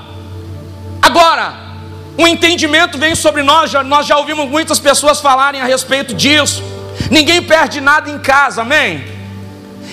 Agora, 1.03 1.69
o 2.17 2.23
um 2.23 2.27
entendimento 2.27 2.99
vem 2.99 3.15
sobre 3.15 3.43
nós, 3.43 3.73
nós 3.87 4.07
já 4.07 4.17
ouvimos 4.17 4.49
muitas 4.49 4.79
pessoas 4.79 5.21
falarem 5.21 5.61
a 5.61 5.65
respeito 5.65 6.15
disso. 6.15 6.63
Ninguém 7.11 7.43
perde 7.43 7.81
nada 7.81 8.11
em 8.11 8.19
casa, 8.19 8.63
amém? 8.63 9.18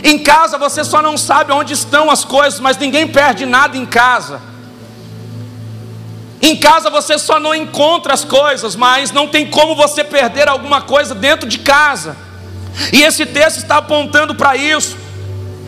Em 0.04 0.20
casa 0.20 0.58
você 0.58 0.84
só 0.84 1.02
não 1.02 1.18
sabe 1.18 1.52
onde 1.52 1.74
estão 1.74 2.12
as 2.12 2.26
coisas, 2.26 2.60
mas 2.60 2.78
ninguém 2.78 3.08
perde 3.08 3.46
nada 3.46 3.78
em 3.78 3.86
casa. 3.86 4.42
Em 6.42 6.56
casa 6.56 6.90
você 6.90 7.18
só 7.18 7.40
não 7.40 7.56
encontra 7.56 8.14
as 8.14 8.24
coisas, 8.24 8.76
mas 8.76 9.12
não 9.12 9.28
tem 9.28 9.50
como 9.50 9.76
você 9.76 10.04
perder 10.04 10.48
alguma 10.48 10.82
coisa 10.82 11.16
dentro 11.16 11.48
de 11.48 11.60
casa. 11.60 12.16
E 12.92 13.02
esse 13.04 13.26
texto 13.26 13.58
está 13.58 13.78
apontando 13.78 14.36
para 14.36 14.56
isso. 14.56 14.98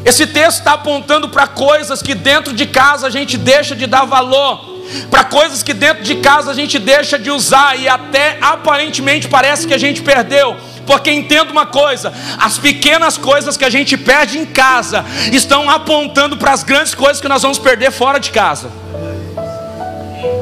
Esse 0.05 0.28
texto 0.28 0.59
está 0.59 0.73
apontando 0.73 1.30
para 1.30 1.47
coisas 1.47 2.01
que 2.01 2.13
dentro 2.13 2.53
de 2.53 2.65
casa 2.65 3.07
a 3.07 3.09
gente 3.09 3.38
deixa 3.38 3.75
de 3.75 3.88
dar 3.88 4.05
valor, 4.05 4.78
para 5.09 5.23
coisas 5.23 5.63
que 5.63 5.73
dentro 5.73 6.03
de 6.03 6.15
casa 6.15 6.51
a 6.51 6.53
gente 6.53 6.80
deixa 6.80 7.17
de 7.17 7.30
usar 7.30 7.78
e 7.78 7.89
até 7.89 8.38
aparentemente 8.39 9.28
parece 9.28 9.67
que 9.67 9.73
a 9.73 9.78
gente 9.78 10.01
perdeu. 10.01 10.55
Porque 10.88 11.12
entenda 11.12 11.52
uma 11.52 11.66
coisa: 11.66 12.12
as 12.40 12.58
pequenas 12.58 13.18
coisas 13.18 13.58
que 13.58 13.66
a 13.66 13.70
gente 13.70 13.98
perde 13.98 14.40
em 14.40 14.46
casa 14.46 15.06
estão 15.32 15.70
apontando 15.70 16.38
para 16.38 16.54
as 16.54 16.64
grandes 16.64 16.96
coisas 16.96 17.22
que 17.22 17.28
nós 17.28 17.42
vamos 17.42 17.60
perder 17.60 17.92
fora 17.92 18.20
de 18.20 18.32
casa. 18.32 18.72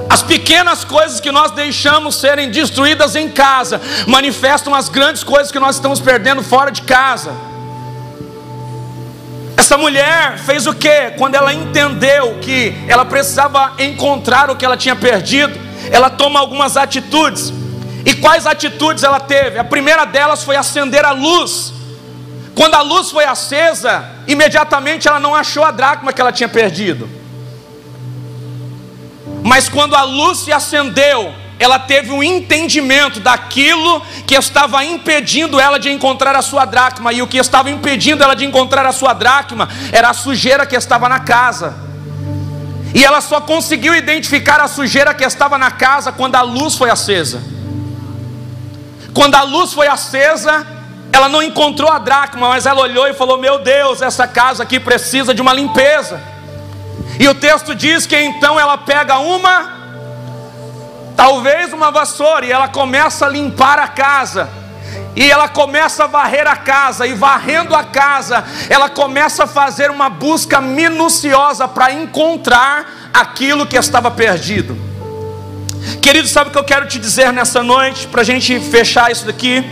As 0.09 0.21
pequenas 0.21 0.85
coisas 0.85 1.19
que 1.19 1.31
nós 1.31 1.51
deixamos 1.51 2.15
serem 2.15 2.49
destruídas 2.49 3.15
em 3.15 3.27
casa 3.27 3.81
manifestam 4.07 4.73
as 4.73 4.87
grandes 4.87 5.23
coisas 5.23 5.51
que 5.51 5.59
nós 5.59 5.75
estamos 5.75 5.99
perdendo 5.99 6.41
fora 6.41 6.71
de 6.71 6.83
casa. 6.83 7.33
Essa 9.57 9.77
mulher 9.77 10.37
fez 10.37 10.67
o 10.67 10.73
que? 10.73 11.11
Quando 11.17 11.35
ela 11.35 11.53
entendeu 11.53 12.37
que 12.39 12.73
ela 12.87 13.03
precisava 13.03 13.73
encontrar 13.79 14.49
o 14.49 14.55
que 14.55 14.63
ela 14.63 14.77
tinha 14.77 14.95
perdido, 14.95 15.59
ela 15.91 16.09
toma 16.09 16.39
algumas 16.39 16.77
atitudes. 16.77 17.51
E 18.05 18.13
quais 18.13 18.45
atitudes 18.45 19.03
ela 19.03 19.19
teve? 19.19 19.57
A 19.57 19.63
primeira 19.63 20.05
delas 20.05 20.43
foi 20.43 20.55
acender 20.55 21.03
a 21.03 21.11
luz. 21.11 21.73
Quando 22.53 22.75
a 22.75 22.81
luz 22.81 23.09
foi 23.09 23.25
acesa, 23.25 24.05
imediatamente 24.27 25.07
ela 25.07 25.19
não 25.19 25.33
achou 25.33 25.63
a 25.63 25.71
dracma 25.71 26.13
que 26.13 26.21
ela 26.21 26.31
tinha 26.31 26.47
perdido. 26.47 27.09
Mas 29.43 29.67
quando 29.67 29.95
a 29.95 30.03
luz 30.03 30.39
se 30.39 30.51
acendeu, 30.53 31.33
ela 31.59 31.79
teve 31.79 32.11
um 32.11 32.21
entendimento 32.21 33.19
daquilo 33.19 34.01
que 34.27 34.35
estava 34.35 34.85
impedindo 34.85 35.59
ela 35.59 35.79
de 35.79 35.89
encontrar 35.89 36.35
a 36.35 36.41
sua 36.41 36.65
dracma, 36.65 37.11
e 37.11 37.21
o 37.21 37.27
que 37.27 37.37
estava 37.37 37.71
impedindo 37.71 38.23
ela 38.23 38.35
de 38.35 38.45
encontrar 38.45 38.85
a 38.85 38.91
sua 38.91 39.13
dracma 39.13 39.67
era 39.91 40.09
a 40.09 40.13
sujeira 40.13 40.65
que 40.65 40.75
estava 40.75 41.09
na 41.09 41.21
casa. 41.21 41.75
E 42.93 43.03
ela 43.03 43.19
só 43.19 43.41
conseguiu 43.41 43.95
identificar 43.95 44.61
a 44.61 44.67
sujeira 44.67 45.13
que 45.13 45.23
estava 45.23 45.57
na 45.57 45.71
casa 45.71 46.11
quando 46.11 46.35
a 46.35 46.41
luz 46.41 46.75
foi 46.75 46.89
acesa. 46.89 47.54
Quando 49.15 49.35
a 49.35 49.43
luz 49.43 49.71
foi 49.71 49.87
acesa, 49.87 50.67
ela 51.13 51.29
não 51.29 51.41
encontrou 51.41 51.89
a 51.89 51.97
dracma, 51.97 52.49
mas 52.49 52.65
ela 52.65 52.81
olhou 52.81 53.07
e 53.07 53.13
falou: 53.13 53.37
Meu 53.37 53.59
Deus, 53.59 54.01
essa 54.01 54.27
casa 54.27 54.63
aqui 54.63 54.77
precisa 54.77 55.33
de 55.33 55.41
uma 55.41 55.53
limpeza. 55.53 56.21
E 57.17 57.25
o 57.29 57.33
texto 57.33 57.73
diz 57.73 58.05
que 58.05 58.19
então 58.19 58.59
ela 58.59 58.77
pega 58.77 59.17
uma, 59.19 59.71
talvez 61.15 61.71
uma 61.71 61.91
vassoura, 61.91 62.45
e 62.45 62.51
ela 62.51 62.67
começa 62.67 63.25
a 63.25 63.29
limpar 63.29 63.79
a 63.79 63.87
casa. 63.87 64.49
E 65.15 65.31
ela 65.31 65.47
começa 65.47 66.03
a 66.03 66.07
varrer 66.07 66.45
a 66.45 66.57
casa, 66.57 67.07
e 67.07 67.13
varrendo 67.13 67.73
a 67.73 67.85
casa, 67.85 68.43
ela 68.69 68.89
começa 68.89 69.45
a 69.45 69.47
fazer 69.47 69.89
uma 69.89 70.09
busca 70.09 70.59
minuciosa 70.59 71.69
para 71.69 71.93
encontrar 71.93 72.85
aquilo 73.13 73.65
que 73.65 73.77
estava 73.77 74.11
perdido. 74.11 74.84
Querido, 76.01 76.27
sabe 76.27 76.49
o 76.49 76.51
que 76.51 76.57
eu 76.57 76.63
quero 76.63 76.87
te 76.87 76.99
dizer 76.99 77.31
nessa 77.31 77.61
noite, 77.63 78.07
para 78.07 78.21
a 78.21 78.25
gente 78.25 78.59
fechar 78.59 79.11
isso 79.11 79.25
daqui? 79.25 79.63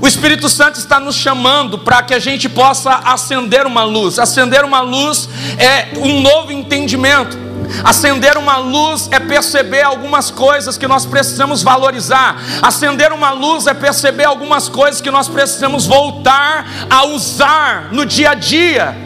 O 0.00 0.06
Espírito 0.06 0.48
Santo 0.48 0.78
está 0.78 1.00
nos 1.00 1.16
chamando 1.16 1.78
para 1.78 2.02
que 2.02 2.12
a 2.12 2.18
gente 2.18 2.48
possa 2.48 2.90
acender 3.04 3.66
uma 3.66 3.82
luz. 3.82 4.18
Acender 4.18 4.64
uma 4.64 4.80
luz 4.80 5.28
é 5.58 5.96
um 5.98 6.20
novo 6.20 6.52
entendimento. 6.52 7.36
Acender 7.82 8.36
uma 8.36 8.58
luz 8.58 9.08
é 9.10 9.18
perceber 9.18 9.82
algumas 9.82 10.30
coisas 10.30 10.76
que 10.76 10.86
nós 10.86 11.06
precisamos 11.06 11.62
valorizar. 11.62 12.36
Acender 12.62 13.12
uma 13.12 13.30
luz 13.30 13.66
é 13.66 13.74
perceber 13.74 14.24
algumas 14.24 14.68
coisas 14.68 15.00
que 15.00 15.10
nós 15.10 15.28
precisamos 15.28 15.86
voltar 15.86 16.66
a 16.90 17.04
usar 17.06 17.88
no 17.90 18.04
dia 18.04 18.30
a 18.30 18.34
dia. 18.34 19.05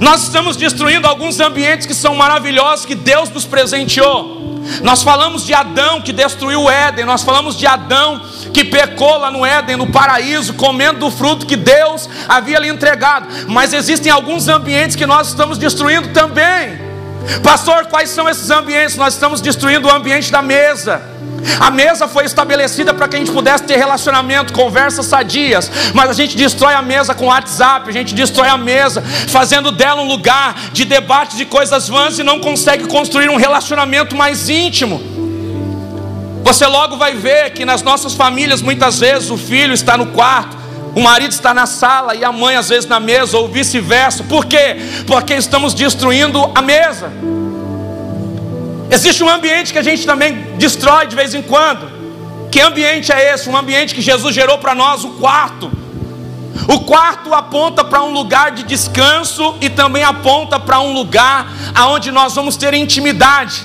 Nós 0.00 0.24
estamos 0.24 0.56
destruindo 0.56 1.06
alguns 1.06 1.40
ambientes 1.40 1.86
que 1.86 1.94
são 1.94 2.14
maravilhosos 2.14 2.84
que 2.84 2.94
Deus 2.94 3.30
nos 3.30 3.44
presenteou. 3.44 4.36
Nós 4.82 5.02
falamos 5.02 5.46
de 5.46 5.54
Adão 5.54 6.00
que 6.00 6.12
destruiu 6.12 6.62
o 6.62 6.70
Éden, 6.70 7.04
nós 7.04 7.22
falamos 7.22 7.56
de 7.56 7.66
Adão 7.66 8.20
que 8.52 8.64
pecou 8.64 9.18
lá 9.18 9.30
no 9.30 9.44
Éden, 9.44 9.76
no 9.76 9.86
paraíso, 9.88 10.54
comendo 10.54 11.00
do 11.00 11.10
fruto 11.10 11.46
que 11.46 11.56
Deus 11.56 12.08
havia 12.28 12.58
lhe 12.58 12.68
entregado. 12.68 13.28
Mas 13.48 13.72
existem 13.72 14.10
alguns 14.10 14.48
ambientes 14.48 14.96
que 14.96 15.06
nós 15.06 15.28
estamos 15.28 15.58
destruindo 15.58 16.08
também. 16.08 16.78
Pastor, 17.42 17.86
quais 17.86 18.10
são 18.10 18.28
esses 18.28 18.50
ambientes? 18.50 18.96
Nós 18.96 19.14
estamos 19.14 19.40
destruindo 19.40 19.88
o 19.88 19.92
ambiente 19.92 20.30
da 20.30 20.42
mesa. 20.42 21.15
A 21.60 21.70
mesa 21.70 22.08
foi 22.08 22.24
estabelecida 22.24 22.92
para 22.92 23.08
que 23.08 23.16
a 23.16 23.18
gente 23.18 23.32
pudesse 23.32 23.64
ter 23.64 23.76
relacionamento, 23.76 24.52
conversas 24.52 25.06
sadias, 25.06 25.70
mas 25.94 26.10
a 26.10 26.12
gente 26.12 26.36
destrói 26.36 26.74
a 26.74 26.82
mesa 26.82 27.14
com 27.14 27.26
WhatsApp, 27.26 27.88
a 27.88 27.92
gente 27.92 28.14
destrói 28.14 28.48
a 28.48 28.58
mesa, 28.58 29.02
fazendo 29.28 29.70
dela 29.70 30.00
um 30.02 30.08
lugar 30.08 30.54
de 30.72 30.84
debate 30.84 31.36
de 31.36 31.44
coisas 31.44 31.88
vãs 31.88 32.18
e 32.18 32.22
não 32.22 32.40
consegue 32.40 32.86
construir 32.86 33.28
um 33.28 33.36
relacionamento 33.36 34.16
mais 34.16 34.48
íntimo. 34.48 35.00
Você 36.44 36.64
logo 36.66 36.96
vai 36.96 37.14
ver 37.14 37.50
que 37.50 37.64
nas 37.64 37.82
nossas 37.82 38.14
famílias, 38.14 38.62
muitas 38.62 39.00
vezes, 39.00 39.30
o 39.30 39.36
filho 39.36 39.74
está 39.74 39.96
no 39.96 40.06
quarto, 40.06 40.56
o 40.94 41.00
marido 41.00 41.32
está 41.32 41.52
na 41.52 41.66
sala 41.66 42.14
e 42.14 42.24
a 42.24 42.30
mãe 42.30 42.56
às 42.56 42.68
vezes 42.68 42.88
na 42.88 43.00
mesa, 43.00 43.36
ou 43.36 43.48
vice-versa. 43.48 44.24
Por 44.24 44.46
quê? 44.46 44.76
Porque 45.06 45.34
estamos 45.34 45.74
destruindo 45.74 46.50
a 46.54 46.62
mesa. 46.62 47.10
Existe 48.90 49.22
um 49.22 49.28
ambiente 49.28 49.72
que 49.72 49.78
a 49.78 49.82
gente 49.82 50.06
também 50.06 50.54
destrói 50.56 51.06
de 51.06 51.16
vez 51.16 51.34
em 51.34 51.42
quando. 51.42 51.90
Que 52.50 52.60
ambiente 52.60 53.12
é 53.12 53.34
esse? 53.34 53.48
Um 53.48 53.56
ambiente 53.56 53.94
que 53.94 54.00
Jesus 54.00 54.34
gerou 54.34 54.58
para 54.58 54.74
nós, 54.74 55.04
o 55.04 55.10
quarto. 55.10 55.70
O 56.68 56.80
quarto 56.80 57.34
aponta 57.34 57.84
para 57.84 58.02
um 58.02 58.12
lugar 58.12 58.50
de 58.52 58.62
descanso 58.62 59.56
e 59.60 59.68
também 59.68 60.02
aponta 60.02 60.58
para 60.58 60.80
um 60.80 60.92
lugar 60.92 61.46
aonde 61.74 62.10
nós 62.10 62.34
vamos 62.34 62.56
ter 62.56 62.72
intimidade. 62.74 63.64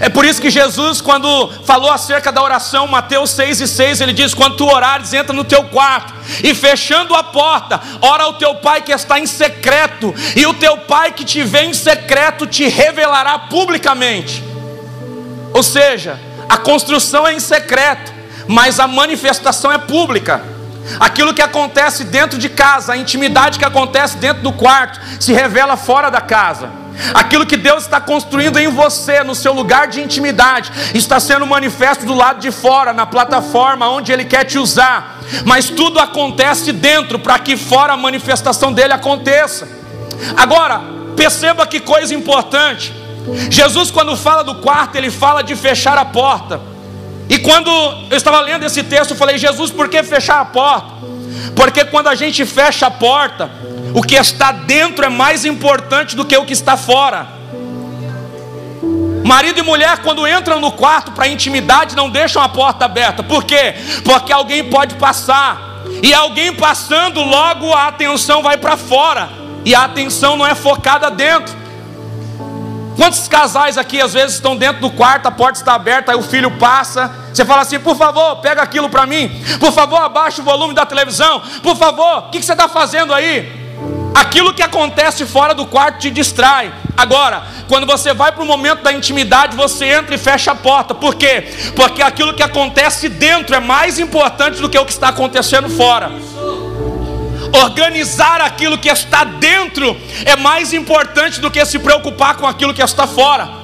É 0.00 0.08
por 0.08 0.24
isso 0.24 0.40
que 0.40 0.50
Jesus, 0.50 1.00
quando 1.00 1.50
falou 1.64 1.90
acerca 1.90 2.30
da 2.30 2.42
oração, 2.42 2.86
Mateus 2.86 3.30
6 3.30 3.60
e 3.60 3.68
6, 3.68 4.00
ele 4.02 4.12
diz: 4.12 4.34
Quando 4.34 4.56
tu 4.56 4.66
orares, 4.66 5.12
entra 5.12 5.32
no 5.32 5.44
teu 5.44 5.64
quarto 5.64 6.12
e 6.44 6.54
fechando 6.54 7.14
a 7.14 7.22
porta, 7.22 7.80
ora 8.00 8.24
ao 8.24 8.34
teu 8.34 8.56
pai 8.56 8.82
que 8.82 8.92
está 8.92 9.18
em 9.18 9.26
secreto, 9.26 10.14
e 10.36 10.46
o 10.46 10.54
teu 10.54 10.76
pai 10.78 11.12
que 11.12 11.24
te 11.24 11.42
vê 11.42 11.62
em 11.62 11.74
secreto 11.74 12.46
te 12.46 12.68
revelará 12.68 13.38
publicamente. 13.38 14.47
Ou 15.58 15.62
seja, 15.64 16.16
a 16.48 16.56
construção 16.56 17.26
é 17.26 17.34
em 17.34 17.40
secreto, 17.40 18.12
mas 18.46 18.78
a 18.78 18.86
manifestação 18.86 19.72
é 19.72 19.76
pública. 19.76 20.40
Aquilo 21.00 21.34
que 21.34 21.42
acontece 21.42 22.04
dentro 22.04 22.38
de 22.38 22.48
casa, 22.48 22.92
a 22.92 22.96
intimidade 22.96 23.58
que 23.58 23.64
acontece 23.64 24.18
dentro 24.18 24.40
do 24.44 24.52
quarto, 24.52 25.00
se 25.18 25.32
revela 25.32 25.76
fora 25.76 26.10
da 26.10 26.20
casa. 26.20 26.70
Aquilo 27.12 27.44
que 27.44 27.56
Deus 27.56 27.82
está 27.82 28.00
construindo 28.00 28.56
em 28.56 28.68
você, 28.68 29.24
no 29.24 29.34
seu 29.34 29.52
lugar 29.52 29.88
de 29.88 30.00
intimidade, 30.00 30.70
está 30.94 31.18
sendo 31.18 31.44
manifesto 31.44 32.06
do 32.06 32.14
lado 32.14 32.38
de 32.38 32.52
fora, 32.52 32.92
na 32.92 33.04
plataforma 33.04 33.90
onde 33.90 34.12
Ele 34.12 34.26
quer 34.26 34.44
te 34.44 34.60
usar. 34.60 35.18
Mas 35.44 35.68
tudo 35.68 35.98
acontece 35.98 36.70
dentro 36.70 37.18
para 37.18 37.36
que 37.40 37.56
fora 37.56 37.94
a 37.94 37.96
manifestação 37.96 38.72
dele 38.72 38.92
aconteça. 38.92 39.66
Agora, 40.36 40.80
perceba 41.16 41.66
que 41.66 41.80
coisa 41.80 42.14
importante. 42.14 43.07
Jesus, 43.50 43.90
quando 43.90 44.16
fala 44.16 44.42
do 44.42 44.56
quarto, 44.56 44.96
ele 44.96 45.10
fala 45.10 45.42
de 45.42 45.54
fechar 45.56 45.98
a 45.98 46.04
porta. 46.04 46.60
E 47.28 47.38
quando 47.38 47.70
eu 48.10 48.16
estava 48.16 48.40
lendo 48.40 48.64
esse 48.64 48.82
texto, 48.82 49.10
eu 49.10 49.16
falei: 49.16 49.38
Jesus, 49.38 49.70
por 49.70 49.88
que 49.88 50.02
fechar 50.02 50.40
a 50.40 50.44
porta? 50.44 50.98
Porque 51.54 51.84
quando 51.84 52.08
a 52.08 52.14
gente 52.14 52.44
fecha 52.46 52.86
a 52.86 52.90
porta, 52.90 53.50
o 53.94 54.02
que 54.02 54.14
está 54.14 54.52
dentro 54.52 55.04
é 55.04 55.08
mais 55.08 55.44
importante 55.44 56.16
do 56.16 56.24
que 56.24 56.36
o 56.36 56.44
que 56.44 56.52
está 56.52 56.76
fora. 56.76 57.38
Marido 59.24 59.58
e 59.58 59.62
mulher, 59.62 59.98
quando 59.98 60.26
entram 60.26 60.58
no 60.60 60.72
quarto 60.72 61.12
para 61.12 61.28
intimidade, 61.28 61.94
não 61.94 62.08
deixam 62.08 62.40
a 62.42 62.48
porta 62.48 62.86
aberta. 62.86 63.22
Por 63.22 63.44
quê? 63.44 63.74
Porque 64.04 64.32
alguém 64.32 64.64
pode 64.64 64.94
passar. 64.94 65.82
E 66.02 66.14
alguém 66.14 66.54
passando, 66.54 67.20
logo 67.20 67.72
a 67.74 67.88
atenção 67.88 68.42
vai 68.42 68.56
para 68.56 68.76
fora. 68.76 69.28
E 69.64 69.74
a 69.74 69.84
atenção 69.84 70.36
não 70.36 70.46
é 70.46 70.54
focada 70.54 71.10
dentro. 71.10 71.54
Quantos 72.98 73.28
casais 73.28 73.78
aqui 73.78 74.00
às 74.00 74.12
vezes 74.12 74.34
estão 74.34 74.56
dentro 74.56 74.80
do 74.80 74.90
quarto, 74.90 75.26
a 75.26 75.30
porta 75.30 75.60
está 75.60 75.74
aberta, 75.74 76.10
aí 76.10 76.18
o 76.18 76.22
filho 76.22 76.50
passa, 76.58 77.08
você 77.32 77.44
fala 77.44 77.62
assim: 77.62 77.78
por 77.78 77.96
favor, 77.96 78.36
pega 78.38 78.60
aquilo 78.60 78.90
para 78.90 79.06
mim, 79.06 79.40
por 79.60 79.70
favor, 79.70 79.98
abaixa 79.98 80.42
o 80.42 80.44
volume 80.44 80.74
da 80.74 80.84
televisão, 80.84 81.40
por 81.62 81.76
favor, 81.76 82.18
o 82.18 82.30
que, 82.30 82.40
que 82.40 82.44
você 82.44 82.50
está 82.50 82.68
fazendo 82.68 83.14
aí? 83.14 83.56
Aquilo 84.16 84.52
que 84.52 84.64
acontece 84.64 85.24
fora 85.24 85.54
do 85.54 85.64
quarto 85.64 86.00
te 86.00 86.10
distrai. 86.10 86.74
Agora, 86.96 87.44
quando 87.68 87.86
você 87.86 88.12
vai 88.12 88.32
para 88.32 88.42
o 88.42 88.46
momento 88.46 88.82
da 88.82 88.92
intimidade, 88.92 89.54
você 89.56 89.84
entra 89.84 90.16
e 90.16 90.18
fecha 90.18 90.50
a 90.50 90.56
porta. 90.56 90.92
Por 90.92 91.14
quê? 91.14 91.72
Porque 91.76 92.02
aquilo 92.02 92.34
que 92.34 92.42
acontece 92.42 93.08
dentro 93.08 93.54
é 93.54 93.60
mais 93.60 94.00
importante 94.00 94.60
do 94.60 94.68
que 94.68 94.76
o 94.76 94.84
que 94.84 94.90
está 94.90 95.10
acontecendo 95.10 95.70
fora. 95.70 96.10
Organizar 97.52 98.40
aquilo 98.40 98.78
que 98.78 98.88
está 98.88 99.24
dentro 99.24 99.96
é 100.24 100.36
mais 100.36 100.72
importante 100.72 101.40
do 101.40 101.50
que 101.50 101.64
se 101.64 101.78
preocupar 101.78 102.36
com 102.36 102.46
aquilo 102.46 102.74
que 102.74 102.82
está 102.82 103.06
fora. 103.06 103.58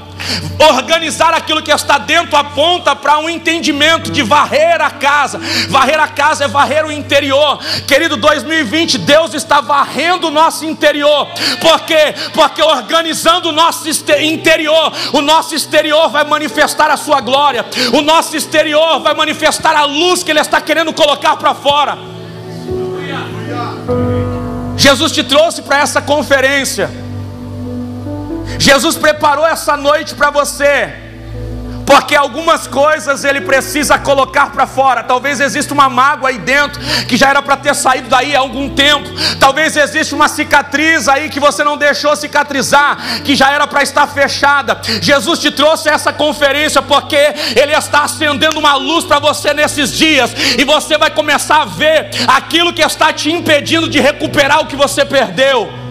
Organizar 0.58 1.34
aquilo 1.34 1.62
que 1.62 1.72
está 1.72 1.98
dentro 1.98 2.36
aponta 2.36 2.94
para 2.96 3.18
um 3.18 3.28
entendimento 3.28 4.10
de 4.10 4.22
varrer 4.22 4.80
a 4.80 4.90
casa. 4.90 5.38
Varrer 5.68 6.00
a 6.00 6.08
casa 6.08 6.44
é 6.44 6.48
varrer 6.48 6.86
o 6.86 6.92
interior. 6.92 7.58
Querido 7.86 8.16
2020, 8.16 8.98
Deus 8.98 9.34
está 9.34 9.60
varrendo 9.60 10.28
o 10.28 10.30
nosso 10.30 10.64
interior. 10.64 11.28
Por 11.60 11.80
quê? 11.80 12.14
Porque 12.32 12.62
organizando 12.62 13.50
o 13.50 13.52
nosso 13.52 13.86
interior, 14.20 14.92
o 15.12 15.20
nosso 15.20 15.54
exterior 15.54 16.08
vai 16.08 16.24
manifestar 16.24 16.90
a 16.90 16.96
sua 16.96 17.20
glória. 17.20 17.66
O 17.92 18.00
nosso 18.00 18.36
exterior 18.36 19.00
vai 19.00 19.14
manifestar 19.14 19.76
a 19.76 19.84
luz 19.84 20.22
que 20.22 20.30
ele 20.30 20.40
está 20.40 20.60
querendo 20.60 20.92
colocar 20.92 21.36
para 21.36 21.54
fora. 21.54 22.13
Jesus 24.76 25.12
te 25.12 25.22
trouxe 25.22 25.62
para 25.62 25.78
essa 25.78 26.02
conferência. 26.02 26.90
Jesus 28.58 28.96
preparou 28.96 29.46
essa 29.46 29.76
noite 29.76 30.14
para 30.14 30.30
você 30.30 31.03
porque 31.86 32.14
algumas 32.14 32.66
coisas 32.66 33.24
ele 33.24 33.40
precisa 33.40 33.98
colocar 33.98 34.50
para 34.50 34.66
fora. 34.66 35.02
Talvez 35.02 35.40
exista 35.40 35.74
uma 35.74 35.88
mágoa 35.88 36.30
aí 36.30 36.38
dentro 36.38 36.80
que 37.06 37.16
já 37.16 37.30
era 37.30 37.42
para 37.42 37.56
ter 37.56 37.74
saído 37.74 38.08
daí 38.08 38.34
há 38.34 38.38
algum 38.38 38.68
tempo. 38.70 39.08
Talvez 39.38 39.76
exista 39.76 40.14
uma 40.14 40.28
cicatriz 40.28 41.08
aí 41.08 41.28
que 41.28 41.40
você 41.40 41.62
não 41.62 41.76
deixou 41.76 42.16
cicatrizar, 42.16 43.22
que 43.22 43.34
já 43.36 43.50
era 43.50 43.66
para 43.66 43.82
estar 43.82 44.06
fechada. 44.06 44.80
Jesus 45.00 45.38
te 45.38 45.50
trouxe 45.50 45.88
essa 45.88 46.12
conferência 46.12 46.80
porque 46.82 47.16
ele 47.56 47.72
está 47.72 48.04
acendendo 48.04 48.58
uma 48.58 48.74
luz 48.76 49.04
para 49.04 49.18
você 49.18 49.52
nesses 49.52 49.92
dias 49.92 50.30
e 50.58 50.64
você 50.64 50.96
vai 50.96 51.10
começar 51.10 51.62
a 51.62 51.66
ver 51.66 52.10
aquilo 52.26 52.72
que 52.72 52.82
está 52.82 53.12
te 53.12 53.30
impedindo 53.30 53.88
de 53.88 54.00
recuperar 54.00 54.60
o 54.60 54.66
que 54.66 54.76
você 54.76 55.04
perdeu. 55.04 55.83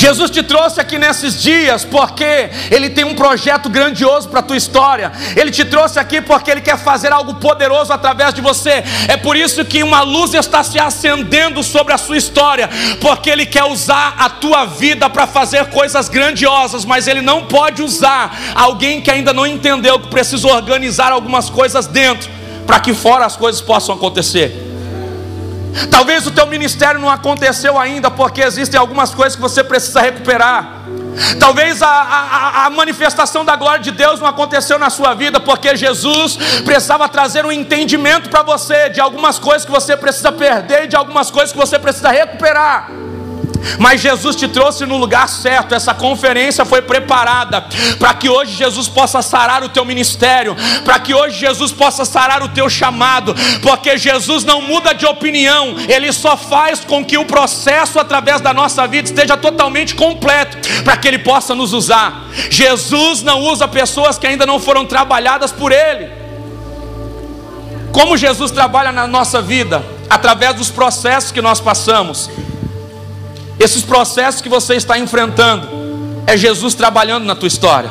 Jesus 0.00 0.30
te 0.30 0.42
trouxe 0.42 0.80
aqui 0.80 0.98
nesses 0.98 1.42
dias 1.42 1.84
porque 1.84 2.48
Ele 2.70 2.88
tem 2.88 3.04
um 3.04 3.14
projeto 3.14 3.68
grandioso 3.68 4.30
para 4.30 4.40
a 4.40 4.42
tua 4.42 4.56
história. 4.56 5.12
Ele 5.36 5.50
te 5.50 5.62
trouxe 5.62 5.98
aqui 5.98 6.22
porque 6.22 6.50
Ele 6.50 6.62
quer 6.62 6.78
fazer 6.78 7.12
algo 7.12 7.34
poderoso 7.34 7.92
através 7.92 8.32
de 8.32 8.40
você. 8.40 8.82
É 9.08 9.18
por 9.18 9.36
isso 9.36 9.62
que 9.62 9.82
uma 9.82 10.00
luz 10.00 10.32
está 10.32 10.64
se 10.64 10.78
acendendo 10.78 11.62
sobre 11.62 11.92
a 11.92 11.98
sua 11.98 12.16
história, 12.16 12.70
porque 12.98 13.28
Ele 13.28 13.44
quer 13.44 13.64
usar 13.64 14.14
a 14.16 14.30
tua 14.30 14.64
vida 14.64 15.10
para 15.10 15.26
fazer 15.26 15.66
coisas 15.66 16.08
grandiosas, 16.08 16.86
mas 16.86 17.06
Ele 17.06 17.20
não 17.20 17.44
pode 17.44 17.82
usar 17.82 18.54
alguém 18.54 19.02
que 19.02 19.10
ainda 19.10 19.34
não 19.34 19.46
entendeu 19.46 20.00
que 20.00 20.08
precisa 20.08 20.48
organizar 20.48 21.12
algumas 21.12 21.50
coisas 21.50 21.86
dentro 21.86 22.30
para 22.66 22.80
que 22.80 22.94
fora 22.94 23.26
as 23.26 23.36
coisas 23.36 23.60
possam 23.60 23.94
acontecer. 23.94 24.69
Talvez 25.90 26.26
o 26.26 26.30
teu 26.30 26.46
ministério 26.46 27.00
não 27.00 27.10
aconteceu 27.10 27.78
ainda 27.78 28.10
porque 28.10 28.40
existem 28.42 28.78
algumas 28.78 29.14
coisas 29.14 29.36
que 29.36 29.42
você 29.42 29.62
precisa 29.62 30.00
recuperar. 30.00 30.80
Talvez 31.38 31.82
a, 31.82 31.88
a, 31.88 32.66
a, 32.66 32.70
manifestação 32.70 33.44
da 33.44 33.56
glória 33.56 33.82
de 33.82 33.90
Deus 33.90 34.20
não 34.20 34.26
aconteceu 34.26 34.78
na 34.78 34.88
sua 34.90 35.12
vida, 35.14 35.40
porque 35.40 35.76
Jesus 35.76 36.36
precisava 36.64 37.08
trazer 37.08 37.44
um 37.44 37.52
entendimento 37.52 38.30
para 38.30 38.42
você 38.42 38.88
de 38.88 39.00
algumas 39.00 39.38
coisas 39.38 39.64
que 39.64 39.70
você 39.70 39.96
precisa 39.96 40.30
perder 40.30 40.86
de 40.86 40.96
algumas 40.96 41.30
coisas 41.30 41.52
que 41.52 41.58
você 41.58 41.78
precisa 41.78 42.10
recuperar. 42.10 42.90
Mas 43.78 44.00
Jesus 44.00 44.36
te 44.36 44.48
trouxe 44.48 44.86
no 44.86 44.96
lugar 44.96 45.28
certo. 45.28 45.74
Essa 45.74 45.94
conferência 45.94 46.64
foi 46.64 46.82
preparada 46.82 47.66
para 47.98 48.14
que 48.14 48.28
hoje 48.28 48.52
Jesus 48.52 48.88
possa 48.88 49.22
sarar 49.22 49.62
o 49.62 49.68
teu 49.68 49.84
ministério, 49.84 50.56
para 50.84 50.98
que 50.98 51.14
hoje 51.14 51.38
Jesus 51.38 51.72
possa 51.72 52.04
sarar 52.04 52.42
o 52.42 52.48
teu 52.48 52.68
chamado, 52.68 53.34
porque 53.62 53.96
Jesus 53.98 54.44
não 54.44 54.62
muda 54.62 54.94
de 54.94 55.06
opinião, 55.06 55.76
ele 55.88 56.12
só 56.12 56.36
faz 56.36 56.80
com 56.80 57.04
que 57.04 57.18
o 57.18 57.24
processo 57.24 57.98
através 57.98 58.40
da 58.40 58.52
nossa 58.52 58.86
vida 58.86 59.08
esteja 59.08 59.36
totalmente 59.36 59.94
completo, 59.94 60.56
para 60.82 60.96
que 60.96 61.08
ele 61.08 61.18
possa 61.18 61.54
nos 61.54 61.72
usar. 61.72 62.24
Jesus 62.50 63.22
não 63.22 63.40
usa 63.40 63.68
pessoas 63.68 64.18
que 64.18 64.26
ainda 64.26 64.46
não 64.46 64.58
foram 64.58 64.84
trabalhadas 64.84 65.52
por 65.52 65.72
ele. 65.72 66.10
Como 67.92 68.16
Jesus 68.16 68.50
trabalha 68.50 68.92
na 68.92 69.06
nossa 69.06 69.42
vida? 69.42 69.84
Através 70.08 70.54
dos 70.54 70.70
processos 70.70 71.32
que 71.32 71.42
nós 71.42 71.60
passamos. 71.60 72.30
Esses 73.60 73.82
processos 73.82 74.40
que 74.40 74.48
você 74.48 74.74
está 74.74 74.98
enfrentando 74.98 75.68
é 76.26 76.34
Jesus 76.34 76.72
trabalhando 76.72 77.26
na 77.26 77.34
tua 77.34 77.46
história. 77.46 77.90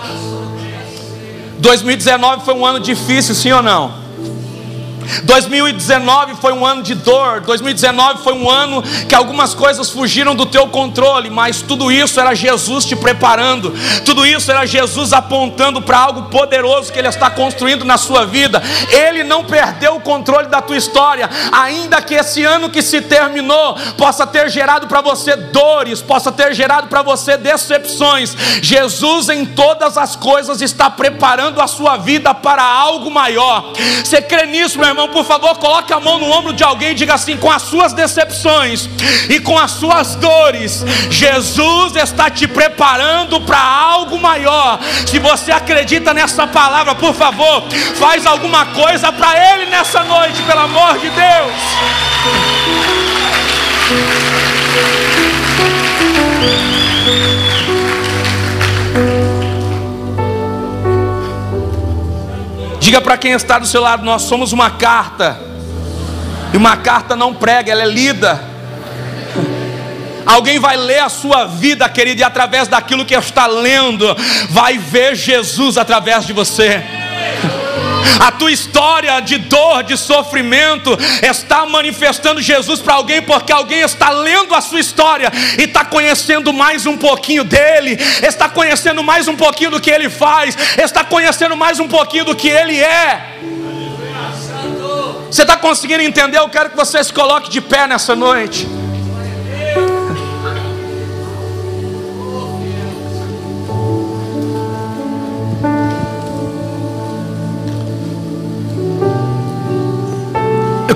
2019 1.60 2.44
foi 2.44 2.56
um 2.56 2.66
ano 2.66 2.80
difícil, 2.80 3.36
sim 3.36 3.52
ou 3.52 3.62
não? 3.62 3.94
2019 5.24 6.36
foi 6.36 6.54
um 6.54 6.66
ano 6.66 6.82
de 6.82 6.96
dor, 6.96 7.42
2019 7.42 8.24
foi 8.24 8.34
um 8.34 8.50
ano 8.50 8.84
que 9.08 9.16
algumas 9.16 9.54
coisas 9.54 9.90
fugiram 9.90 10.36
do 10.36 10.46
teu 10.46 10.68
controle, 10.68 11.30
mas 11.30 11.62
tudo 11.62 11.92
isso 11.92 12.20
era 12.20 12.34
Jesus 12.34 12.86
te 12.86 12.96
preparando, 12.96 13.74
tudo 14.06 14.26
isso 14.26 14.52
era 14.52 14.66
Jesus 14.66 15.14
apontando 15.14 15.82
para 15.82 15.98
algo 15.98 16.24
poderoso 16.24 16.92
que 16.92 17.00
Ele 17.00 17.08
está 17.08 17.30
construindo 17.30 17.86
na 17.86 17.98
sua 17.98 18.26
vida. 18.26 18.62
Ele 18.90 19.24
não 19.24 19.44
perdeu 19.44 19.96
o 19.96 20.02
controle 20.02 20.48
da 20.48 20.62
tua 20.62 20.78
história, 20.78 21.30
ainda 21.52 22.02
que 22.02 22.14
esse 22.14 22.44
ano 22.44 22.70
que 22.70 22.82
se 22.82 23.02
terminou 23.02 23.76
possa 23.98 24.26
ter 24.26 24.50
gerado 24.50 24.88
para 24.88 25.02
você 25.02 25.36
dores, 25.36 26.02
possa 26.02 26.32
ter 26.32 26.54
gerado 26.54 26.88
para 26.88 27.02
você 27.02 27.38
decepções. 27.38 28.36
Jesus 28.62 29.30
em 29.30 29.46
todas 29.46 29.98
as 29.98 30.16
coisas 30.16 30.62
está 30.62 30.90
preparando 30.90 31.62
a 31.62 31.68
sua 31.68 31.98
vida 31.98 32.34
para 32.34 32.64
algo 32.64 33.10
maior. 33.10 33.74
Você 34.04 34.22
crê 34.22 34.46
nisso, 34.46 34.78
meu 34.78 34.88
irmão? 34.88 34.99
Irmão, 35.00 35.08
por 35.08 35.26
favor, 35.26 35.58
coloque 35.58 35.94
a 35.94 36.00
mão 36.00 36.20
no 36.20 36.30
ombro 36.30 36.52
de 36.52 36.64
alguém 36.64 36.92
e 36.92 36.94
diga 36.94 37.14
assim: 37.14 37.38
com 37.38 37.50
as 37.50 37.62
suas 37.62 37.94
decepções 37.94 38.90
e 39.30 39.40
com 39.40 39.58
as 39.58 39.72
suas 39.72 40.16
dores, 40.16 40.84
Jesus 41.10 41.96
está 41.96 42.30
te 42.30 42.48
preparando 42.48 43.40
para 43.42 43.60
algo 43.60 44.20
maior. 44.20 44.80
Se 45.06 45.20
você 45.20 45.52
acredita 45.52 46.14
nessa 46.14 46.46
palavra, 46.46 46.96
por 46.96 47.14
favor, 47.14 47.64
faz 47.96 48.26
alguma 48.26 48.66
coisa 48.68 49.12
para 49.12 49.54
Ele 49.54 49.68
nessa 49.68 50.04
noite, 50.04 50.42
pelo 50.44 50.60
amor 50.62 50.98
de 51.00 51.10
Deus. 51.10 51.54
Diga 62.80 63.02
para 63.02 63.18
quem 63.18 63.32
está 63.34 63.60
do 63.60 63.68
seu 63.68 63.82
lado: 63.82 64.04
nós 64.04 64.24
somos 64.24 64.54
uma 64.54 64.72
carta. 64.72 65.40
E 66.54 66.58
uma 66.58 66.78
carta 66.78 67.16
não 67.16 67.34
prega, 67.34 67.72
ela 67.72 67.84
é 67.84 67.88
lida. 67.88 68.50
Alguém 70.26 70.60
vai 70.60 70.78
ler 70.78 71.00
a 71.00 71.10
sua 71.10 71.46
vida, 71.46 71.88
querido, 71.90 72.22
e 72.22 72.24
através 72.24 72.68
daquilo 72.68 73.06
que 73.06 73.16
está 73.16 73.48
lendo, 73.48 74.16
vai 74.50 74.78
ver 74.78 75.16
Jesus 75.16 75.78
através 75.78 76.26
de 76.26 76.34
você. 76.34 76.84
A 78.20 78.32
tua 78.32 78.52
história 78.52 79.20
de 79.22 79.38
dor, 79.38 79.84
de 79.84 79.98
sofrimento, 79.98 80.98
está 81.22 81.66
manifestando 81.66 82.42
Jesus 82.42 82.80
para 82.80 82.96
alguém, 82.96 83.22
porque 83.22 83.52
alguém 83.52 83.80
está 83.80 84.10
lendo 84.10 84.54
a 84.54 84.62
sua 84.62 84.80
história 84.80 85.32
e 85.58 85.64
está 85.64 85.86
conhecendo 85.86 86.52
mais 86.52 86.86
um 86.86 86.98
pouquinho 86.98 87.44
dele, 87.44 87.98
está 88.26 88.50
conhecendo 88.50 89.04
mais 89.04 89.28
um 89.28 89.36
pouquinho 89.36 89.72
do 89.72 89.82
que 89.82 89.90
ele 89.90 90.10
faz, 90.10 90.58
está 90.78 91.04
conhecendo 91.04 91.56
mais 91.56 91.80
um 91.80 91.88
pouquinho 91.88 92.26
do 92.26 92.36
que 92.36 92.50
ele 92.50 92.78
é. 92.80 93.38
Você 95.30 95.44
está 95.44 95.56
conseguindo 95.56 96.02
entender? 96.02 96.40
Eu 96.40 96.50
quero 96.50 96.72
que 96.72 96.76
você 96.76 97.04
se 97.04 97.14
coloque 97.14 97.50
de 97.50 97.62
pé 97.62 97.88
nessa 97.88 98.16
noite. 98.16 98.68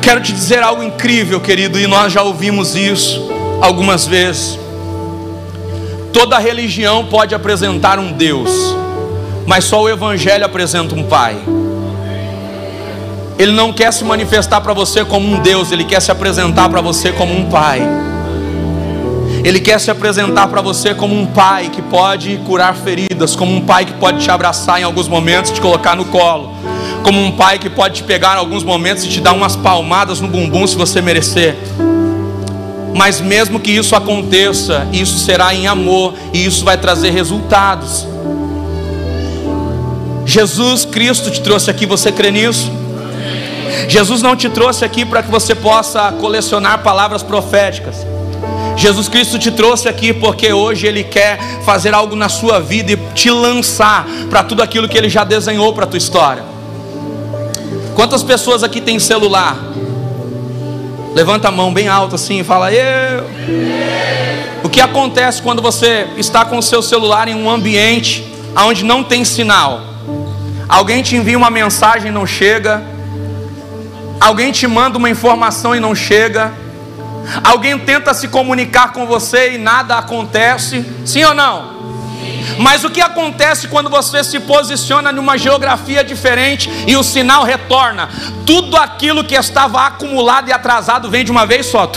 Quero 0.04 0.20
te 0.20 0.34
dizer 0.34 0.62
algo 0.62 0.84
incrível, 0.84 1.40
querido, 1.40 1.80
e 1.80 1.88
nós 1.88 2.12
já 2.12 2.22
ouvimos 2.22 2.76
isso 2.76 3.26
algumas 3.62 4.06
vezes. 4.06 4.60
Toda 6.12 6.38
religião 6.38 7.06
pode 7.06 7.34
apresentar 7.34 7.98
um 7.98 8.12
Deus, 8.12 8.52
mas 9.48 9.64
só 9.64 9.82
o 9.82 9.90
Evangelho 9.90 10.44
apresenta 10.44 10.94
um 10.94 11.04
Pai. 11.04 11.38
Ele 13.40 13.54
não 13.54 13.72
quer 13.72 13.94
se 13.94 14.04
manifestar 14.04 14.60
para 14.60 14.74
você 14.74 15.06
como 15.06 15.26
um 15.26 15.40
Deus, 15.40 15.72
ele 15.72 15.86
quer 15.86 16.02
se 16.02 16.12
apresentar 16.12 16.70
para 16.70 16.82
você 16.82 17.14
como 17.14 17.34
um 17.34 17.50
Pai. 17.50 17.82
Ele 19.42 19.60
quer 19.60 19.80
se 19.80 19.90
apresentar 19.90 20.48
para 20.48 20.62
você 20.62 20.94
como 20.94 21.14
um 21.14 21.26
pai 21.26 21.70
que 21.70 21.82
pode 21.82 22.38
curar 22.46 22.76
feridas, 22.76 23.36
como 23.36 23.54
um 23.54 23.60
pai 23.60 23.84
que 23.84 23.92
pode 23.94 24.24
te 24.24 24.32
abraçar 24.32 24.80
em 24.80 24.84
alguns 24.84 25.10
momentos 25.10 25.52
te 25.52 25.60
colocar 25.60 25.98
no 25.98 26.06
colo, 26.06 26.56
como 27.04 27.22
um 27.22 27.32
pai 27.32 27.60
que 27.60 27.70
pode 27.70 27.96
te 27.96 28.04
pegar 28.04 28.36
em 28.36 28.40
alguns 28.40 28.64
momentos 28.64 29.04
e 29.04 29.10
te 29.10 29.20
dar 29.20 29.34
umas 29.34 29.56
palmadas 29.56 30.22
no 30.22 30.28
bumbum 30.28 30.66
se 30.66 30.76
você 30.76 31.02
merecer. 31.02 31.56
Mas 32.96 33.20
mesmo 33.20 33.60
que 33.60 33.72
isso 33.72 33.96
aconteça, 33.96 34.88
isso 34.94 35.20
será 35.20 35.54
em 35.54 35.68
amor 35.68 36.14
e 36.34 36.46
isso 36.46 36.64
vai 36.64 36.78
trazer 36.78 37.10
resultados. 37.10 38.08
Jesus 40.26 40.86
Cristo 40.86 41.30
te 41.30 41.42
trouxe 41.42 41.70
aqui, 41.70 41.86
você 41.86 42.12
crê 42.12 42.32
nisso? 42.32 42.72
Jesus 43.90 44.22
não 44.22 44.36
te 44.36 44.48
trouxe 44.48 44.86
aqui 44.86 45.04
para 45.04 45.22
que 45.22 45.30
você 45.30 45.54
possa 45.54 46.12
colecionar 46.14 46.82
palavras 46.84 47.22
proféticas. 47.22 47.96
Jesus 48.78 49.08
Cristo 49.10 49.38
te 49.38 49.52
trouxe 49.52 49.90
aqui 49.90 50.14
porque 50.14 50.54
hoje 50.54 50.88
Ele 50.88 51.04
quer 51.04 51.40
fazer 51.66 51.94
algo 51.94 52.16
na 52.16 52.30
sua 52.30 52.60
vida 52.60 52.94
e 52.94 52.98
te 53.14 53.30
lançar 53.30 54.08
para 54.30 54.44
tudo 54.44 54.64
aquilo 54.64 54.88
que 54.88 54.98
Ele 54.98 55.10
já 55.10 55.24
desenhou 55.24 55.74
para 55.74 55.84
a 55.84 55.88
tua 55.88 55.98
história. 55.98 56.53
Quantas 57.96 58.24
pessoas 58.24 58.64
aqui 58.64 58.82
têm 58.82 59.00
celular? 59.00 59.58
Levanta 61.14 61.48
a 61.48 61.52
mão 61.52 61.74
bem 61.74 61.88
alto 61.88 62.16
assim 62.16 62.40
e 62.40 62.44
fala: 62.44 62.72
Eu. 62.72 63.24
O 64.64 64.70
que 64.70 64.82
acontece 64.82 65.42
quando 65.42 65.62
você 65.62 66.08
está 66.18 66.46
com 66.46 66.58
o 66.58 66.64
seu 66.64 66.82
celular 66.82 67.28
em 67.28 67.36
um 67.36 67.50
ambiente 67.50 68.26
onde 68.56 68.84
não 68.84 69.04
tem 69.04 69.24
sinal? 69.24 69.82
Alguém 70.68 71.04
te 71.04 71.16
envia 71.16 71.38
uma 71.38 71.50
mensagem 71.50 72.10
e 72.10 72.12
não 72.12 72.26
chega. 72.26 72.82
Alguém 74.20 74.52
te 74.52 74.66
manda 74.68 74.98
uma 74.98 75.10
informação 75.10 75.76
e 75.76 75.80
não 75.80 75.94
chega 75.94 76.54
Alguém 77.44 77.78
tenta 77.80 78.14
se 78.14 78.28
comunicar 78.28 78.92
com 78.92 79.06
você 79.06 79.54
e 79.54 79.58
nada 79.58 79.98
acontece, 79.98 80.86
sim 81.06 81.24
ou 81.24 81.34
não? 81.34 81.73
Mas 82.58 82.84
o 82.84 82.90
que 82.90 83.02
acontece 83.02 83.68
quando 83.68 83.90
você 83.90 84.24
se 84.24 84.40
posiciona 84.40 85.12
numa 85.12 85.38
geografia 85.38 86.04
diferente 86.04 86.70
e 86.88 86.96
o 86.96 87.04
sinal 87.04 87.44
retorna? 87.44 88.10
Tudo 88.46 88.78
aquilo 88.78 89.24
que 89.24 89.36
estava 89.36 89.86
acumulado 89.86 90.50
e 90.50 90.54
atrasado 90.54 91.10
vem 91.10 91.26
de 91.26 91.32
uma 91.32 91.46
vez 91.46 91.66
só. 91.66 91.92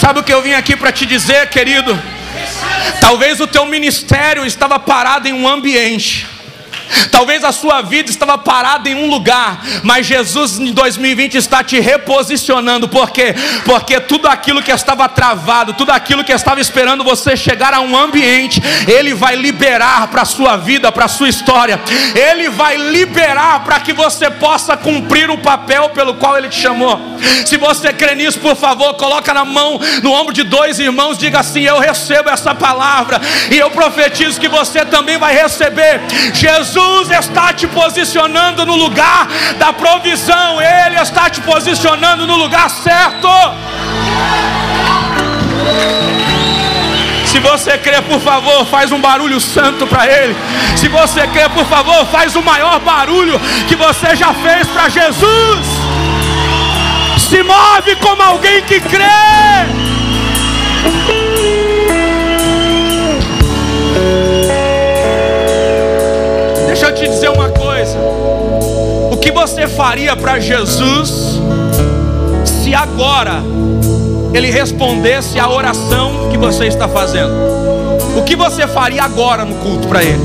Sabe 0.00 0.20
o 0.20 0.22
que 0.22 0.32
eu 0.32 0.40
vim 0.40 0.54
aqui 0.54 0.74
para 0.76 0.90
te 0.90 1.04
dizer, 1.04 1.48
querido? 1.50 1.96
Talvez 3.00 3.38
o 3.40 3.46
teu 3.46 3.66
ministério 3.66 4.46
estava 4.46 4.78
parado 4.78 5.28
em 5.28 5.32
um 5.32 5.46
ambiente. 5.46 6.29
Talvez 7.10 7.44
a 7.44 7.52
sua 7.52 7.82
vida 7.82 8.10
estava 8.10 8.36
parada 8.36 8.88
em 8.88 8.94
um 8.94 9.08
lugar, 9.08 9.62
mas 9.82 10.06
Jesus 10.06 10.58
em 10.58 10.72
2020 10.72 11.36
está 11.36 11.62
te 11.62 11.78
reposicionando, 11.78 12.88
por 12.88 13.10
quê? 13.10 13.34
Porque 13.64 14.00
tudo 14.00 14.26
aquilo 14.28 14.62
que 14.62 14.72
estava 14.72 15.08
travado, 15.08 15.74
tudo 15.74 15.90
aquilo 15.90 16.24
que 16.24 16.32
estava 16.32 16.60
esperando 16.60 17.04
você 17.04 17.36
chegar 17.36 17.74
a 17.74 17.80
um 17.80 17.96
ambiente, 17.96 18.60
Ele 18.88 19.14
vai 19.14 19.36
liberar 19.36 20.08
para 20.08 20.22
a 20.22 20.24
sua 20.24 20.56
vida, 20.56 20.90
para 20.90 21.04
a 21.04 21.08
sua 21.08 21.28
história, 21.28 21.80
Ele 22.14 22.48
vai 22.48 22.76
liberar 22.76 23.64
para 23.64 23.80
que 23.80 23.92
você 23.92 24.30
possa 24.30 24.76
cumprir 24.76 25.30
o 25.30 25.38
papel 25.38 25.90
pelo 25.90 26.14
qual 26.14 26.36
Ele 26.36 26.48
te 26.48 26.60
chamou. 26.60 27.00
Se 27.46 27.56
você 27.56 27.92
crê 27.92 28.14
nisso, 28.14 28.40
por 28.40 28.56
favor, 28.56 28.94
coloca 28.94 29.32
na 29.32 29.44
mão, 29.44 29.80
no 30.02 30.12
ombro 30.12 30.32
de 30.32 30.42
dois 30.42 30.78
irmãos, 30.78 31.18
diga 31.18 31.40
assim: 31.40 31.62
Eu 31.62 31.78
recebo 31.78 32.30
essa 32.30 32.54
palavra, 32.54 33.20
e 33.50 33.58
eu 33.58 33.70
profetizo 33.70 34.40
que 34.40 34.48
você 34.48 34.84
também 34.84 35.18
vai 35.18 35.34
receber. 35.34 36.00
Jesus 36.34 36.79
Jesus 36.80 37.10
está 37.10 37.52
te 37.52 37.66
posicionando 37.66 38.64
no 38.64 38.74
lugar 38.74 39.28
da 39.58 39.72
provisão, 39.72 40.60
Ele 40.60 40.96
está 40.98 41.28
te 41.28 41.40
posicionando 41.42 42.26
no 42.26 42.36
lugar 42.36 42.70
certo. 42.70 43.28
Se 47.26 47.38
você 47.38 47.78
crê, 47.78 48.00
por 48.02 48.20
favor, 48.20 48.66
faz 48.66 48.90
um 48.92 49.00
barulho 49.00 49.40
santo 49.40 49.86
para 49.86 50.06
Ele. 50.06 50.34
Se 50.76 50.88
você 50.88 51.26
crê, 51.28 51.48
por 51.50 51.66
favor, 51.66 52.06
faz 52.06 52.34
o 52.34 52.42
maior 52.42 52.80
barulho 52.80 53.38
que 53.68 53.76
você 53.76 54.16
já 54.16 54.32
fez 54.32 54.66
para 54.68 54.88
Jesus. 54.88 55.66
Se 57.18 57.42
move 57.42 57.96
como 57.96 58.22
alguém 58.22 58.62
que 58.62 58.80
crê. 58.80 59.04
Te 67.00 67.08
dizer 67.08 67.30
uma 67.30 67.48
coisa. 67.48 67.96
O 69.10 69.16
que 69.16 69.30
você 69.30 69.66
faria 69.66 70.14
para 70.14 70.38
Jesus 70.38 71.40
se 72.44 72.74
agora 72.74 73.42
ele 74.34 74.50
respondesse 74.50 75.40
a 75.40 75.48
oração 75.48 76.28
que 76.30 76.36
você 76.36 76.66
está 76.66 76.86
fazendo? 76.86 77.32
O 78.18 78.22
que 78.22 78.36
você 78.36 78.66
faria 78.66 79.02
agora 79.02 79.46
no 79.46 79.54
culto 79.56 79.88
para 79.88 80.02
ele? 80.02 80.20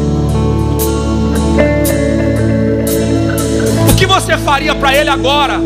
O 3.89 3.95
que 3.95 4.05
você 4.05 4.37
faria 4.37 4.75
para 4.75 4.93
ele 4.93 5.09
agora? 5.09 5.61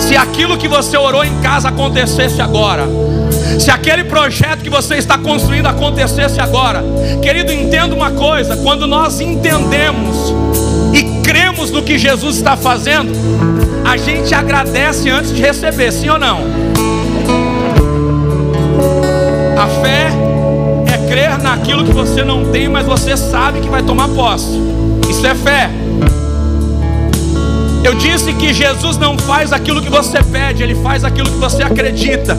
Se 0.00 0.16
aquilo 0.16 0.58
que 0.58 0.66
você 0.66 0.96
orou 0.96 1.24
em 1.24 1.40
casa 1.40 1.68
acontecesse 1.68 2.42
agora, 2.42 2.88
se 3.58 3.70
aquele 3.70 4.04
projeto 4.04 4.62
que 4.62 4.70
você 4.70 4.96
está 4.96 5.16
construindo 5.18 5.66
acontecesse 5.66 6.40
agora, 6.40 6.82
querido, 7.22 7.52
entenda 7.52 7.94
uma 7.94 8.10
coisa: 8.10 8.56
quando 8.56 8.86
nós 8.86 9.20
entendemos 9.20 10.34
e 10.92 11.22
cremos 11.22 11.70
no 11.70 11.82
que 11.82 11.98
Jesus 11.98 12.36
está 12.36 12.56
fazendo, 12.56 13.12
a 13.84 13.96
gente 13.96 14.34
agradece 14.34 15.10
antes 15.10 15.34
de 15.34 15.40
receber, 15.40 15.92
sim 15.92 16.08
ou 16.08 16.18
não? 16.18 16.40
A 19.56 19.66
fé 19.82 20.08
é 20.92 21.08
crer 21.08 21.38
naquilo 21.38 21.84
que 21.84 21.92
você 21.92 22.24
não 22.24 22.50
tem, 22.50 22.68
mas 22.68 22.86
você 22.86 23.16
sabe 23.16 23.60
que 23.60 23.68
vai 23.68 23.82
tomar 23.82 24.08
posse. 24.08 24.60
Isso 25.08 25.26
é 25.26 25.34
fé. 25.34 25.70
Eu 27.84 27.94
disse 27.94 28.32
que 28.32 28.54
Jesus 28.54 28.96
não 28.96 29.18
faz 29.18 29.52
aquilo 29.52 29.82
que 29.82 29.90
você 29.90 30.22
pede, 30.22 30.62
ele 30.62 30.74
faz 30.76 31.04
aquilo 31.04 31.30
que 31.30 31.36
você 31.36 31.62
acredita. 31.62 32.34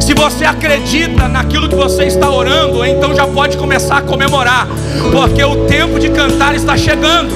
Se 0.00 0.14
você 0.14 0.44
acredita 0.44 1.26
naquilo 1.26 1.68
que 1.68 1.74
você 1.74 2.04
está 2.04 2.30
orando, 2.30 2.84
então 2.86 3.12
já 3.12 3.26
pode 3.26 3.56
começar 3.56 3.98
a 3.98 4.02
comemorar, 4.02 4.68
porque 5.10 5.42
o 5.42 5.66
tempo 5.66 5.98
de 5.98 6.08
cantar 6.10 6.54
está 6.54 6.76
chegando. 6.76 7.30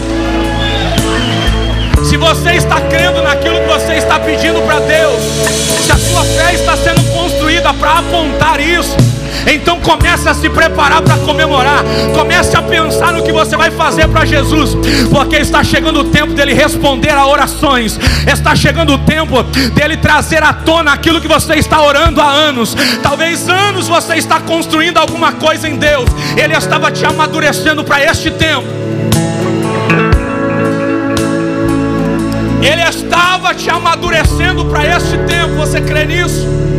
Se 2.05 2.16
você 2.16 2.53
está 2.53 2.80
crendo 2.82 3.20
naquilo 3.20 3.61
que 3.61 3.66
você 3.66 3.95
está 3.95 4.20
pedindo 4.20 4.62
para 4.62 4.78
Deus, 4.78 5.20
se 5.85 5.91
a 5.91 5.99
sua 5.99 6.22
fé 6.22 6.55
está 6.55 6.76
sendo 6.76 7.03
construída 7.12 7.74
para 7.74 7.99
apontar 7.99 8.61
isso, 8.61 8.97
então 9.47 9.80
comece 9.80 10.28
a 10.28 10.35
se 10.35 10.49
preparar 10.49 11.03
para 11.03 11.16
comemorar. 11.18 11.85
Comece 12.14 12.57
a 12.57 12.62
pensar 12.62 13.12
no 13.12 13.22
que 13.22 13.32
você 13.32 13.57
vai 13.57 13.70
fazer 13.70 14.09
para 14.09 14.24
Jesus, 14.24 14.76
porque 15.11 15.37
está 15.37 15.62
chegando 15.62 16.01
o 16.01 16.05
tempo 16.05 16.32
dele 16.32 16.55
responder 16.55 17.11
a 17.11 17.26
orações. 17.26 17.99
Está 18.26 18.55
chegando 18.55 18.95
o 18.95 18.99
tempo 18.99 19.43
dele 19.74 19.97
trazer 19.97 20.43
à 20.43 20.53
tona 20.53 20.93
aquilo 20.93 21.20
que 21.20 21.28
você 21.28 21.55
está 21.55 21.82
orando 21.82 22.20
há 22.20 22.30
anos. 22.30 22.76
Talvez 23.03 23.49
anos 23.49 23.89
você 23.89 24.16
está 24.16 24.41
construindo 24.41 24.99
alguma 24.99 25.32
coisa 25.32 25.68
em 25.68 25.76
Deus. 25.76 26.09
Ele 26.37 26.55
estava 26.55 26.91
te 26.91 27.05
amadurecendo 27.05 27.85
para 27.85 28.03
este 28.03 28.30
tempo. 28.30 28.66
Ele 32.62 32.82
estava 32.82 33.55
te 33.55 33.68
amadurecendo 33.68 34.64
para 34.64 34.87
este 34.97 35.18
tempo. 35.18 35.55
Você 35.57 35.80
crê 35.80 36.07
nisso? 36.07 36.74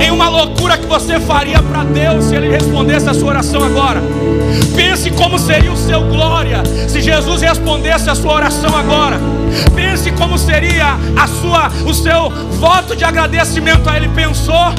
Em 0.00 0.10
uma 0.10 0.28
loucura 0.28 0.76
que 0.78 0.86
você 0.86 1.18
faria 1.20 1.62
para 1.62 1.84
Deus 1.84 2.26
se 2.26 2.34
Ele 2.34 2.48
respondesse 2.48 3.08
a 3.08 3.14
sua 3.14 3.30
oração 3.30 3.62
agora. 3.62 4.02
Pense 4.74 5.10
como 5.10 5.38
seria 5.38 5.72
o 5.72 5.76
seu 5.76 6.02
glória 6.02 6.62
se 6.88 7.00
Jesus 7.00 7.42
respondesse 7.42 8.08
a 8.08 8.14
sua 8.14 8.34
oração 8.34 8.76
agora. 8.76 9.18
Pense 9.74 10.10
como 10.12 10.38
seria 10.38 10.96
a 11.16 11.26
sua, 11.26 11.68
o 11.86 11.94
seu 11.94 12.30
voto 12.58 12.94
de 12.94 13.04
agradecimento 13.04 13.88
a 13.88 13.96
Ele. 13.96 14.08
Pensou? 14.08 14.72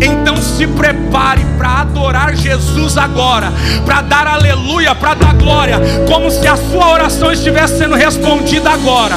Então 0.00 0.36
se 0.36 0.66
prepare 0.66 1.44
para 1.56 1.82
adorar 1.82 2.34
Jesus 2.34 2.98
agora, 2.98 3.52
para 3.84 4.02
dar 4.02 4.26
aleluia, 4.26 4.94
para 4.94 5.14
dar 5.14 5.34
glória, 5.34 5.80
como 6.08 6.30
se 6.30 6.46
a 6.46 6.56
sua 6.56 6.90
oração 6.90 7.30
estivesse 7.30 7.78
sendo 7.78 7.94
respondida 7.94 8.70
agora. 8.70 9.16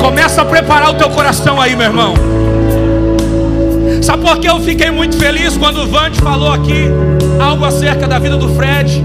Começa 0.00 0.42
a 0.42 0.44
preparar 0.44 0.90
o 0.90 0.94
teu 0.94 1.10
coração 1.10 1.60
aí, 1.60 1.76
meu 1.76 1.86
irmão. 1.86 2.14
Sabe 4.02 4.22
por 4.22 4.38
que 4.38 4.48
eu 4.48 4.58
fiquei 4.60 4.90
muito 4.90 5.16
feliz 5.16 5.56
quando 5.56 5.82
o 5.82 5.86
Vande 5.86 6.20
falou 6.20 6.52
aqui 6.52 6.86
algo 7.38 7.64
acerca 7.64 8.08
da 8.08 8.18
vida 8.18 8.36
do 8.36 8.48
Fred? 8.54 9.04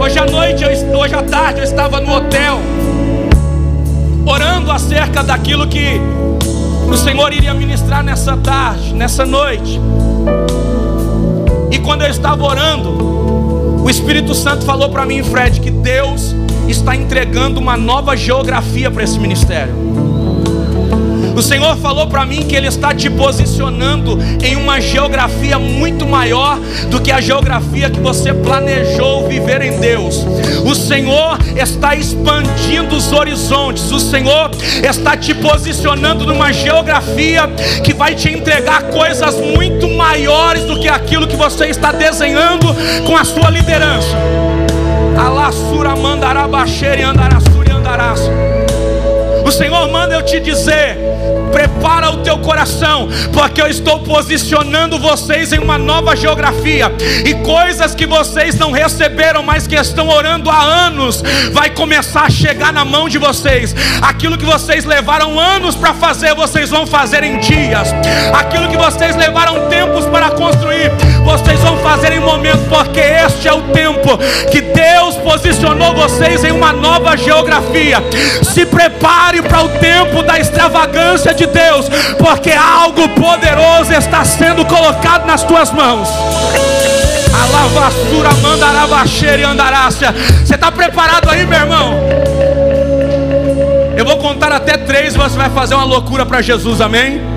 Hoje 0.00 0.18
à 0.18 0.24
noite, 0.24 0.64
hoje 0.64 1.14
à 1.14 1.22
tarde, 1.22 1.60
eu 1.60 1.64
estava 1.64 2.00
no 2.00 2.14
hotel, 2.14 2.60
orando 4.24 4.70
acerca 4.70 5.22
daquilo 5.22 5.66
que 5.66 6.00
o 6.88 6.96
Senhor 6.96 7.32
iria 7.32 7.52
ministrar 7.54 8.04
nessa 8.04 8.36
tarde, 8.36 8.94
nessa 8.94 9.26
noite. 9.26 9.80
E 11.70 11.78
quando 11.78 12.02
eu 12.02 12.08
estava 12.08 12.44
orando, 12.44 13.82
o 13.82 13.90
Espírito 13.90 14.34
Santo 14.34 14.64
falou 14.64 14.90
para 14.90 15.04
mim, 15.04 15.22
Fred, 15.22 15.60
que 15.60 15.70
Deus 15.70 16.34
está 16.72 16.96
entregando 16.96 17.60
uma 17.60 17.76
nova 17.76 18.16
geografia 18.16 18.90
para 18.90 19.04
esse 19.04 19.18
ministério. 19.18 19.92
O 21.34 21.40
Senhor 21.40 21.76
falou 21.78 22.06
para 22.06 22.26
mim 22.26 22.46
que 22.46 22.54
Ele 22.54 22.66
está 22.66 22.94
te 22.94 23.08
posicionando 23.08 24.18
em 24.42 24.54
uma 24.56 24.80
geografia 24.80 25.58
muito 25.58 26.06
maior 26.06 26.58
do 26.90 27.00
que 27.00 27.10
a 27.10 27.20
geografia 27.20 27.88
que 27.88 28.00
você 28.00 28.34
planejou 28.34 29.26
viver 29.28 29.62
em 29.62 29.78
Deus. 29.80 30.26
O 30.64 30.74
Senhor 30.74 31.38
está 31.56 31.94
expandindo 31.94 32.94
os 32.94 33.12
horizontes, 33.12 33.90
o 33.90 33.98
Senhor 33.98 34.50
está 34.82 35.16
te 35.16 35.34
posicionando 35.34 36.26
numa 36.26 36.52
geografia 36.52 37.48
que 37.82 37.94
vai 37.94 38.14
te 38.14 38.28
entregar 38.28 38.82
coisas 38.84 39.34
muito 39.36 39.88
maiores 39.88 40.64
do 40.64 40.78
que 40.78 40.88
aquilo 40.88 41.26
que 41.26 41.36
você 41.36 41.66
está 41.66 41.92
desenhando 41.92 42.66
com 43.06 43.16
a 43.16 43.24
sua 43.24 43.48
liderança. 43.48 44.51
Alassura 45.18 45.94
mandará 45.96 46.46
baixeira 46.46 47.00
e 47.00 47.02
andará 47.02 47.38
e 47.66 47.70
andarás. 47.70 48.20
O 49.44 49.50
Senhor 49.50 49.88
manda 49.90 50.14
eu 50.14 50.22
te 50.22 50.40
dizer: 50.40 50.98
prepara 51.52 52.10
o 52.10 52.18
teu 52.18 52.38
coração, 52.38 53.08
porque 53.32 53.60
eu 53.60 53.66
estou 53.66 54.00
posicionando 54.00 54.98
vocês 54.98 55.52
em 55.52 55.58
uma 55.58 55.76
nova 55.76 56.16
geografia, 56.16 56.90
e 57.24 57.34
coisas 57.34 57.94
que 57.94 58.06
vocês 58.06 58.58
não 58.58 58.72
receberam, 58.72 59.42
mas 59.42 59.66
que 59.66 59.74
estão 59.74 60.08
orando 60.08 60.48
há 60.48 60.62
anos, 60.62 61.22
vai 61.52 61.70
começar 61.70 62.22
a 62.22 62.30
chegar 62.30 62.72
na 62.72 62.84
mão 62.84 63.08
de 63.08 63.18
vocês. 63.18 63.74
Aquilo 64.00 64.38
que 64.38 64.46
vocês 64.46 64.84
levaram 64.84 65.38
anos 65.38 65.76
para 65.76 65.92
fazer, 65.92 66.34
vocês 66.34 66.70
vão 66.70 66.86
fazer 66.86 67.22
em 67.22 67.38
dias. 67.38 67.88
Aquilo 68.32 68.68
que 68.68 68.76
vocês 68.76 69.14
levaram 69.16 69.68
tempos 69.68 70.06
para 70.06 70.30
construir, 70.30 70.90
vocês 71.22 71.60
vão 71.60 71.76
fazer 71.78 72.12
em 72.12 72.20
momento, 72.20 72.68
porque 72.68 73.00
este 73.00 73.48
é 73.48 73.52
o 73.52 73.62
tempo 73.62 74.18
que 74.50 74.60
Deus 74.60 75.16
posicionou 75.16 75.94
vocês 75.94 76.44
em 76.44 76.52
uma 76.52 76.72
nova 76.72 77.16
geografia. 77.16 77.98
Se 78.42 78.66
prepare 78.66 79.42
para 79.42 79.62
o 79.62 79.68
tempo 79.68 80.22
da 80.22 80.38
extravagância 80.38 81.34
de 81.34 81.46
Deus, 81.46 81.88
porque 82.18 82.52
algo 82.52 83.08
poderoso 83.10 83.92
está 83.92 84.24
sendo 84.24 84.64
colocado 84.64 85.26
nas 85.26 85.42
tuas 85.42 85.70
mãos. 85.70 86.08
A 87.32 87.46
lavassura 87.46 88.30
mandará 88.42 88.86
baixeira 88.86 89.38
e 89.38 89.44
andarácia. 89.44 90.14
Você 90.44 90.54
está 90.54 90.70
preparado 90.70 91.30
aí, 91.30 91.46
meu 91.46 91.58
irmão? 91.58 91.94
Eu 93.96 94.04
vou 94.04 94.16
contar 94.16 94.52
até 94.52 94.76
três, 94.76 95.14
você 95.14 95.36
vai 95.36 95.50
fazer 95.50 95.74
uma 95.74 95.84
loucura 95.84 96.26
para 96.26 96.42
Jesus, 96.42 96.80
amém? 96.80 97.31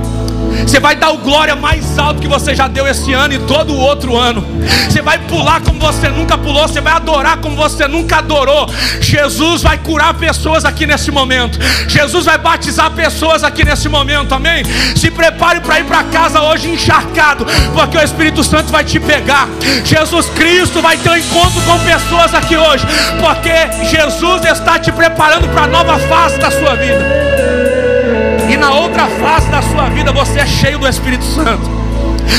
Você 0.61 0.79
vai 0.79 0.95
dar 0.95 1.11
o 1.11 1.17
glória 1.17 1.55
mais 1.55 1.97
alto 1.97 2.21
que 2.21 2.27
você 2.27 2.55
já 2.55 2.67
deu 2.67 2.87
esse 2.87 3.13
ano 3.13 3.33
e 3.33 3.39
todo 3.39 3.73
o 3.73 3.77
outro 3.77 4.15
ano. 4.15 4.45
Você 4.89 5.01
vai 5.01 5.19
pular 5.19 5.61
como 5.61 5.79
você 5.79 6.09
nunca 6.09 6.37
pulou. 6.37 6.67
Você 6.67 6.81
vai 6.81 6.93
adorar 6.93 7.37
como 7.37 7.55
você 7.55 7.87
nunca 7.87 8.17
adorou. 8.17 8.67
Jesus 8.99 9.61
vai 9.61 9.77
curar 9.77 10.13
pessoas 10.13 10.65
aqui 10.65 10.85
nesse 10.85 11.11
momento. 11.11 11.59
Jesus 11.87 12.25
vai 12.25 12.37
batizar 12.37 12.91
pessoas 12.91 13.43
aqui 13.43 13.63
nesse 13.63 13.89
momento. 13.89 14.33
Amém? 14.33 14.63
Se 14.95 15.11
prepare 15.11 15.59
para 15.61 15.79
ir 15.79 15.85
para 15.85 16.03
casa 16.05 16.41
hoje 16.41 16.69
encharcado, 16.69 17.45
porque 17.73 17.97
o 17.97 18.01
Espírito 18.01 18.43
Santo 18.43 18.71
vai 18.71 18.83
te 18.83 18.99
pegar. 18.99 19.47
Jesus 19.83 20.27
Cristo 20.29 20.81
vai 20.81 20.97
ter 20.97 21.09
um 21.09 21.17
encontro 21.17 21.61
com 21.61 21.79
pessoas 21.79 22.33
aqui 22.33 22.57
hoje, 22.57 22.85
porque 23.19 23.85
Jesus 23.85 24.45
está 24.45 24.79
te 24.79 24.91
preparando 24.91 25.47
para 25.49 25.63
a 25.63 25.67
nova 25.67 25.99
fase 25.99 26.37
da 26.39 26.51
sua 26.51 26.75
vida. 26.75 27.24
Na 28.65 28.71
outra 28.71 29.05
fase 29.05 29.47
da 29.51 29.61
sua 29.61 29.89
vida 29.89 30.11
você 30.11 30.39
é 30.39 30.47
cheio 30.47 30.79
do 30.79 30.87
Espírito 30.87 31.23
Santo. 31.23 31.69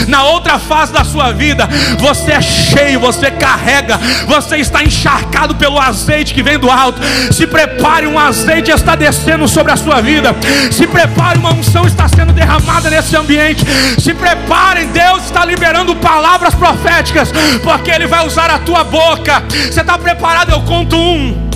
Na 0.08 0.24
outra 0.24 0.58
fase 0.58 0.92
da 0.92 1.04
sua 1.04 1.30
vida, 1.30 1.68
você 2.00 2.32
é 2.32 2.42
cheio, 2.42 2.98
você 2.98 3.30
carrega, 3.30 3.96
você 4.26 4.56
está 4.56 4.82
encharcado 4.82 5.54
pelo 5.54 5.78
azeite 5.78 6.34
que 6.34 6.42
vem 6.42 6.58
do 6.58 6.68
alto. 6.68 7.00
Se 7.30 7.46
prepare, 7.46 8.08
um 8.08 8.18
azeite 8.18 8.72
está 8.72 8.96
descendo 8.96 9.46
sobre 9.46 9.70
a 9.70 9.76
sua 9.76 10.00
vida. 10.00 10.34
Se 10.72 10.84
prepare, 10.88 11.38
uma 11.38 11.52
unção 11.52 11.86
está 11.86 12.08
sendo 12.08 12.32
derramada 12.32 12.90
nesse 12.90 13.16
ambiente. 13.16 13.64
Se 13.96 14.12
prepare, 14.12 14.84
Deus 14.86 15.26
está 15.26 15.44
liberando 15.44 15.94
palavras 15.94 16.56
proféticas, 16.56 17.30
porque 17.62 17.92
Ele 17.92 18.08
vai 18.08 18.26
usar 18.26 18.50
a 18.50 18.58
tua 18.58 18.82
boca. 18.82 19.44
Você 19.48 19.80
está 19.80 19.96
preparado? 19.96 20.50
Eu 20.50 20.62
conto 20.62 20.96
um. 20.96 21.46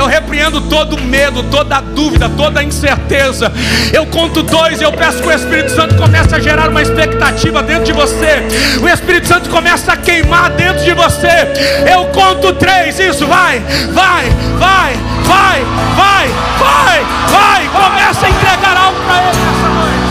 Eu 0.00 0.06
repreendo 0.06 0.62
todo 0.62 0.98
medo, 0.98 1.42
toda 1.42 1.78
dúvida, 1.78 2.26
toda 2.30 2.62
incerteza. 2.62 3.52
Eu 3.92 4.06
conto 4.06 4.42
dois 4.42 4.80
e 4.80 4.84
eu 4.84 4.90
peço 4.92 5.20
que 5.20 5.28
o 5.28 5.30
Espírito 5.30 5.72
Santo 5.72 5.94
comece 5.96 6.34
a 6.34 6.40
gerar 6.40 6.70
uma 6.70 6.80
expectativa 6.80 7.62
dentro 7.62 7.84
de 7.84 7.92
você. 7.92 8.42
O 8.80 8.88
Espírito 8.88 9.28
Santo 9.28 9.50
começa 9.50 9.92
a 9.92 9.98
queimar 9.98 10.52
dentro 10.52 10.82
de 10.82 10.94
você. 10.94 11.28
Eu 11.92 12.06
conto 12.06 12.54
três, 12.54 12.98
isso 12.98 13.26
vai, 13.26 13.60
vai, 13.92 14.24
vai, 14.58 14.96
vai, 15.24 15.62
vai, 15.94 16.28
vai, 16.58 17.04
vai. 17.28 17.68
Começa 17.68 18.24
a 18.24 18.30
entregar 18.30 18.76
algo 18.78 18.98
para 19.06 19.18
ele 19.18 19.36
nessa 19.36 19.68
noite. 19.68 20.10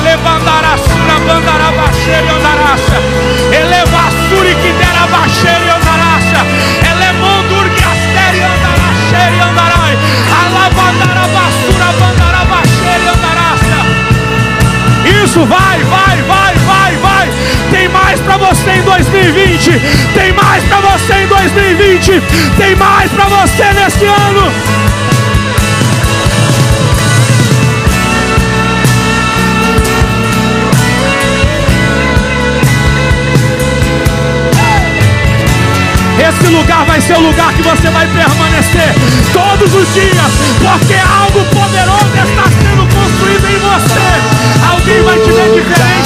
Elevandará 0.00 0.78
sura, 0.78 1.18
bandará 1.26 1.72
baixeira 1.72 2.22
e 2.22 2.30
andaraça. 2.30 2.96
Eleva 3.54 4.10
suri 4.30 4.54
que 4.54 4.72
dera 4.72 5.06
baixeira 5.08 5.65
Isso, 15.36 15.44
vai, 15.44 15.84
vai, 15.84 16.22
vai, 16.22 16.54
vai, 16.54 16.96
vai. 16.96 17.30
Tem 17.70 17.88
mais 17.90 18.18
para 18.20 18.38
você 18.38 18.70
em 18.70 18.82
2020. 18.82 19.70
Tem 20.14 20.32
mais 20.32 20.64
para 20.64 20.80
você 20.80 21.12
em 21.12 21.26
2020. 21.26 22.22
Tem 22.56 22.74
mais 22.74 23.10
para 23.12 23.24
você 23.26 23.64
nesse 23.74 24.06
ano. 24.06 24.50
Esse 36.18 36.46
lugar 36.46 36.86
vai 36.86 36.98
ser 36.98 37.18
o 37.18 37.20
lugar 37.20 37.52
que 37.52 37.60
você 37.60 37.90
vai 37.90 38.06
permanecer 38.06 38.94
todos 39.34 39.74
os 39.74 39.92
dias, 39.92 40.32
porque 40.62 40.94
algo 40.94 41.44
poderoso 41.54 42.06
está 42.24 42.44
sendo 42.44 42.88
construído 42.94 43.46
em 43.50 43.58
você. 43.58 44.35
Alguém 44.70 45.02
vai 45.02 45.18
te 45.20 45.32
ver 45.32 45.52
diferente 45.54 46.05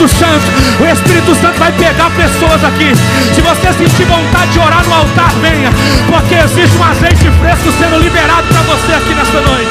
Espírito 0.00 0.08
Santo, 0.08 0.82
o 0.82 0.86
Espírito 0.86 1.34
Santo 1.34 1.58
vai 1.58 1.72
pegar 1.72 2.10
pessoas 2.10 2.64
aqui. 2.64 2.94
Se 3.34 3.40
você 3.42 3.72
sentir 3.74 4.04
vontade 4.04 4.52
de 4.52 4.58
orar 4.58 4.82
no 4.86 4.94
altar, 4.94 5.30
venha, 5.42 5.70
porque 6.08 6.36
existe 6.36 6.76
um 6.78 6.84
azeite 6.84 7.30
fresco 7.38 7.70
sendo 7.78 7.98
liberado 7.98 8.46
para 8.48 8.62
você 8.62 8.92
aqui 8.94 9.14
nesta 9.14 9.40
noite. 9.42 9.70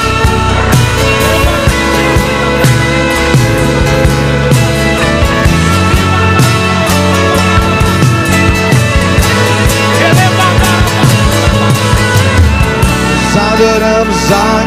adoramos 13.51 14.15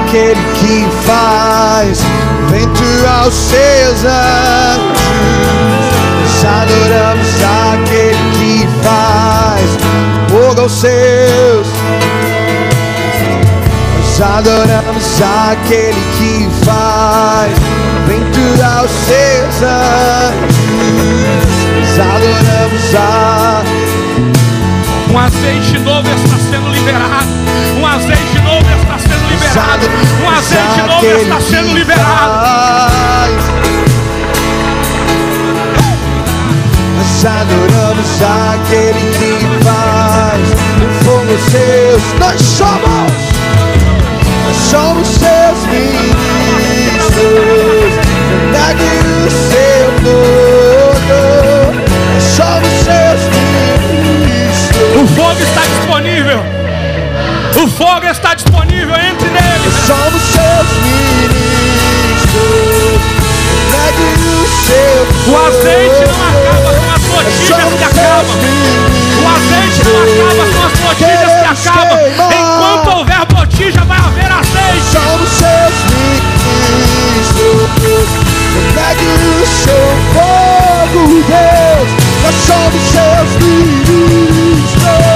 aquele 0.04 0.40
que 0.54 0.86
faz 1.06 2.04
vento 2.51 3.07
aos 3.20 3.34
seus 3.34 4.05
anjos. 4.05 5.03
Adoramos 6.45 7.28
aquele 7.72 8.18
que 8.32 8.68
faz 8.82 9.82
fomos 10.62 10.72
seus. 10.72 11.66
Nós 13.97 14.20
adoramos 14.20 15.22
aquele 15.51 16.03
que 16.18 16.49
faz 16.64 17.53
vento 18.07 18.62
aos 18.62 18.90
seus 18.90 19.62
anjos. 19.62 20.57
Nós 21.80 21.99
adoramos 21.99 22.95
a 22.95 23.62
Um 25.11 25.18
azeite 25.18 25.78
novo 25.78 26.09
está 26.09 26.36
sendo 26.51 26.68
liberado. 26.70 27.28
Um 27.78 27.86
azeite 27.86 28.32
liberado. 29.53 29.86
Um 30.24 30.30
azeite 30.30 30.80
novo 30.86 31.07
está 31.07 31.40
sendo 31.40 31.74
liberado. 31.74 33.32
Nós 36.96 37.24
adoramos 37.24 38.22
aquele 38.22 39.00
que 39.12 39.64
faz 39.64 40.48
fomos 41.05 41.40
seus, 41.50 42.03
nós 42.18 42.40
somos, 42.40 43.12
nós 44.46 44.57
somos 44.57 45.09
seus 45.09 45.66
ministros. 45.66 46.03
Negue 48.53 48.90
o 49.26 49.30
seu 49.30 49.86
poder, 50.03 51.72
nós 52.14 52.22
somos 52.22 52.72
seus 52.84 53.20
ministros. 53.92 55.03
O 55.03 55.07
fogo 55.14 55.40
está 55.42 55.61
disponível. 55.61 56.61
Fogo 57.77 58.07
está 58.07 58.35
disponível. 58.35 58.95
Entre 58.95 59.29
neles. 59.29 59.75
Somos 59.87 60.23
seus 60.23 60.68
ministros. 60.83 61.23
O 63.93 64.47
seu 64.66 65.33
O 65.33 65.37
azeite 65.47 66.03
não 66.07 66.20
acaba 66.29 66.70
com 66.75 66.91
as 66.91 67.03
notícias 67.03 67.73
que 67.75 67.85
acabam. 67.85 68.37
O 69.18 69.25
azeite 69.29 69.81
não 69.85 69.97
acaba 70.03 70.45
com 70.53 70.62
as 70.66 70.75
notícias 70.81 71.33
que 71.41 71.47
acabam. 71.68 71.99
Enquanto 72.09 72.87
houver 72.97 73.25
botija, 73.27 73.83
vai 73.85 73.99
haver 73.99 74.31
azeite. 74.33 74.85
Somos 74.93 75.29
seus 75.31 75.75
ministros. 76.73 77.62
Negue 78.75 79.07
o 79.07 79.47
seu 79.47 79.87
fogo, 80.14 81.01
Deus. 81.29 81.89
Nós 82.23 82.37
somos 82.47 82.83
seus 82.91 83.31
ministros. 83.43 85.11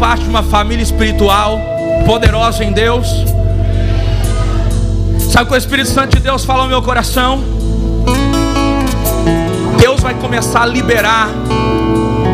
Parte 0.00 0.24
de 0.24 0.30
uma 0.30 0.42
família 0.42 0.82
espiritual 0.82 1.60
poderosa 2.06 2.64
em 2.64 2.72
Deus? 2.72 3.06
Sabe 5.30 5.44
o 5.44 5.46
que 5.48 5.52
o 5.52 5.56
Espírito 5.58 5.90
Santo 5.90 6.16
de 6.16 6.22
Deus 6.22 6.42
fala 6.42 6.62
no 6.62 6.70
meu 6.70 6.80
coração? 6.80 7.44
Deus 9.78 10.00
vai 10.00 10.14
começar 10.14 10.62
a 10.62 10.66
liberar 10.66 11.28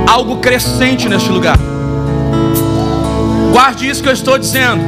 algo 0.07 0.37
crescente 0.37 1.09
neste 1.09 1.29
lugar. 1.29 1.59
Guarde 3.53 3.89
isso 3.91 4.01
que 4.01 4.09
eu 4.09 4.12
estou 4.12 4.39
dizendo. 4.39 4.83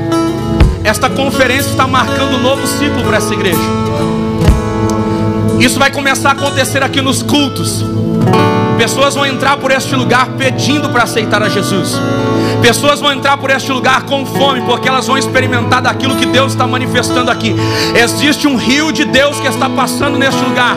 Esta 0.84 1.10
conferência 1.10 1.70
está 1.70 1.86
marcando 1.86 2.36
um 2.36 2.40
novo 2.40 2.64
ciclo 2.64 3.02
para 3.02 3.16
essa 3.16 3.34
igreja. 3.34 3.58
Isso 5.58 5.80
vai 5.80 5.90
começar 5.90 6.28
a 6.28 6.32
acontecer 6.32 6.84
aqui 6.84 7.02
nos 7.02 7.24
cultos. 7.24 7.84
Pessoas 8.78 9.16
vão 9.16 9.26
entrar 9.26 9.56
por 9.56 9.72
este 9.72 9.94
lugar 9.96 10.28
pedindo 10.38 10.88
para 10.88 11.02
aceitar 11.02 11.42
a 11.42 11.48
Jesus. 11.48 11.98
Pessoas 12.62 13.00
vão 13.00 13.12
entrar 13.12 13.36
por 13.36 13.50
este 13.50 13.72
lugar 13.72 14.02
com 14.02 14.24
fome, 14.24 14.62
porque 14.62 14.88
elas 14.88 15.06
vão 15.06 15.18
experimentar 15.18 15.82
daquilo 15.82 16.14
que 16.14 16.24
Deus 16.24 16.52
está 16.52 16.66
manifestando 16.66 17.28
aqui. 17.30 17.54
Existe 17.94 18.46
um 18.46 18.56
rio 18.56 18.92
de 18.92 19.04
Deus 19.04 19.38
que 19.40 19.48
está 19.48 19.68
passando 19.68 20.16
neste 20.16 20.40
lugar, 20.42 20.76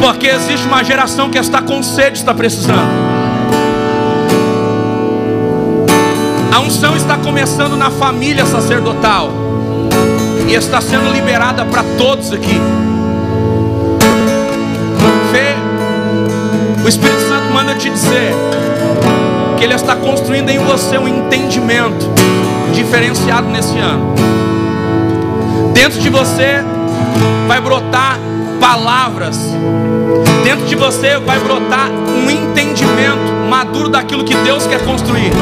porque 0.00 0.28
existe 0.28 0.66
uma 0.66 0.82
geração 0.82 1.30
que 1.30 1.38
está 1.38 1.60
com 1.60 1.82
sede, 1.82 2.18
está 2.18 2.32
precisando. 2.32 3.10
A 6.52 6.60
unção 6.60 6.96
está 6.96 7.18
começando 7.18 7.76
na 7.76 7.90
família 7.90 8.46
sacerdotal 8.46 9.30
e 10.48 10.54
está 10.54 10.80
sendo 10.80 11.12
liberada 11.12 11.64
para 11.66 11.84
todos 11.96 12.32
aqui. 12.32 12.60
O 16.84 16.88
Espírito 16.88 17.20
Santo 17.28 17.52
manda 17.52 17.74
te 17.74 17.90
dizer 17.90 18.34
que 19.58 19.64
Ele 19.64 19.74
está 19.74 19.94
construindo 19.96 20.48
em 20.48 20.58
você 20.58 20.96
um 20.98 21.06
entendimento 21.06 22.08
diferenciado 22.72 23.48
nesse 23.48 23.78
ano. 23.78 24.14
Dentro 25.74 26.00
de 26.00 26.08
você 26.08 26.64
vai 27.46 27.60
brotar 27.60 28.18
palavras, 28.60 29.38
dentro 30.44 30.66
de 30.66 30.74
você 30.74 31.18
vai 31.18 31.38
brotar 31.38 31.90
um 31.90 32.30
entendimento 32.30 33.48
maduro 33.48 33.88
daquilo 33.88 34.24
que 34.24 34.34
Deus 34.36 34.66
quer 34.66 34.84
construir. 34.84 35.32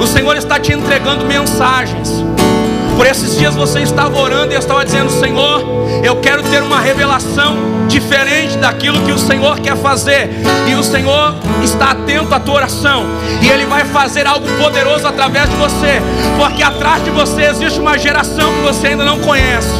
O 0.00 0.06
Senhor 0.06 0.36
está 0.36 0.58
te 0.58 0.72
entregando 0.72 1.24
mensagens. 1.24 2.29
Por 3.00 3.06
esses 3.06 3.38
dias 3.38 3.54
você 3.54 3.80
estava 3.80 4.20
orando 4.20 4.52
e 4.52 4.56
estava 4.58 4.84
dizendo: 4.84 5.10
Senhor, 5.10 5.64
eu 6.04 6.16
quero 6.16 6.42
ter 6.42 6.62
uma 6.62 6.78
revelação 6.78 7.56
diferente 7.88 8.58
daquilo 8.58 9.00
que 9.06 9.10
o 9.10 9.18
Senhor 9.18 9.58
quer 9.58 9.74
fazer. 9.74 10.28
E 10.68 10.74
o 10.74 10.84
Senhor 10.84 11.34
está 11.64 11.92
atento 11.92 12.34
à 12.34 12.38
tua 12.38 12.56
oração. 12.56 13.06
E 13.40 13.48
Ele 13.48 13.64
vai 13.64 13.86
fazer 13.86 14.26
algo 14.26 14.46
poderoso 14.62 15.06
através 15.06 15.48
de 15.48 15.56
você. 15.56 16.02
Porque 16.36 16.62
atrás 16.62 17.02
de 17.02 17.08
você 17.08 17.44
existe 17.44 17.80
uma 17.80 17.96
geração 17.96 18.52
que 18.52 18.60
você 18.60 18.88
ainda 18.88 19.06
não 19.06 19.18
conhece. 19.20 19.72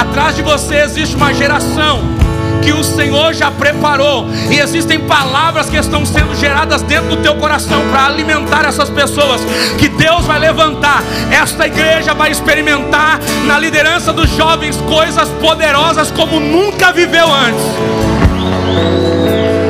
Atrás 0.00 0.36
de 0.36 0.42
você 0.42 0.76
existe 0.76 1.16
uma 1.16 1.34
geração 1.34 2.21
que 2.62 2.72
o 2.72 2.82
Senhor 2.84 3.34
já 3.34 3.50
preparou. 3.50 4.26
E 4.50 4.58
existem 4.58 5.00
palavras 5.00 5.68
que 5.68 5.76
estão 5.76 6.06
sendo 6.06 6.34
geradas 6.34 6.82
dentro 6.82 7.10
do 7.10 7.16
teu 7.18 7.34
coração 7.36 7.82
para 7.90 8.06
alimentar 8.06 8.64
essas 8.64 8.88
pessoas. 8.88 9.40
Que 9.78 9.88
Deus 9.88 10.24
vai 10.24 10.38
levantar. 10.38 11.02
Esta 11.30 11.66
igreja 11.66 12.14
vai 12.14 12.30
experimentar 12.30 13.20
na 13.46 13.58
liderança 13.58 14.12
dos 14.12 14.30
jovens 14.30 14.76
coisas 14.88 15.28
poderosas 15.40 16.10
como 16.10 16.40
nunca 16.40 16.92
viveu 16.92 17.26
antes. 17.32 17.62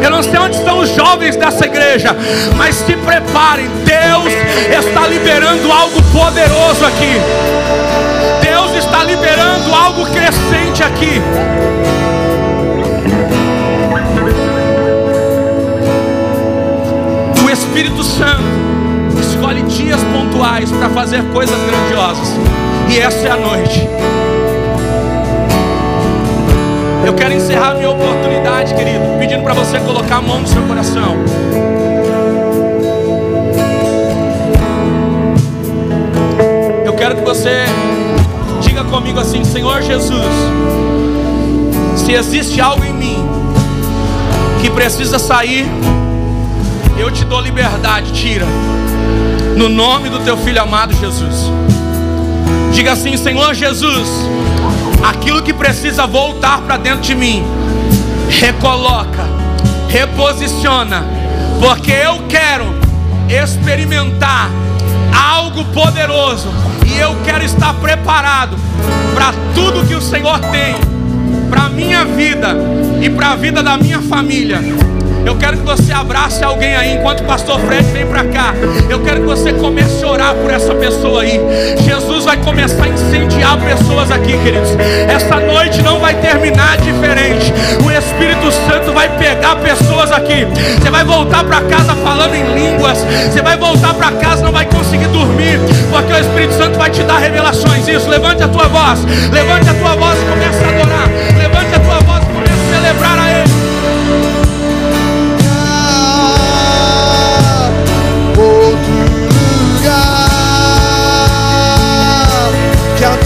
Eu 0.02 0.10
não 0.10 0.22
sei 0.22 0.36
onde 0.38 0.56
estão 0.56 0.80
os 0.80 0.88
jovens 0.90 1.36
dessa 1.36 1.64
igreja, 1.64 2.16
mas 2.56 2.74
se 2.74 2.96
preparem. 2.96 3.70
Deus 3.84 4.32
está 4.84 5.06
liberando 5.06 5.70
algo 5.70 6.02
poderoso 6.12 6.84
aqui. 6.84 7.20
Deus 8.42 8.74
está 8.84 9.04
liberando 9.04 9.72
algo 9.72 10.04
crescente 10.06 10.82
aqui. 10.82 11.22
Espírito 17.72 18.04
Santo 18.04 18.42
escolhe 19.18 19.62
dias 19.62 19.98
pontuais 20.12 20.70
para 20.70 20.90
fazer 20.90 21.22
coisas 21.32 21.56
grandiosas. 21.64 22.28
E 22.90 22.98
essa 22.98 23.26
é 23.26 23.30
a 23.30 23.36
noite. 23.38 23.88
Eu 27.06 27.14
quero 27.14 27.32
encerrar 27.32 27.72
minha 27.76 27.88
oportunidade, 27.88 28.74
querido, 28.74 29.18
pedindo 29.18 29.42
para 29.42 29.54
você 29.54 29.80
colocar 29.80 30.16
a 30.16 30.20
mão 30.20 30.40
no 30.40 30.46
seu 30.46 30.60
coração. 30.64 31.16
Eu 36.84 36.92
quero 36.92 37.16
que 37.16 37.22
você 37.22 37.64
diga 38.60 38.84
comigo 38.84 39.18
assim: 39.18 39.44
Senhor 39.44 39.80
Jesus, 39.80 40.34
se 41.96 42.12
existe 42.12 42.60
algo 42.60 42.84
em 42.84 42.92
mim 42.92 43.26
que 44.60 44.68
precisa 44.68 45.18
sair, 45.18 45.66
eu 46.98 47.10
te 47.10 47.24
dou 47.24 47.40
liberdade, 47.40 48.12
tira. 48.12 48.46
No 49.56 49.68
nome 49.68 50.08
do 50.08 50.20
teu 50.20 50.36
filho 50.36 50.60
amado 50.62 50.94
Jesus. 50.94 51.50
Diga 52.72 52.92
assim, 52.92 53.16
Senhor 53.16 53.54
Jesus, 53.54 54.08
aquilo 55.02 55.42
que 55.42 55.52
precisa 55.52 56.06
voltar 56.06 56.62
para 56.62 56.76
dentro 56.76 57.02
de 57.02 57.14
mim, 57.14 57.44
recoloca, 58.28 59.24
reposiciona, 59.88 61.04
porque 61.60 61.92
eu 61.92 62.22
quero 62.28 62.74
experimentar 63.28 64.50
algo 65.12 65.64
poderoso 65.66 66.48
e 66.86 66.98
eu 66.98 67.16
quero 67.24 67.44
estar 67.44 67.74
preparado 67.74 68.56
para 69.14 69.32
tudo 69.54 69.86
que 69.86 69.94
o 69.94 70.00
Senhor 70.00 70.38
tem 70.50 70.74
para 71.50 71.68
minha 71.68 72.04
vida 72.04 72.56
e 73.00 73.10
para 73.10 73.32
a 73.32 73.36
vida 73.36 73.62
da 73.62 73.76
minha 73.76 74.00
família. 74.00 74.60
Eu 75.24 75.36
quero 75.36 75.56
que 75.56 75.64
você 75.64 75.92
abrace 75.92 76.42
alguém 76.44 76.74
aí 76.74 76.94
enquanto 76.94 77.20
o 77.20 77.24
pastor 77.24 77.58
Fred 77.60 77.84
vem 77.92 78.06
para 78.06 78.24
cá. 78.24 78.54
Eu 78.88 79.00
quero 79.00 79.20
que 79.20 79.26
você 79.26 79.52
comece 79.52 80.04
a 80.04 80.08
orar 80.08 80.34
por 80.34 80.50
essa 80.50 80.74
pessoa 80.74 81.22
aí. 81.22 81.40
Jesus 81.84 82.24
vai 82.24 82.36
começar 82.38 82.84
a 82.84 82.88
incendiar 82.88 83.58
pessoas 83.58 84.10
aqui, 84.10 84.36
queridos. 84.38 84.70
Essa 85.08 85.36
noite 85.36 85.82
não 85.82 86.00
vai 86.00 86.14
terminar 86.14 86.76
diferente. 86.78 87.52
O 87.84 87.90
Espírito 87.90 88.50
Santo 88.50 88.92
vai 88.92 89.08
pegar 89.16 89.56
pessoas 89.56 90.10
aqui. 90.12 90.46
Você 90.80 90.90
vai 90.90 91.04
voltar 91.04 91.44
para 91.44 91.60
casa 91.62 91.94
falando 91.96 92.34
em 92.34 92.54
línguas. 92.54 92.98
Você 93.30 93.42
vai 93.42 93.56
voltar 93.56 93.94
para 93.94 94.12
casa 94.12 94.42
não 94.42 94.52
vai 94.52 94.66
conseguir 94.66 95.06
dormir, 95.08 95.58
porque 95.90 96.12
o 96.12 96.18
Espírito 96.18 96.54
Santo 96.54 96.78
vai 96.78 96.90
te 96.90 97.02
dar 97.04 97.18
revelações. 97.18 97.86
Isso. 97.88 98.08
Levante 98.08 98.42
a 98.42 98.48
tua 98.48 98.68
voz. 98.68 99.04
Levante 99.32 99.68
a 99.70 99.74
tua 99.74 99.96
voz 99.96 100.18
e 100.20 100.24
comece 100.26 100.64
a 100.64 100.68
adorar. 100.68 101.08
Levante 101.38 101.74
a 101.74 101.80
tua 101.80 102.00
voz 102.00 102.22
e 102.22 102.26
comece 102.26 102.52
a 102.52 102.76
celebrar 102.76 103.18
a 103.18 103.31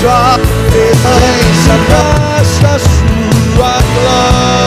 tua 0.01 0.39
presença 0.71 1.75
mostra 1.91 2.79
sua 2.79 3.77
glória. 3.95 4.67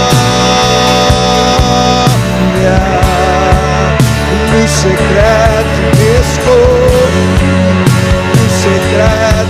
No 4.51 4.61
secreto 4.67 5.79
me 5.97 6.09
esconde 6.19 7.49
no 8.35 8.45
secreto 8.49 9.48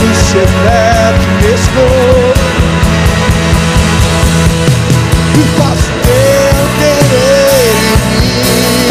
no 0.00 0.14
secreto 0.14 1.26
me 1.42 1.48
esconde. 1.52 2.44
E 5.36 5.42
faço 5.58 5.90
eu 5.90 6.64
querer 6.78 7.74
em 7.76 7.96
mim, 8.08 8.88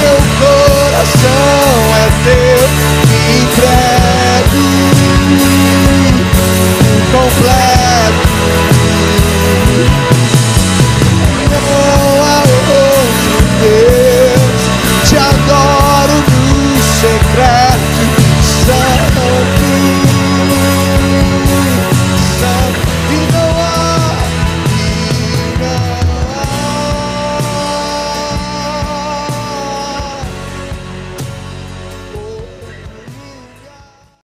meu 0.00 0.18
coração 0.40 1.78
é 1.94 2.10
teu, 2.24 2.60
me 3.08 3.22
entrego. 3.42 4.87